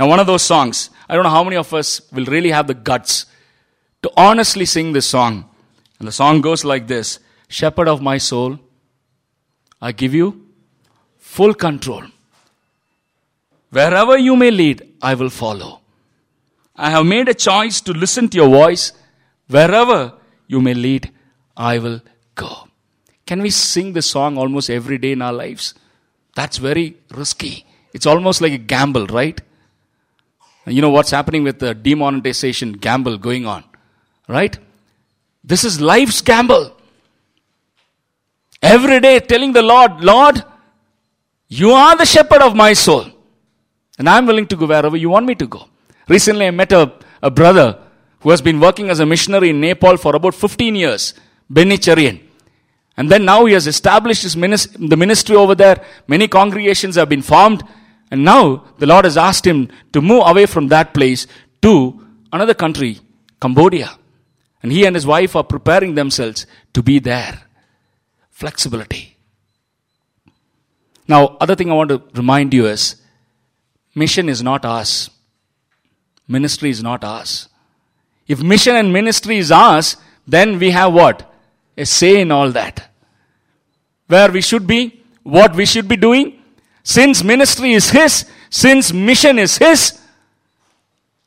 Now, 0.00 0.08
one 0.08 0.18
of 0.18 0.26
those 0.26 0.40
songs, 0.40 0.88
I 1.10 1.14
don't 1.14 1.24
know 1.24 1.28
how 1.28 1.44
many 1.44 1.56
of 1.56 1.74
us 1.74 2.00
will 2.10 2.24
really 2.24 2.52
have 2.52 2.66
the 2.66 2.72
guts 2.72 3.26
to 4.02 4.10
honestly 4.16 4.64
sing 4.64 4.94
this 4.94 5.06
song. 5.06 5.44
And 5.98 6.08
the 6.08 6.12
song 6.12 6.40
goes 6.40 6.64
like 6.64 6.86
this 6.86 7.18
Shepherd 7.48 7.86
of 7.86 8.00
my 8.00 8.16
soul, 8.16 8.58
I 9.78 9.92
give 9.92 10.14
you 10.14 10.46
full 11.18 11.52
control. 11.52 12.04
Wherever 13.68 14.16
you 14.16 14.36
may 14.36 14.50
lead, 14.50 14.88
I 15.02 15.12
will 15.12 15.28
follow. 15.28 15.80
I 16.76 16.88
have 16.88 17.04
made 17.04 17.28
a 17.28 17.34
choice 17.34 17.82
to 17.82 17.92
listen 17.92 18.30
to 18.30 18.38
your 18.38 18.48
voice. 18.48 18.94
Wherever 19.48 20.14
you 20.46 20.62
may 20.62 20.72
lead, 20.72 21.10
I 21.58 21.78
will 21.78 22.00
go. 22.36 22.68
Can 23.26 23.42
we 23.42 23.50
sing 23.50 23.92
this 23.92 24.06
song 24.06 24.38
almost 24.38 24.70
every 24.70 24.96
day 24.96 25.12
in 25.12 25.20
our 25.20 25.34
lives? 25.34 25.74
That's 26.34 26.56
very 26.56 26.96
risky. 27.10 27.66
It's 27.92 28.06
almost 28.06 28.40
like 28.40 28.52
a 28.52 28.58
gamble, 28.58 29.06
right? 29.06 29.38
You 30.66 30.82
know 30.82 30.90
what's 30.90 31.10
happening 31.10 31.42
with 31.42 31.58
the 31.58 31.74
demonetization 31.74 32.72
gamble 32.72 33.16
going 33.18 33.46
on, 33.46 33.64
right? 34.28 34.56
This 35.42 35.64
is 35.64 35.80
life's 35.80 36.20
gamble. 36.20 36.76
Every 38.62 39.00
day 39.00 39.20
telling 39.20 39.52
the 39.52 39.62
Lord, 39.62 40.04
Lord, 40.04 40.44
you 41.48 41.72
are 41.72 41.96
the 41.96 42.04
shepherd 42.04 42.42
of 42.42 42.54
my 42.54 42.74
soul. 42.74 43.06
And 43.98 44.08
I'm 44.08 44.26
willing 44.26 44.46
to 44.48 44.56
go 44.56 44.66
wherever 44.66 44.96
you 44.96 45.10
want 45.10 45.26
me 45.26 45.34
to 45.34 45.46
go. 45.46 45.66
Recently, 46.08 46.46
I 46.46 46.50
met 46.50 46.72
a, 46.72 46.92
a 47.22 47.30
brother 47.30 47.78
who 48.20 48.30
has 48.30 48.42
been 48.42 48.60
working 48.60 48.90
as 48.90 49.00
a 49.00 49.06
missionary 49.06 49.50
in 49.50 49.60
Nepal 49.60 49.96
for 49.96 50.14
about 50.14 50.34
15 50.34 50.74
years, 50.74 51.14
Benny 51.48 51.78
Charian. 51.78 52.20
And 52.96 53.10
then 53.10 53.24
now 53.24 53.46
he 53.46 53.54
has 53.54 53.66
established 53.66 54.22
his 54.22 54.36
ministry, 54.36 54.86
the 54.88 54.96
ministry 54.96 55.34
over 55.34 55.54
there. 55.54 55.84
Many 56.06 56.28
congregations 56.28 56.96
have 56.96 57.08
been 57.08 57.22
formed. 57.22 57.62
And 58.10 58.24
now 58.24 58.64
the 58.78 58.86
Lord 58.86 59.04
has 59.04 59.16
asked 59.16 59.46
him 59.46 59.68
to 59.92 60.00
move 60.00 60.22
away 60.26 60.46
from 60.46 60.68
that 60.68 60.92
place 60.94 61.26
to 61.62 62.06
another 62.32 62.54
country, 62.54 62.98
Cambodia. 63.40 63.96
And 64.62 64.72
he 64.72 64.84
and 64.84 64.94
his 64.94 65.06
wife 65.06 65.36
are 65.36 65.44
preparing 65.44 65.94
themselves 65.94 66.46
to 66.74 66.82
be 66.82 66.98
there. 66.98 67.42
Flexibility. 68.30 69.16
Now, 71.08 71.36
other 71.40 71.54
thing 71.54 71.70
I 71.70 71.74
want 71.74 71.90
to 71.90 72.02
remind 72.14 72.52
you 72.54 72.66
is 72.66 72.96
mission 73.94 74.28
is 74.28 74.42
not 74.42 74.64
us. 74.64 75.10
Ministry 76.28 76.70
is 76.70 76.82
not 76.82 77.02
us. 77.04 77.48
If 78.28 78.42
mission 78.42 78.76
and 78.76 78.92
ministry 78.92 79.38
is 79.38 79.50
us, 79.50 79.96
then 80.26 80.58
we 80.58 80.70
have 80.70 80.92
what? 80.92 81.32
A 81.76 81.86
say 81.86 82.20
in 82.20 82.30
all 82.30 82.50
that 82.52 82.90
where 84.10 84.30
we 84.32 84.42
should 84.42 84.66
be, 84.66 85.02
what 85.22 85.54
we 85.54 85.64
should 85.64 85.88
be 85.88 85.96
doing. 85.96 86.39
Since 86.90 87.22
ministry 87.22 87.74
is 87.74 87.90
His, 87.90 88.24
since 88.50 88.92
mission 88.92 89.38
is 89.38 89.58
His, 89.58 89.96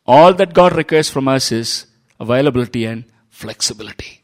all 0.06 0.34
that 0.34 0.54
God 0.54 0.76
requires 0.76 1.10
from 1.10 1.30
us 1.30 1.54
is 1.54 1.86
availability 2.20 2.84
and 2.84 3.06
flexibility. 3.30 4.22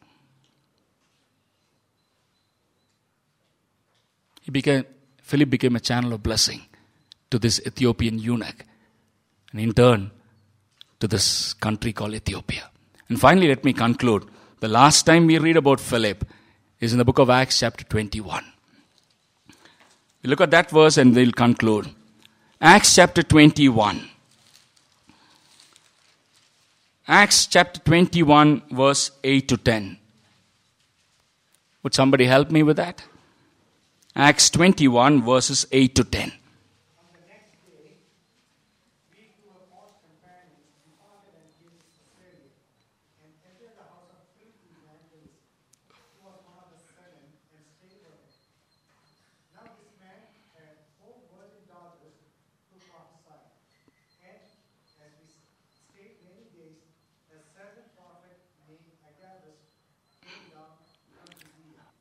He 4.41 4.51
became, 4.51 4.83
Philip 5.21 5.49
became 5.49 5.77
a 5.77 5.79
channel 5.79 6.11
of 6.11 6.21
blessing 6.21 6.61
to 7.31 7.39
this 7.39 7.61
Ethiopian 7.65 8.19
eunuch, 8.19 8.65
and 9.53 9.61
in 9.61 9.71
turn 9.71 10.11
to 10.99 11.07
this 11.07 11.53
country 11.53 11.93
called 11.93 12.15
Ethiopia. 12.15 12.69
And 13.07 13.17
finally, 13.17 13.47
let 13.47 13.63
me 13.63 13.71
conclude. 13.71 14.25
The 14.59 14.67
last 14.67 15.05
time 15.05 15.25
we 15.25 15.37
read 15.37 15.55
about 15.55 15.79
Philip 15.79 16.25
is 16.81 16.91
in 16.91 16.97
the 16.97 17.05
book 17.05 17.19
of 17.19 17.29
Acts, 17.29 17.59
chapter 17.59 17.85
21. 17.85 18.43
We 20.21 20.29
look 20.29 20.41
at 20.41 20.51
that 20.51 20.69
verse 20.69 20.97
and 20.97 21.15
we'll 21.15 21.31
conclude. 21.31 21.89
Acts 22.59 22.95
chapter 22.95 23.23
21. 23.23 24.09
Acts 27.07 27.47
chapter 27.47 27.79
21, 27.79 28.61
verse 28.69 29.11
8 29.23 29.47
to 29.47 29.57
10. 29.57 29.97
Would 31.81 31.93
somebody 31.93 32.25
help 32.25 32.51
me 32.51 32.61
with 32.61 32.77
that? 32.77 33.03
Acts 34.15 34.49
21, 34.49 35.23
verses 35.23 35.65
8 35.71 35.95
to 35.95 36.03
10. 36.03 36.33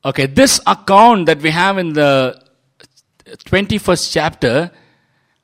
Okay, 0.03 0.27
this 0.27 0.61
account 0.65 1.25
that 1.25 1.41
we 1.41 1.49
have 1.49 1.77
in 1.77 1.91
the 1.91 2.41
21st 3.25 4.13
chapter 4.13 4.71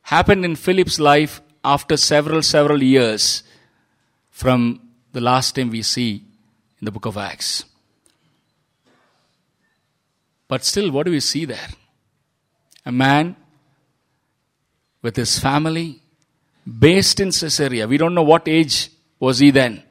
happened 0.02 0.46
in 0.46 0.56
Philip's 0.56 0.98
life 0.98 1.42
after 1.64 1.98
several, 1.98 2.42
several 2.42 2.82
years 2.82 3.44
from 4.30 4.80
the 5.12 5.20
last 5.20 5.56
time 5.56 5.70
we 5.72 5.82
see 5.82 6.24
in 6.80 6.86
the 6.86 6.92
book 6.92 7.06
of 7.06 7.18
Acts. 7.18 7.66
But 10.48 10.64
still, 10.64 10.90
what 10.92 11.06
do 11.06 11.12
we 11.12 11.20
see 11.20 11.44
there? 11.44 11.70
A 12.86 12.92
man 12.92 13.36
with 15.02 15.18
his 15.18 15.38
family 15.38 16.02
based 16.80 17.20
in 17.20 17.32
Caesarea. 17.32 17.88
We 17.88 17.98
don't 17.98 18.14
know 18.14 18.24
what 18.24 18.48
age 18.48 18.90
was 19.20 19.40
he 19.40 19.52
then. 19.52 19.84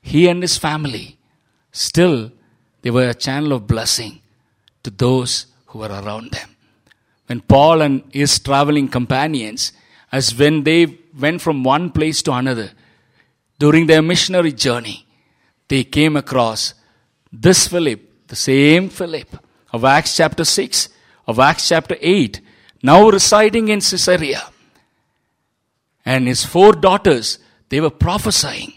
He 0.00 0.26
and 0.28 0.42
his 0.42 0.58
family 0.58 1.18
still 1.70 2.32
they 2.88 2.92
were 2.92 3.10
a 3.10 3.22
channel 3.26 3.52
of 3.52 3.66
blessing 3.66 4.18
to 4.82 4.88
those 4.88 5.44
who 5.66 5.80
were 5.80 5.90
around 5.90 6.30
them. 6.30 6.48
When 7.26 7.42
Paul 7.42 7.82
and 7.82 8.02
his 8.10 8.38
traveling 8.38 8.88
companions, 8.88 9.72
as 10.10 10.34
when 10.34 10.62
they 10.64 10.96
went 11.20 11.42
from 11.42 11.62
one 11.62 11.90
place 11.90 12.22
to 12.22 12.32
another 12.32 12.70
during 13.58 13.88
their 13.88 14.00
missionary 14.00 14.52
journey, 14.52 15.06
they 15.68 15.84
came 15.84 16.16
across 16.16 16.72
this 17.30 17.68
Philip, 17.68 18.00
the 18.28 18.36
same 18.36 18.88
Philip 18.88 19.36
of 19.70 19.84
Acts 19.84 20.16
chapter 20.16 20.46
6, 20.46 20.88
of 21.26 21.38
Acts 21.38 21.68
chapter 21.68 21.98
8, 22.00 22.40
now 22.82 23.06
residing 23.10 23.68
in 23.68 23.80
Caesarea. 23.80 24.44
And 26.06 26.26
his 26.26 26.42
four 26.42 26.72
daughters, 26.72 27.38
they 27.68 27.82
were 27.82 27.90
prophesying. 27.90 28.72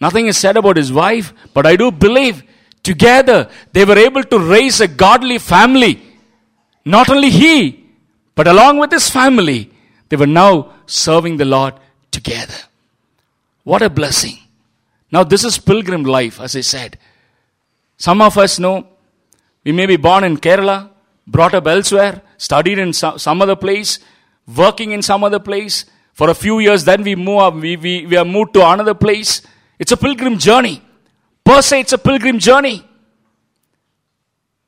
Nothing 0.00 0.28
is 0.28 0.38
said 0.38 0.56
about 0.56 0.76
his 0.76 0.92
wife, 0.92 1.34
but 1.52 1.66
I 1.66 1.74
do 1.74 1.90
believe 1.90 2.44
together 2.82 3.48
they 3.72 3.84
were 3.84 3.98
able 3.98 4.24
to 4.24 4.38
raise 4.38 4.80
a 4.80 4.88
godly 4.88 5.38
family. 5.38 6.02
Not 6.84 7.10
only 7.10 7.30
he, 7.30 7.84
but 8.34 8.46
along 8.46 8.78
with 8.78 8.90
his 8.90 9.10
family, 9.10 9.70
they 10.08 10.16
were 10.16 10.26
now 10.26 10.72
serving 10.86 11.36
the 11.36 11.44
Lord 11.44 11.74
together. 12.10 12.54
What 13.64 13.82
a 13.82 13.90
blessing. 13.90 14.38
Now, 15.12 15.24
this 15.24 15.44
is 15.44 15.58
pilgrim 15.58 16.04
life, 16.04 16.40
as 16.40 16.56
I 16.56 16.60
said. 16.60 16.98
Some 17.96 18.22
of 18.22 18.38
us 18.38 18.58
know 18.58 18.86
we 19.64 19.72
may 19.72 19.86
be 19.86 19.96
born 19.96 20.24
in 20.24 20.36
Kerala, 20.36 20.88
brought 21.26 21.54
up 21.54 21.66
elsewhere, 21.66 22.22
studied 22.38 22.78
in 22.78 22.92
some 22.92 23.42
other 23.42 23.56
place, 23.56 23.98
working 24.56 24.92
in 24.92 25.02
some 25.02 25.22
other 25.22 25.38
place. 25.38 25.84
For 26.14 26.30
a 26.30 26.34
few 26.34 26.58
years, 26.58 26.84
then 26.84 27.02
we 27.02 27.14
move 27.14 27.38
up, 27.38 27.54
we, 27.54 27.76
we, 27.76 28.06
we 28.06 28.16
are 28.16 28.24
moved 28.24 28.54
to 28.54 28.66
another 28.66 28.94
place. 28.94 29.42
It's 29.78 29.92
a 29.92 29.96
pilgrim 29.96 30.38
journey. 30.38 30.82
Per 31.50 31.62
se, 31.62 31.80
it's 31.80 31.92
a 31.92 31.98
pilgrim 31.98 32.38
journey. 32.38 32.84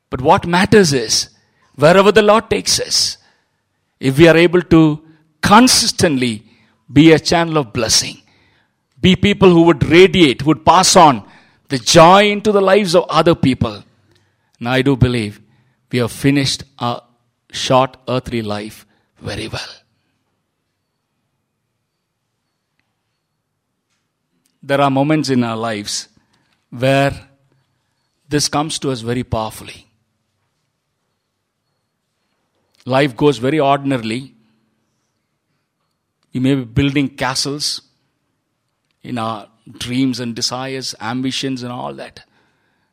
But 0.09 0.19
what 0.19 0.45
matters 0.45 0.91
is, 0.91 1.29
wherever 1.75 2.11
the 2.11 2.21
Lord 2.21 2.49
takes 2.49 2.77
us, 2.81 3.17
if 4.01 4.17
we 4.17 4.27
are 4.27 4.35
able 4.35 4.61
to 4.73 4.81
consistently 5.41 6.43
be 6.91 7.13
a 7.13 7.19
channel 7.19 7.57
of 7.57 7.71
blessing, 7.71 8.17
be 8.99 9.15
people 9.15 9.49
who 9.49 9.61
would 9.61 9.85
radiate, 9.85 10.45
would 10.45 10.65
pass 10.65 10.97
on 10.97 11.25
the 11.69 11.77
joy 11.77 12.29
into 12.29 12.51
the 12.51 12.59
lives 12.61 12.95
of 12.95 13.05
other 13.07 13.33
people. 13.33 13.81
And 14.59 14.67
I 14.67 14.81
do 14.81 14.97
believe 14.97 15.39
we 15.89 15.99
have 15.99 16.11
finished 16.11 16.65
our 16.79 17.01
short 17.49 17.95
earthly 18.09 18.41
life 18.41 18.85
very 19.21 19.47
well. 19.47 19.73
there 24.65 24.79
are 24.79 24.89
moments 24.89 25.29
in 25.29 25.43
our 25.43 25.57
lives 25.57 26.07
where 26.73 27.29
this 28.27 28.47
comes 28.47 28.79
to 28.79 28.89
us 28.89 29.01
very 29.01 29.23
powerfully. 29.23 29.87
Life 32.85 33.15
goes 33.15 33.37
very 33.37 33.59
ordinarily. 33.59 34.33
We 36.33 36.39
may 36.39 36.55
be 36.55 36.63
building 36.63 37.09
castles 37.09 37.81
in 39.03 39.19
our 39.19 39.47
dreams 39.77 40.19
and 40.19 40.35
desires, 40.35 40.95
ambitions, 40.99 41.61
and 41.61 41.71
all 41.71 41.93
that. 41.93 42.25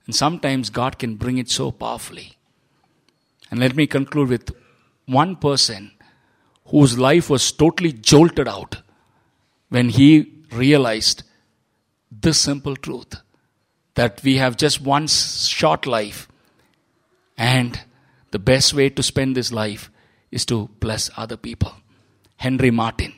And 0.04 0.14
sometimes 0.14 0.68
God 0.68 0.98
can 0.98 1.16
bring 1.16 1.38
it 1.38 1.48
so 1.48 1.72
powerfully. 1.72 2.36
And 3.50 3.58
let 3.58 3.74
me 3.74 3.86
conclude 3.86 4.28
with 4.28 4.54
one 5.06 5.36
person 5.36 5.92
whose 6.66 6.98
life 6.98 7.30
was 7.30 7.50
totally 7.50 7.92
jolted 7.92 8.46
out 8.46 8.82
when 9.70 9.88
he 9.88 10.34
realized 10.52 11.22
this 12.10 12.38
simple 12.38 12.76
truth 12.76 13.16
that 14.00 14.22
we 14.22 14.36
have 14.36 14.56
just 14.56 14.80
one 14.80 15.06
short 15.06 15.86
life 15.86 16.26
and 17.36 17.78
the 18.30 18.38
best 18.38 18.72
way 18.72 18.88
to 18.88 19.02
spend 19.02 19.36
this 19.36 19.52
life 19.52 19.90
is 20.30 20.46
to 20.46 20.70
bless 20.84 21.10
other 21.18 21.36
people. 21.36 21.72
Henry 22.36 22.70
Martyn, 22.70 23.12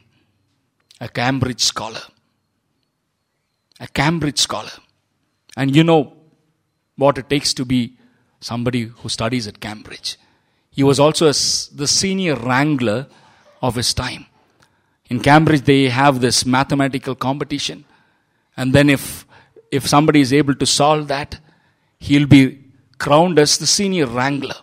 a 1.01 1.09
Cambridge 1.09 1.61
scholar. 1.61 2.01
A 3.78 3.87
Cambridge 3.87 4.41
scholar. 4.41 4.72
And 5.57 5.76
you 5.76 5.85
know 5.85 6.14
what 6.97 7.16
it 7.16 7.30
takes 7.30 7.55
to 7.55 7.64
be 7.64 7.97
somebody 8.41 8.83
who 8.83 9.09
studies 9.09 9.47
at 9.47 9.61
Cambridge. 9.61 10.16
He 10.70 10.83
was 10.83 10.99
also 10.99 11.26
a, 11.26 11.37
the 11.83 11.87
senior 11.87 12.35
wrangler 12.35 13.07
of 13.61 13.76
his 13.76 13.95
time. 13.95 14.26
In 15.09 15.20
Cambridge, 15.20 15.62
they 15.62 15.91
have 15.91 16.20
this 16.20 16.45
mathematical 16.45 17.14
competition 17.14 17.85
and 18.57 18.72
then 18.72 18.91
if, 18.91 19.26
if 19.73 19.89
somebody 19.89 20.20
is 20.20 20.33
able 20.33 20.55
to 20.55 20.66
solve 20.66 21.09
that, 21.09 21.39
he'll 21.99 22.27
be 22.27 22.62
crowned 22.99 23.39
as 23.39 23.57
the 23.59 23.66
senior 23.66 24.07
wrangler. 24.07 24.55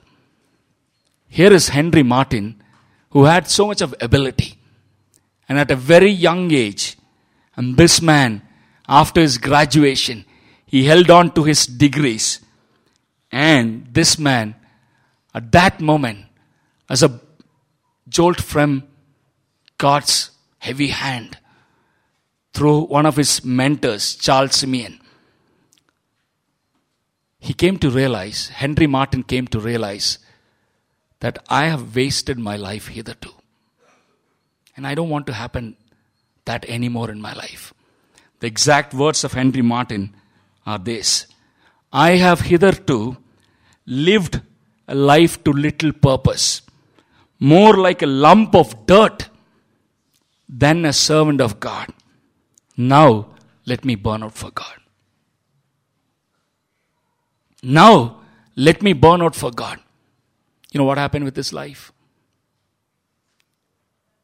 Here 1.28 1.52
is 1.52 1.70
Henry 1.70 2.04
Martyn, 2.04 2.62
who 3.10 3.26
had 3.26 3.50
so 3.50 3.68
much 3.68 3.82
of 3.82 3.96
ability. 4.00 4.58
And 5.50 5.58
at 5.58 5.72
a 5.72 5.76
very 5.76 6.12
young 6.12 6.52
age, 6.52 6.96
and 7.56 7.76
this 7.76 8.02
man, 8.02 8.44
after 8.88 9.20
his 9.20 9.40
graduation, 9.40 10.26
he 10.66 10.86
held 10.86 11.10
on 11.10 11.32
to 11.32 11.44
his 11.44 11.66
degrees. 11.66 12.40
And 13.32 13.88
this 13.92 14.20
man, 14.20 14.56
at 15.34 15.52
that 15.52 15.82
moment, 15.82 16.26
as 16.88 17.02
a 17.02 17.20
jolt 18.08 18.40
from 18.40 18.84
God's 19.80 20.32
heavy 20.60 20.90
hand, 20.90 21.38
through 22.54 22.82
one 22.82 23.06
of 23.06 23.16
his 23.16 23.44
mentors, 23.44 24.16
Charles 24.16 24.56
Simeon. 24.56 25.00
He 27.40 27.54
came 27.54 27.78
to 27.80 27.90
realize, 27.90 28.50
Henry 28.50 28.88
Martyn 28.88 29.24
came 29.24 29.48
to 29.48 29.60
realize 29.60 30.20
that 31.20 31.40
I 31.50 31.66
have 31.66 31.96
wasted 31.96 32.38
my 32.38 32.56
life 32.58 32.88
hitherto. 32.88 33.32
And 34.76 34.86
I 34.88 34.96
don't 34.96 35.10
want 35.10 35.28
to 35.28 35.34
happen 35.34 35.76
that 36.46 36.66
anymore 36.66 37.12
in 37.12 37.22
my 37.22 37.34
life. 37.34 37.74
The 38.40 38.48
exact 38.48 38.94
words 38.94 39.24
of 39.24 39.34
Henry 39.34 39.62
Martyn 39.62 40.16
are 40.66 40.80
this 40.80 41.28
I 41.92 42.12
have 42.12 42.42
hitherto 42.42 43.18
lived 43.86 44.42
a 44.88 44.96
life 44.96 45.44
to 45.44 45.52
little 45.52 45.92
purpose, 45.92 46.62
more 47.40 47.76
like 47.78 48.02
a 48.02 48.08
lump 48.08 48.56
of 48.56 48.86
dirt 48.86 49.30
than 50.48 50.86
a 50.86 50.94
servant 50.94 51.42
of 51.42 51.60
God. 51.60 51.88
Now, 52.80 53.28
let 53.66 53.84
me 53.84 53.96
burn 53.96 54.24
out 54.24 54.36
for 54.36 54.52
God. 54.52 54.78
Now, 57.62 58.22
let 58.56 58.82
me 58.82 58.94
burn 58.94 59.22
out 59.22 59.36
for 59.36 59.52
God. 59.52 59.80
You 60.72 60.78
know 60.78 60.86
what 60.86 60.98
happened 60.98 61.26
with 61.26 61.36
his 61.36 61.52
life? 61.52 61.92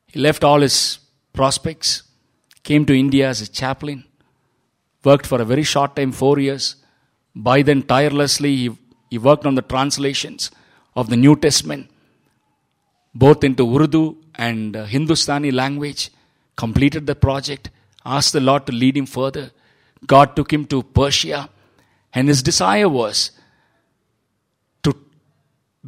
He 0.07 0.21
left 0.21 0.45
all 0.45 0.61
his 0.61 0.99
prospects, 1.33 2.03
came 2.63 2.85
to 2.85 2.97
India 2.97 3.27
as 3.27 3.41
a 3.41 3.47
chaplain, 3.47 4.05
worked 5.03 5.27
for 5.27 5.41
a 5.41 5.45
very 5.45 5.63
short 5.63 5.97
time, 5.97 6.13
four 6.13 6.39
years. 6.39 6.77
By 7.35 7.61
then, 7.61 7.83
tirelessly, 7.83 8.55
he, 8.55 8.77
he 9.09 9.17
worked 9.17 9.45
on 9.45 9.55
the 9.55 9.63
translations 9.63 10.49
of 10.95 11.09
the 11.09 11.17
New 11.17 11.35
Testament, 11.35 11.89
both 13.13 13.43
into 13.43 13.67
Urdu 13.77 14.15
and 14.35 14.77
uh, 14.77 14.85
Hindustani 14.85 15.51
language, 15.51 16.09
completed 16.55 17.05
the 17.05 17.15
project, 17.15 17.69
asked 18.05 18.33
the 18.33 18.39
Lord 18.39 18.65
to 18.67 18.71
lead 18.71 18.95
him 18.95 19.05
further. 19.05 19.51
God 20.05 20.35
took 20.35 20.51
him 20.53 20.65
to 20.65 20.83
Persia, 20.83 21.49
And 22.13 22.27
his 22.29 22.41
desire 22.43 22.87
was 22.87 23.31
to 24.83 24.95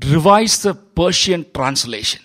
revise 0.06 0.62
the 0.62 0.74
Persian 0.74 1.46
translation. 1.54 2.24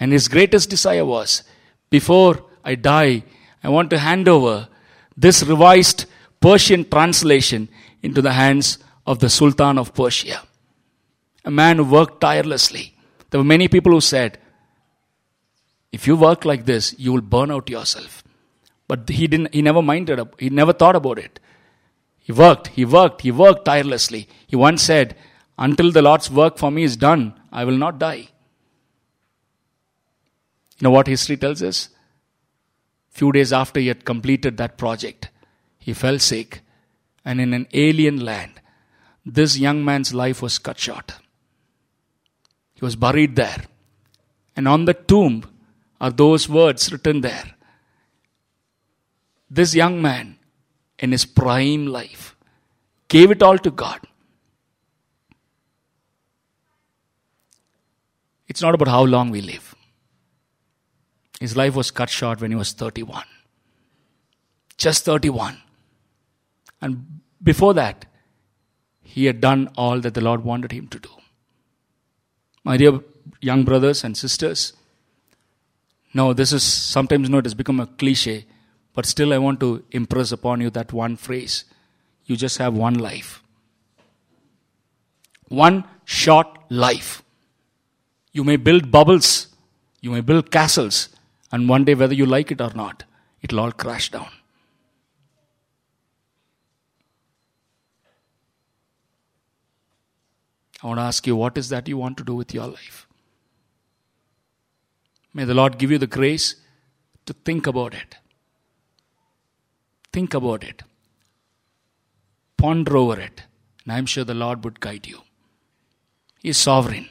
And 0.00 0.12
his 0.12 0.28
greatest 0.28 0.68
desire 0.68 1.04
was 1.04 1.42
before 1.88 2.44
I 2.64 2.74
die, 2.74 3.22
I 3.62 3.68
want 3.68 3.90
to 3.90 3.98
hand 3.98 4.28
over 4.28 4.68
this 5.16 5.42
revised 5.44 6.06
Persian 6.40 6.84
translation 6.88 7.68
into 8.02 8.20
the 8.20 8.32
hands 8.32 8.78
of 9.06 9.20
the 9.20 9.30
Sultan 9.30 9.78
of 9.78 9.94
Persia. 9.94 10.42
A 11.44 11.50
man 11.50 11.76
who 11.76 11.84
worked 11.84 12.20
tirelessly. 12.20 12.94
There 13.30 13.40
were 13.40 13.44
many 13.44 13.68
people 13.68 13.92
who 13.92 14.00
said, 14.00 14.38
if 15.92 16.08
you 16.08 16.16
work 16.16 16.44
like 16.44 16.64
this, 16.64 16.94
you 16.98 17.12
will 17.12 17.20
burn 17.20 17.52
out 17.52 17.70
yourself. 17.70 18.23
But 18.86 19.08
he 19.08 19.26
didn't, 19.26 19.54
he 19.54 19.62
never 19.62 19.82
minded, 19.82 20.20
he 20.38 20.50
never 20.50 20.72
thought 20.72 20.96
about 20.96 21.18
it. 21.18 21.40
He 22.18 22.32
worked, 22.32 22.68
he 22.68 22.84
worked, 22.84 23.22
he 23.22 23.30
worked 23.30 23.64
tirelessly. 23.64 24.28
He 24.46 24.56
once 24.56 24.82
said, 24.82 25.16
Until 25.58 25.92
the 25.92 26.02
Lord's 26.02 26.30
work 26.30 26.58
for 26.58 26.70
me 26.70 26.84
is 26.84 26.96
done, 26.96 27.38
I 27.52 27.64
will 27.64 27.76
not 27.76 27.98
die. 27.98 28.28
You 30.78 30.82
know 30.82 30.90
what 30.90 31.06
history 31.06 31.36
tells 31.36 31.62
us? 31.62 31.90
Few 33.10 33.30
days 33.30 33.52
after 33.52 33.78
he 33.78 33.88
had 33.88 34.04
completed 34.04 34.56
that 34.56 34.76
project, 34.76 35.28
he 35.78 35.92
fell 35.92 36.18
sick, 36.18 36.62
and 37.24 37.40
in 37.40 37.54
an 37.54 37.68
alien 37.72 38.24
land, 38.24 38.60
this 39.24 39.58
young 39.58 39.84
man's 39.84 40.12
life 40.12 40.42
was 40.42 40.58
cut 40.58 40.78
short. 40.78 41.12
He 42.74 42.84
was 42.84 42.96
buried 42.96 43.36
there. 43.36 43.64
And 44.56 44.68
on 44.68 44.84
the 44.84 44.94
tomb 44.94 45.44
are 46.00 46.10
those 46.10 46.48
words 46.48 46.92
written 46.92 47.20
there. 47.20 47.54
This 49.50 49.74
young 49.74 50.00
man, 50.00 50.38
in 50.98 51.12
his 51.12 51.24
prime 51.24 51.86
life, 51.86 52.36
gave 53.08 53.30
it 53.30 53.42
all 53.42 53.58
to 53.58 53.70
God. 53.70 54.00
It's 58.48 58.62
not 58.62 58.74
about 58.74 58.88
how 58.88 59.04
long 59.04 59.30
we 59.30 59.40
live. 59.40 59.74
His 61.40 61.56
life 61.56 61.74
was 61.74 61.90
cut 61.90 62.08
short 62.08 62.40
when 62.40 62.50
he 62.50 62.56
was 62.56 62.72
31. 62.72 63.24
Just 64.76 65.04
31. 65.04 65.60
And 66.80 67.20
before 67.42 67.74
that, 67.74 68.06
he 69.02 69.26
had 69.26 69.40
done 69.40 69.70
all 69.76 70.00
that 70.00 70.14
the 70.14 70.20
Lord 70.20 70.44
wanted 70.44 70.72
him 70.72 70.88
to 70.88 70.98
do. 70.98 71.10
My 72.64 72.76
dear 72.76 73.00
young 73.40 73.64
brothers 73.64 74.04
and 74.04 74.16
sisters, 74.16 74.72
no, 76.12 76.32
this 76.32 76.52
is 76.52 76.62
sometimes 76.62 77.28
no, 77.28 77.38
it 77.38 77.44
has 77.44 77.54
become 77.54 77.80
a 77.80 77.86
cliche, 77.86 78.46
but 78.94 79.06
still 79.06 79.32
I 79.32 79.38
want 79.38 79.60
to 79.60 79.84
impress 79.90 80.32
upon 80.32 80.60
you 80.60 80.70
that 80.70 80.92
one 80.92 81.16
phrase. 81.16 81.64
You 82.26 82.36
just 82.36 82.58
have 82.58 82.74
one 82.74 82.94
life. 82.94 83.42
One 85.48 85.84
short 86.04 86.46
life. 86.70 87.22
You 88.32 88.44
may 88.44 88.56
build 88.56 88.90
bubbles, 88.90 89.48
you 90.00 90.10
may 90.10 90.20
build 90.20 90.50
castles, 90.50 91.08
and 91.52 91.68
one 91.68 91.84
day, 91.84 91.94
whether 91.94 92.14
you 92.14 92.26
like 92.26 92.50
it 92.50 92.60
or 92.60 92.72
not, 92.74 93.04
it'll 93.42 93.60
all 93.60 93.72
crash 93.72 94.10
down. 94.10 94.28
I 100.82 100.86
want 100.88 100.98
to 100.98 101.02
ask 101.02 101.26
you, 101.26 101.36
what 101.36 101.56
is 101.56 101.68
that 101.68 101.88
you 101.88 101.96
want 101.96 102.18
to 102.18 102.24
do 102.24 102.34
with 102.34 102.52
your 102.52 102.66
life? 102.66 103.06
May 105.32 105.44
the 105.44 105.54
Lord 105.54 105.78
give 105.78 105.90
you 105.90 105.98
the 105.98 106.06
grace 106.06 106.56
to 107.26 107.32
think 107.32 107.66
about 107.66 107.94
it. 107.94 108.16
Think 110.14 110.32
about 110.32 110.62
it. 110.62 110.84
Ponder 112.56 112.96
over 112.96 113.18
it. 113.18 113.42
And 113.82 113.92
I'm 113.92 114.06
sure 114.06 114.22
the 114.22 114.32
Lord 114.32 114.62
would 114.62 114.78
guide 114.78 115.08
you. 115.08 115.22
He 116.40 116.50
is 116.50 116.56
sovereign. 116.56 117.08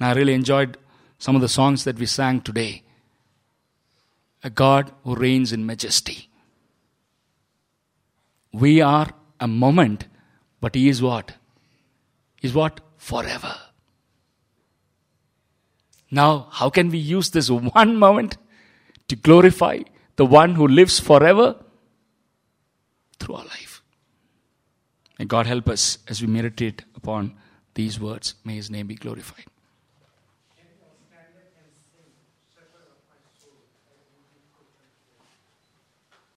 And 0.00 0.08
I 0.08 0.14
really 0.14 0.34
enjoyed 0.34 0.76
some 1.20 1.36
of 1.36 1.42
the 1.42 1.48
songs 1.48 1.84
that 1.84 1.96
we 1.96 2.06
sang 2.06 2.40
today. 2.40 2.82
A 4.42 4.50
God 4.50 4.90
who 5.04 5.14
reigns 5.14 5.52
in 5.52 5.64
majesty. 5.64 6.28
We 8.52 8.80
are 8.80 9.10
a 9.38 9.46
moment, 9.46 10.06
but 10.60 10.74
He 10.74 10.88
is 10.88 11.00
what? 11.00 11.34
is 12.42 12.52
what? 12.52 12.80
Forever. 12.96 13.54
Now, 16.10 16.48
how 16.50 16.68
can 16.68 16.88
we 16.88 16.98
use 16.98 17.30
this 17.30 17.48
one 17.48 17.94
moment 17.94 18.38
to 19.06 19.14
glorify 19.14 19.82
the 20.16 20.26
one 20.26 20.56
who 20.56 20.66
lives 20.66 20.98
forever? 20.98 21.54
Through 23.20 23.36
our 23.36 23.44
life. 23.44 23.82
May 25.18 25.24
God 25.24 25.46
help 25.46 25.68
us 25.68 25.98
as 26.06 26.20
we 26.20 26.28
meditate 26.28 26.84
upon 26.94 27.34
these 27.74 27.98
words. 27.98 28.34
May 28.44 28.54
His 28.54 28.70
name 28.70 28.86
be 28.86 28.94
glorified. 28.94 29.46